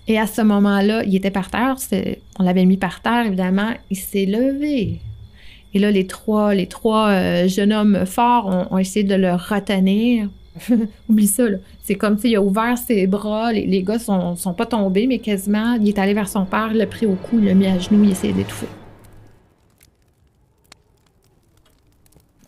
Et 0.09 0.19
à 0.19 0.27
ce 0.27 0.43
moment-là, 0.43 1.05
il 1.05 1.15
était 1.15 1.31
par 1.31 1.51
terre. 1.51 1.77
On 2.39 2.43
l'avait 2.43 2.65
mis 2.65 2.77
par 2.77 3.03
terre, 3.03 3.27
évidemment. 3.27 3.71
Il 3.91 3.97
s'est 3.97 4.27
levé. 4.27 5.01
Et 5.75 5.79
là, 5.79 5.91
les 5.91 6.07
trois, 6.07 6.55
les 6.55 6.67
trois 6.67 7.09
euh, 7.11 7.49
jeunes 7.49 7.73
hommes 7.73 8.05
forts 8.07 8.47
ont, 8.47 8.75
ont 8.75 8.79
essayé 8.79 9.05
de 9.05 9.15
le 9.15 9.35
retenir. 9.35 10.29
Oublie 11.09 11.27
ça, 11.27 11.49
là. 11.49 11.59
C'est 11.83 11.95
comme 11.95 12.19
s'il 12.19 12.35
a 12.37 12.43
ouvert 12.43 12.77
ses 12.79 13.07
bras. 13.07 13.53
Les, 13.53 13.67
les 13.67 13.83
gars 13.83 13.99
sont, 13.99 14.37
sont 14.37 14.55
pas 14.55 14.67
tombés, 14.67 15.07
mais 15.07 15.19
quasiment. 15.19 15.75
Il 15.75 15.89
est 15.89 15.99
allé 15.99 16.15
vers 16.15 16.29
son 16.29 16.45
père, 16.45 16.69
il 16.73 16.79
l'a 16.79 16.87
pris 16.87 17.07
au 17.07 17.15
cou, 17.15 17.39
il 17.39 17.47
l'a 17.47 17.55
mis 17.55 17.67
à 17.67 17.79
genoux, 17.79 18.05
il 18.05 18.11
essayait 18.11 18.33
d'étouffer. 18.33 18.69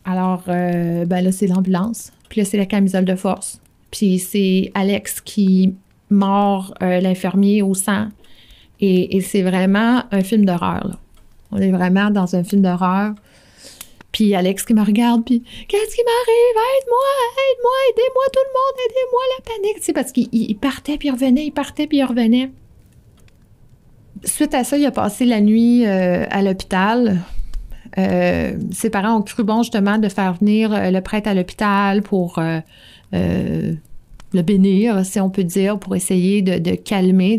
Alors, 0.04 0.44
euh, 0.48 1.04
ben 1.06 1.22
là, 1.22 1.32
c'est 1.32 1.46
l'ambulance. 1.46 2.12
Puis 2.28 2.40
là, 2.40 2.44
c'est 2.44 2.56
la 2.56 2.66
camisole 2.66 3.04
de 3.04 3.14
force. 3.14 3.60
Puis 3.90 4.18
c'est 4.18 4.70
Alex 4.74 5.20
qui 5.20 5.74
mord 6.10 6.74
euh, 6.82 7.00
l'infirmier 7.00 7.62
au 7.62 7.74
sang. 7.74 8.08
Et, 8.80 9.20
c'est 9.22 9.42
vraiment 9.42 10.02
un 10.10 10.22
film 10.22 10.44
d'horreur, 10.44 10.86
là. 10.86 10.98
On 11.52 11.58
est 11.58 11.70
vraiment 11.70 12.10
dans 12.10 12.34
un 12.34 12.42
film 12.42 12.62
d'horreur. 12.62 13.14
Puis 14.12 14.34
Alex 14.34 14.64
qui 14.64 14.74
me 14.74 14.82
regarde, 14.82 15.24
puis 15.24 15.40
qu'est-ce 15.68 15.94
qui 15.94 16.02
m'arrive? 16.02 16.56
Aide-moi, 16.56 16.98
aide-moi, 17.38 17.72
aidez-moi 17.90 18.24
tout 18.32 18.40
le 18.44 18.52
monde, 18.52 18.90
aidez-moi 18.90 19.20
la 19.38 19.44
panique. 19.44 19.84
Sais, 19.84 19.92
parce 19.92 20.12
qu'il 20.12 20.28
il 20.32 20.56
partait, 20.56 20.98
puis 20.98 21.08
il 21.08 21.12
revenait, 21.12 21.46
il 21.46 21.52
partait, 21.52 21.86
puis 21.86 21.98
il 21.98 22.04
revenait. 22.04 22.50
Suite 24.24 24.54
à 24.54 24.64
ça, 24.64 24.76
il 24.76 24.84
a 24.84 24.90
passé 24.90 25.24
la 25.24 25.40
nuit 25.40 25.86
euh, 25.86 26.26
à 26.30 26.42
l'hôpital. 26.42 27.20
Euh, 27.98 28.56
ses 28.72 28.90
parents 28.90 29.18
ont 29.18 29.22
cru 29.22 29.44
bon 29.44 29.62
justement 29.62 29.98
de 29.98 30.08
faire 30.08 30.34
venir 30.34 30.72
euh, 30.72 30.90
le 30.90 31.00
prêtre 31.00 31.28
à 31.28 31.34
l'hôpital 31.34 32.02
pour 32.02 32.38
euh, 32.38 32.60
le 33.12 34.42
bénir, 34.42 35.04
si 35.06 35.20
on 35.20 35.30
peut 35.30 35.44
dire, 35.44 35.78
pour 35.78 35.94
essayer 35.94 36.42
de, 36.42 36.74
calmer, 36.74 37.38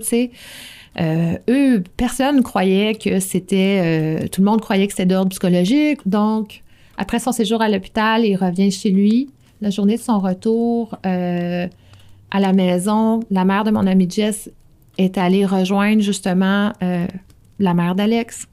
eux, 1.49 1.83
personne 1.97 2.41
croyait 2.41 2.95
que 2.95 3.19
c'était. 3.19 4.29
tout 4.31 4.39
le 4.39 4.45
monde 4.45 4.61
croyait 4.61 4.87
que 4.87 4.93
c'était 4.93 5.05
d'ordre 5.05 5.29
psychologique. 5.31 5.99
Donc, 6.05 6.61
après 6.97 7.19
son 7.19 7.33
séjour 7.33 7.61
à 7.61 7.67
l'hôpital, 7.67 8.23
il 8.23 8.37
revient 8.37 8.71
chez 8.71 8.91
lui. 8.91 9.29
La 9.59 9.71
journée 9.71 9.97
de 9.97 10.01
son 10.01 10.19
retour 10.19 10.97
à 11.03 12.39
la 12.39 12.53
maison, 12.53 13.19
la 13.29 13.43
mère 13.43 13.65
de 13.65 13.71
mon 13.71 13.85
ami 13.85 14.09
Jess 14.09 14.49
est 14.97 15.17
allée 15.17 15.45
rejoindre 15.45 16.01
justement 16.01 16.71
la 17.59 17.73
mère 17.73 17.95
d'Alex 17.95 18.47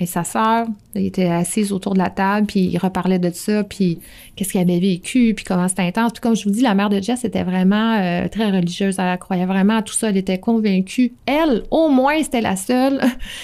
et 0.00 0.06
sa 0.06 0.24
sœur. 0.24 0.66
Ils 0.94 1.06
étaient 1.06 1.28
assises 1.28 1.72
autour 1.72 1.94
de 1.94 1.98
la 1.98 2.10
table, 2.10 2.46
puis 2.46 2.60
ils 2.60 2.78
reparlaient 2.78 3.18
de 3.18 3.30
ça, 3.30 3.62
puis 3.62 4.00
qu'est-ce 4.34 4.52
qu'ils 4.52 4.60
avaient 4.60 4.80
vécu, 4.80 5.34
puis 5.34 5.44
comment 5.44 5.68
c'était 5.68 5.82
intense. 5.82 6.12
Puis 6.12 6.20
comme 6.20 6.34
je 6.34 6.44
vous 6.44 6.50
dis, 6.50 6.62
la 6.62 6.74
mère 6.74 6.90
de 6.90 7.00
Jess 7.00 7.24
était 7.24 7.44
vraiment 7.44 7.96
euh, 7.96 8.28
très 8.28 8.50
religieuse. 8.50 8.96
Elle 8.98 9.18
croyait 9.18 9.46
vraiment 9.46 9.76
à 9.76 9.82
tout 9.82 9.94
ça. 9.94 10.10
Elle 10.10 10.16
était 10.16 10.38
convaincue. 10.38 11.12
Elle, 11.26 11.62
au 11.70 11.88
moins, 11.88 12.20
c'était 12.22 12.40
la 12.40 12.56
seule 12.56 13.00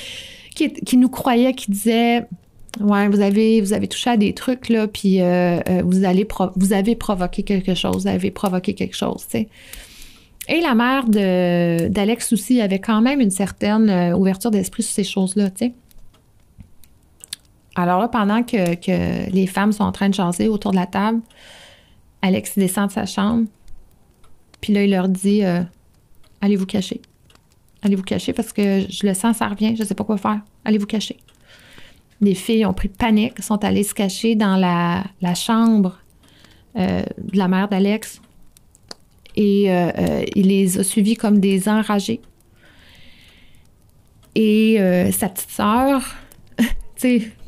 qui, 0.55 0.73
qui 0.73 0.97
nous 0.97 1.09
croyait, 1.09 1.55
qui 1.55 1.71
disait 1.71 2.27
Ouais, 2.81 3.09
vous 3.09 3.21
avez, 3.21 3.61
vous 3.61 3.73
avez 3.73 3.89
touché 3.89 4.11
à 4.11 4.17
des 4.17 4.33
trucs, 4.33 4.69
là, 4.69 4.87
puis 4.87 5.21
euh, 5.21 5.59
euh, 5.69 5.83
vous, 5.85 6.05
allez 6.05 6.27
vous 6.55 6.73
avez 6.73 6.95
provoqué 6.95 7.43
quelque 7.43 7.75
chose, 7.75 8.03
vous 8.03 8.09
avez 8.09 8.31
provoqué 8.31 8.75
quelque 8.75 8.95
chose, 8.95 9.25
tu 9.29 9.39
sais. 9.39 9.49
Et 10.49 10.61
la 10.61 10.75
mère 10.75 11.05
d'Alex 11.07 12.33
aussi 12.33 12.61
avait 12.61 12.79
quand 12.79 13.01
même 13.03 13.21
une 13.21 13.31
certaine 13.31 14.15
ouverture 14.15 14.51
d'esprit 14.51 14.83
sur 14.83 14.95
ces 14.95 15.05
choses-là, 15.05 15.51
tu 15.51 15.67
sais. 15.67 15.73
Alors 17.77 18.01
là, 18.01 18.09
pendant 18.09 18.43
que, 18.43 19.31
les 19.31 19.47
femmes 19.47 19.73
sont 19.73 19.85
en 19.85 19.93
train 19.93 20.09
de 20.09 20.15
jaser 20.15 20.49
autour 20.49 20.73
de 20.73 20.77
la 20.77 20.87
table, 20.87 21.21
Alex 22.23 22.59
descend 22.59 22.89
de 22.89 22.93
sa 22.93 23.07
chambre, 23.07 23.47
puis 24.61 24.73
là, 24.73 24.85
il 24.85 24.91
leur 24.91 25.09
dit 25.09 25.45
euh, 25.45 25.63
Allez 26.41 26.57
vous 26.57 26.67
cacher? 26.67 27.01
Allez 27.83 27.97
vous 27.97 28.03
cacher 28.03 28.33
parce 28.33 28.53
que 28.53 28.85
je 28.89 29.07
le 29.07 29.15
sens, 29.15 29.39
ça 29.39 29.49
revient, 29.49 29.75
je 29.75 29.83
ne 29.83 29.87
sais 29.87 29.95
pas 29.95 30.05
quoi 30.05 30.19
faire. 30.19 30.41
Allez 30.65 30.79
vous 30.79 30.87
cacher. 30.87 31.17
Les 32.21 32.35
filles 32.35 32.67
ont 32.67 32.75
pris 32.75 32.89
panique, 32.89 33.43
sont 33.43 33.65
allées 33.65 33.85
se 33.85 33.95
cacher 33.95 34.35
dans 34.35 34.57
la, 34.57 35.35
chambre 35.35 35.99
euh, 36.77 37.03
de 37.17 37.39
la 37.39 37.49
mère 37.49 37.69
d'Alex. 37.69 38.21
Et 39.37 39.73
euh, 39.73 40.23
il 40.35 40.49
les 40.49 40.79
a 40.79 40.85
suivis 40.85 41.17
comme 41.17 41.41
des 41.41 41.69
enragés. 41.69 42.21
Et 44.35 44.77
sa 45.13 45.29
petite 45.31 45.51
sœur, 45.51 46.03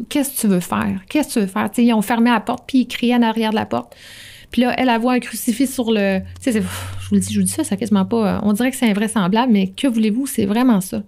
qu'est-ce 0.09 0.37
que 0.37 0.41
tu 0.41 0.47
veux 0.47 0.61
faire? 0.61 1.01
Qu'est-ce 1.09 1.29
que 1.29 1.33
tu 1.35 1.41
veux 1.41 1.47
faire? 1.47 1.69
sais, 1.73 1.85
ils 1.85 1.93
ont 1.93 2.03
fermé 2.03 2.31
la 2.31 2.41
porte, 2.41 2.65
puis 2.67 2.81
ils 2.81 2.87
criaient 2.87 3.15
en 3.15 3.23
arrière 3.23 3.51
de 3.51 3.57
la 3.57 3.67
porte. 3.67 3.95
Puis 4.51 4.63
là, 4.63 4.75
elle, 4.77 4.89
a 4.91 4.99
voit 4.99 5.15
un 5.15 5.21
crucifix 5.21 5.67
sur 5.67 5.91
le. 5.91 6.21
Tu 6.43 6.53
sais, 6.53 6.61
je 6.61 7.09
vous 7.09 7.15
le 7.15 7.21
dis, 7.21 7.33
je 7.33 7.41
vous 7.41 7.47
dis 7.47 7.53
ça, 7.53 7.65
ça 7.65 7.77
quasiment 7.77 8.05
pas. 8.05 8.41
On 8.43 8.53
dirait 8.53 8.71
que 8.71 8.77
c'est 8.77 8.89
invraisemblable, 8.89 9.51
mais 9.51 9.69
que 9.69 9.87
voulez-vous? 9.87 10.27
C'est 10.27 10.45
vraiment 10.45 10.81
ça 10.81 11.03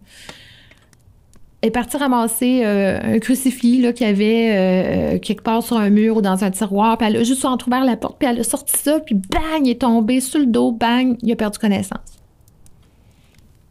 est 1.66 1.70
partie 1.70 1.96
ramasser 1.96 2.62
euh, 2.64 2.98
un 3.02 3.18
crucifix 3.18 3.80
là, 3.80 3.92
qu'il 3.92 4.06
y 4.06 4.10
avait 4.10 5.14
euh, 5.14 5.18
quelque 5.18 5.42
part 5.42 5.62
sur 5.62 5.78
un 5.78 5.88
mur 5.90 6.18
ou 6.18 6.20
dans 6.20 6.44
un 6.44 6.50
tiroir. 6.50 6.98
Puis 6.98 7.06
elle 7.08 7.16
a 7.16 7.22
juste 7.22 7.44
entrouvert 7.44 7.84
la 7.84 7.96
porte, 7.96 8.18
puis 8.18 8.28
elle 8.28 8.40
a 8.40 8.44
sorti 8.44 8.76
ça, 8.76 9.00
puis 9.00 9.14
bang, 9.14 9.62
il 9.62 9.70
est 9.70 9.80
tombé 9.80 10.20
sur 10.20 10.40
le 10.40 10.46
dos, 10.46 10.72
bang, 10.72 11.16
il 11.22 11.32
a 11.32 11.36
perdu 11.36 11.58
connaissance. 11.58 12.00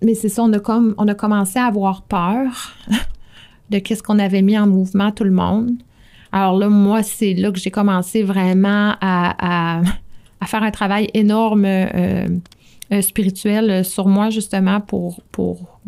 Mais 0.01 0.15
c'est 0.15 0.29
ça, 0.29 0.43
on 0.43 0.51
a, 0.53 0.59
on 0.97 1.07
a 1.07 1.13
commencé 1.13 1.59
à 1.59 1.65
avoir 1.65 2.01
peur 2.01 2.75
de 3.69 3.79
qu'est-ce 3.79 4.03
qu'on 4.03 4.19
avait 4.19 4.41
mis 4.41 4.57
en 4.57 4.67
mouvement 4.67 5.11
tout 5.11 5.23
le 5.23 5.31
monde. 5.31 5.71
Alors 6.31 6.57
là, 6.57 6.69
moi, 6.69 7.03
c'est 7.03 7.33
là 7.33 7.51
que 7.51 7.59
j'ai 7.59 7.71
commencé 7.71 8.23
vraiment 8.23 8.95
à, 9.01 9.81
à, 10.39 10.45
faire 10.45 10.63
un 10.63 10.71
travail 10.71 11.09
énorme 11.13 11.65
euh, 11.65 12.27
spirituel 13.01 13.85
sur 13.85 14.07
moi, 14.07 14.29
justement, 14.29 14.81
pour, 14.81 15.21
pour 15.31 15.79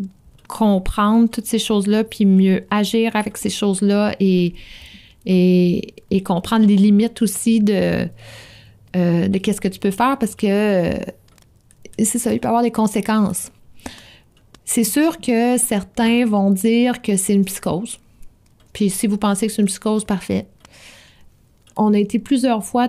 comprendre 0.46 1.28
toutes 1.28 1.46
ces 1.46 1.58
choses-là, 1.58 2.04
puis 2.04 2.24
mieux 2.24 2.64
agir 2.70 3.16
avec 3.16 3.36
ces 3.36 3.50
choses-là 3.50 4.14
et, 4.20 4.54
et, 5.26 6.22
comprendre 6.24 6.66
les 6.66 6.76
limites 6.76 7.22
aussi 7.22 7.60
de, 7.60 8.08
euh, 8.96 9.28
de 9.28 9.38
qu'est-ce 9.38 9.60
que 9.60 9.68
tu 9.68 9.78
peux 9.78 9.90
faire 9.90 10.18
parce 10.18 10.34
que 10.34 10.46
euh, 10.46 10.98
c'est 11.98 12.18
ça, 12.18 12.32
il 12.32 12.40
peut 12.40 12.48
avoir 12.48 12.62
des 12.62 12.70
conséquences. 12.70 13.50
C'est 14.66 14.84
sûr 14.84 15.18
que 15.20 15.56
certains 15.56 16.26
vont 16.26 16.50
dire 16.50 17.00
que 17.00 17.16
c'est 17.16 17.34
une 17.34 17.44
psychose. 17.44 17.98
Puis 18.72 18.90
si 18.90 19.06
vous 19.06 19.16
pensez 19.16 19.46
que 19.46 19.52
c'est 19.52 19.62
une 19.62 19.68
psychose, 19.68 20.04
parfait. 20.04 20.46
On 21.76 21.94
a 21.94 21.98
été 21.98 22.18
plusieurs 22.18 22.64
fois 22.64 22.88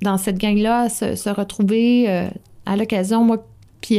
dans 0.00 0.16
cette 0.16 0.38
gang-là 0.38 0.88
se, 0.88 1.16
se 1.16 1.28
retrouver 1.28 2.08
euh, 2.08 2.28
à 2.64 2.76
l'occasion, 2.76 3.24
moi, 3.24 3.44
puis 3.80 3.98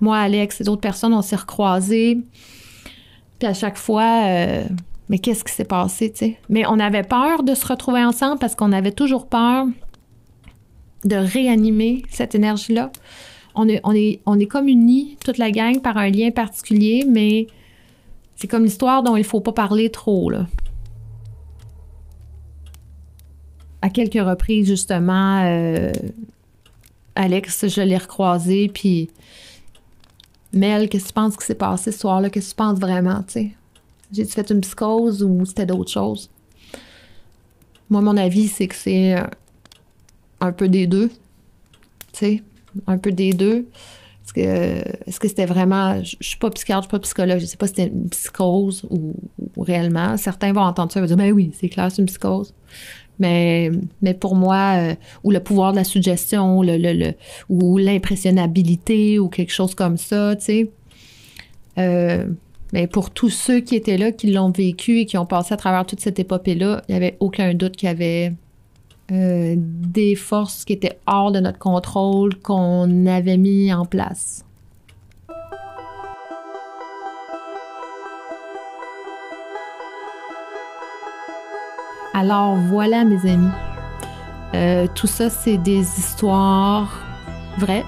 moi, 0.00 0.18
Alex 0.18 0.60
et 0.60 0.64
d'autres 0.64 0.80
personnes, 0.80 1.14
on 1.14 1.22
s'est 1.22 1.36
recroisés. 1.36 2.18
Puis 3.38 3.48
à 3.48 3.54
chaque 3.54 3.78
fois, 3.78 4.24
euh, 4.26 4.64
mais 5.08 5.18
qu'est-ce 5.18 5.44
qui 5.44 5.52
s'est 5.52 5.64
passé, 5.64 6.10
tu 6.10 6.18
sais? 6.18 6.38
Mais 6.48 6.64
on 6.66 6.78
avait 6.80 7.04
peur 7.04 7.42
de 7.44 7.54
se 7.54 7.66
retrouver 7.66 8.04
ensemble 8.04 8.38
parce 8.38 8.54
qu'on 8.54 8.72
avait 8.72 8.92
toujours 8.92 9.28
peur 9.28 9.66
de 11.04 11.16
réanimer 11.16 12.02
cette 12.10 12.34
énergie-là. 12.34 12.90
On 13.54 13.68
est, 13.68 13.80
on, 13.84 13.92
est, 13.92 14.20
on 14.26 14.38
est 14.38 14.46
comme 14.46 14.68
unis, 14.68 15.16
toute 15.24 15.38
la 15.38 15.50
gang, 15.50 15.80
par 15.80 15.96
un 15.96 16.08
lien 16.08 16.30
particulier, 16.30 17.04
mais 17.08 17.46
c'est 18.36 18.46
comme 18.46 18.64
l'histoire 18.64 19.02
dont 19.02 19.16
il 19.16 19.20
ne 19.20 19.26
faut 19.26 19.40
pas 19.40 19.52
parler 19.52 19.90
trop, 19.90 20.30
là. 20.30 20.46
À 23.82 23.88
quelques 23.88 24.14
reprises, 24.22 24.66
justement, 24.66 25.42
euh, 25.44 25.92
Alex, 27.14 27.66
je 27.68 27.80
l'ai 27.80 27.96
recroisé, 27.96 28.68
puis 28.68 29.08
Mel, 30.52 30.88
qu'est-ce 30.88 31.04
que 31.04 31.08
tu 31.08 31.14
penses 31.14 31.36
qui 31.36 31.46
s'est 31.46 31.54
passé 31.54 31.92
ce 31.92 31.98
soir-là? 31.98 32.28
Qu'est-ce 32.30 32.46
que 32.46 32.50
tu 32.50 32.56
penses 32.56 32.78
vraiment, 32.78 33.22
tu 33.22 33.32
sais? 33.32 33.50
J'ai-tu 34.12 34.32
fait 34.32 34.50
une 34.50 34.60
psychose 34.60 35.22
ou 35.22 35.44
c'était 35.46 35.66
d'autres 35.66 35.90
choses? 35.90 36.28
Moi, 37.88 38.00
mon 38.00 38.16
avis, 38.16 38.48
c'est 38.48 38.66
que 38.66 38.74
c'est 38.74 39.16
un 40.40 40.52
peu 40.52 40.68
des 40.68 40.86
deux. 40.86 41.08
Tu 42.12 42.18
sais, 42.18 42.42
un 42.86 42.98
peu 42.98 43.12
des 43.12 43.32
deux. 43.32 43.66
Est-ce 44.24 44.32
que, 44.32 45.18
que 45.18 45.28
c'était 45.28 45.46
vraiment. 45.46 46.02
Je, 46.04 46.16
suis 46.20 46.36
pas 46.36 46.50
psychiatre, 46.50 46.82
je 46.82 46.88
suis 46.88 46.90
pas 46.90 47.00
psychologue, 47.00 47.38
je 47.40 47.46
sais 47.46 47.56
pas 47.56 47.66
si 47.66 47.74
c'était 47.74 47.88
une 47.92 48.08
psychose 48.10 48.86
ou, 48.90 49.14
réellement. 49.60 50.16
Certains 50.16 50.52
vont 50.52 50.60
entendre 50.60 50.92
ça 50.92 51.00
et 51.00 51.02
vont 51.02 51.06
dire, 51.06 51.16
ben 51.16 51.32
oui, 51.32 51.50
c'est 51.58 51.68
clair, 51.68 51.90
c'est 51.90 52.00
une 52.02 52.06
psychose. 52.06 52.54
Mais, 53.18 53.70
mais 54.02 54.14
pour 54.14 54.34
moi, 54.34 54.76
euh, 54.78 54.94
ou 55.24 55.30
le 55.30 55.40
pouvoir 55.40 55.72
de 55.72 55.76
la 55.76 55.84
suggestion, 55.84 56.62
le, 56.62 56.76
le, 56.78 57.12
ou 57.48 57.76
l'impressionnabilité, 57.76 59.18
ou 59.18 59.28
quelque 59.28 59.52
chose 59.52 59.74
comme 59.74 59.96
ça, 59.96 60.36
tu 60.36 60.44
sais. 60.44 60.70
Euh, 61.78 62.26
mais 62.72 62.86
pour 62.86 63.10
tous 63.10 63.30
ceux 63.30 63.60
qui 63.60 63.74
étaient 63.74 63.98
là, 63.98 64.12
qui 64.12 64.30
l'ont 64.30 64.50
vécu 64.50 65.00
et 65.00 65.06
qui 65.06 65.18
ont 65.18 65.26
passé 65.26 65.54
à 65.54 65.56
travers 65.56 65.84
toute 65.84 66.00
cette 66.00 66.18
épopée-là, 66.18 66.82
il 66.88 66.92
n'y 66.92 66.96
avait 66.96 67.16
aucun 67.20 67.52
doute 67.54 67.76
qu'il 67.76 67.88
y 67.88 67.90
avait 67.90 68.32
euh, 69.12 69.54
des 69.56 70.14
forces 70.14 70.64
qui 70.64 70.72
étaient 70.72 70.98
hors 71.06 71.32
de 71.32 71.40
notre 71.40 71.58
contrôle 71.58 72.36
qu'on 72.38 73.06
avait 73.06 73.36
mis 73.36 73.72
en 73.72 73.84
place. 73.84 74.44
Alors 82.14 82.56
voilà 82.56 83.04
mes 83.04 83.30
amis. 83.30 83.50
Euh, 84.54 84.86
tout 84.94 85.06
ça, 85.06 85.30
c'est 85.30 85.56
des 85.58 85.80
histoires 85.80 86.90
vraies. 87.58 87.84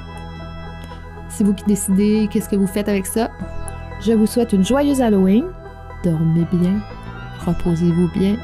C'est 1.28 1.44
vous 1.44 1.54
qui 1.54 1.64
décidez 1.64 2.28
qu'est-ce 2.30 2.48
que 2.48 2.56
vous 2.56 2.66
faites 2.66 2.88
avec 2.88 3.06
ça. 3.06 3.30
Je 4.00 4.12
vous 4.12 4.26
souhaite 4.26 4.52
une 4.52 4.64
joyeuse 4.64 5.00
Halloween. 5.00 5.44
Dormez 6.04 6.46
bien. 6.52 6.80
Reposez-vous 7.46 8.08
bien. 8.18 8.36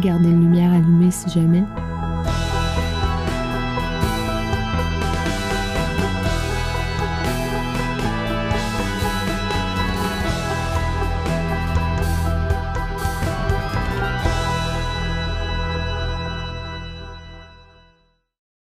Gardez 0.00 0.28
une 0.28 0.40
lumière 0.40 0.72
allumée 0.72 1.10
si 1.10 1.28
jamais. 1.30 1.64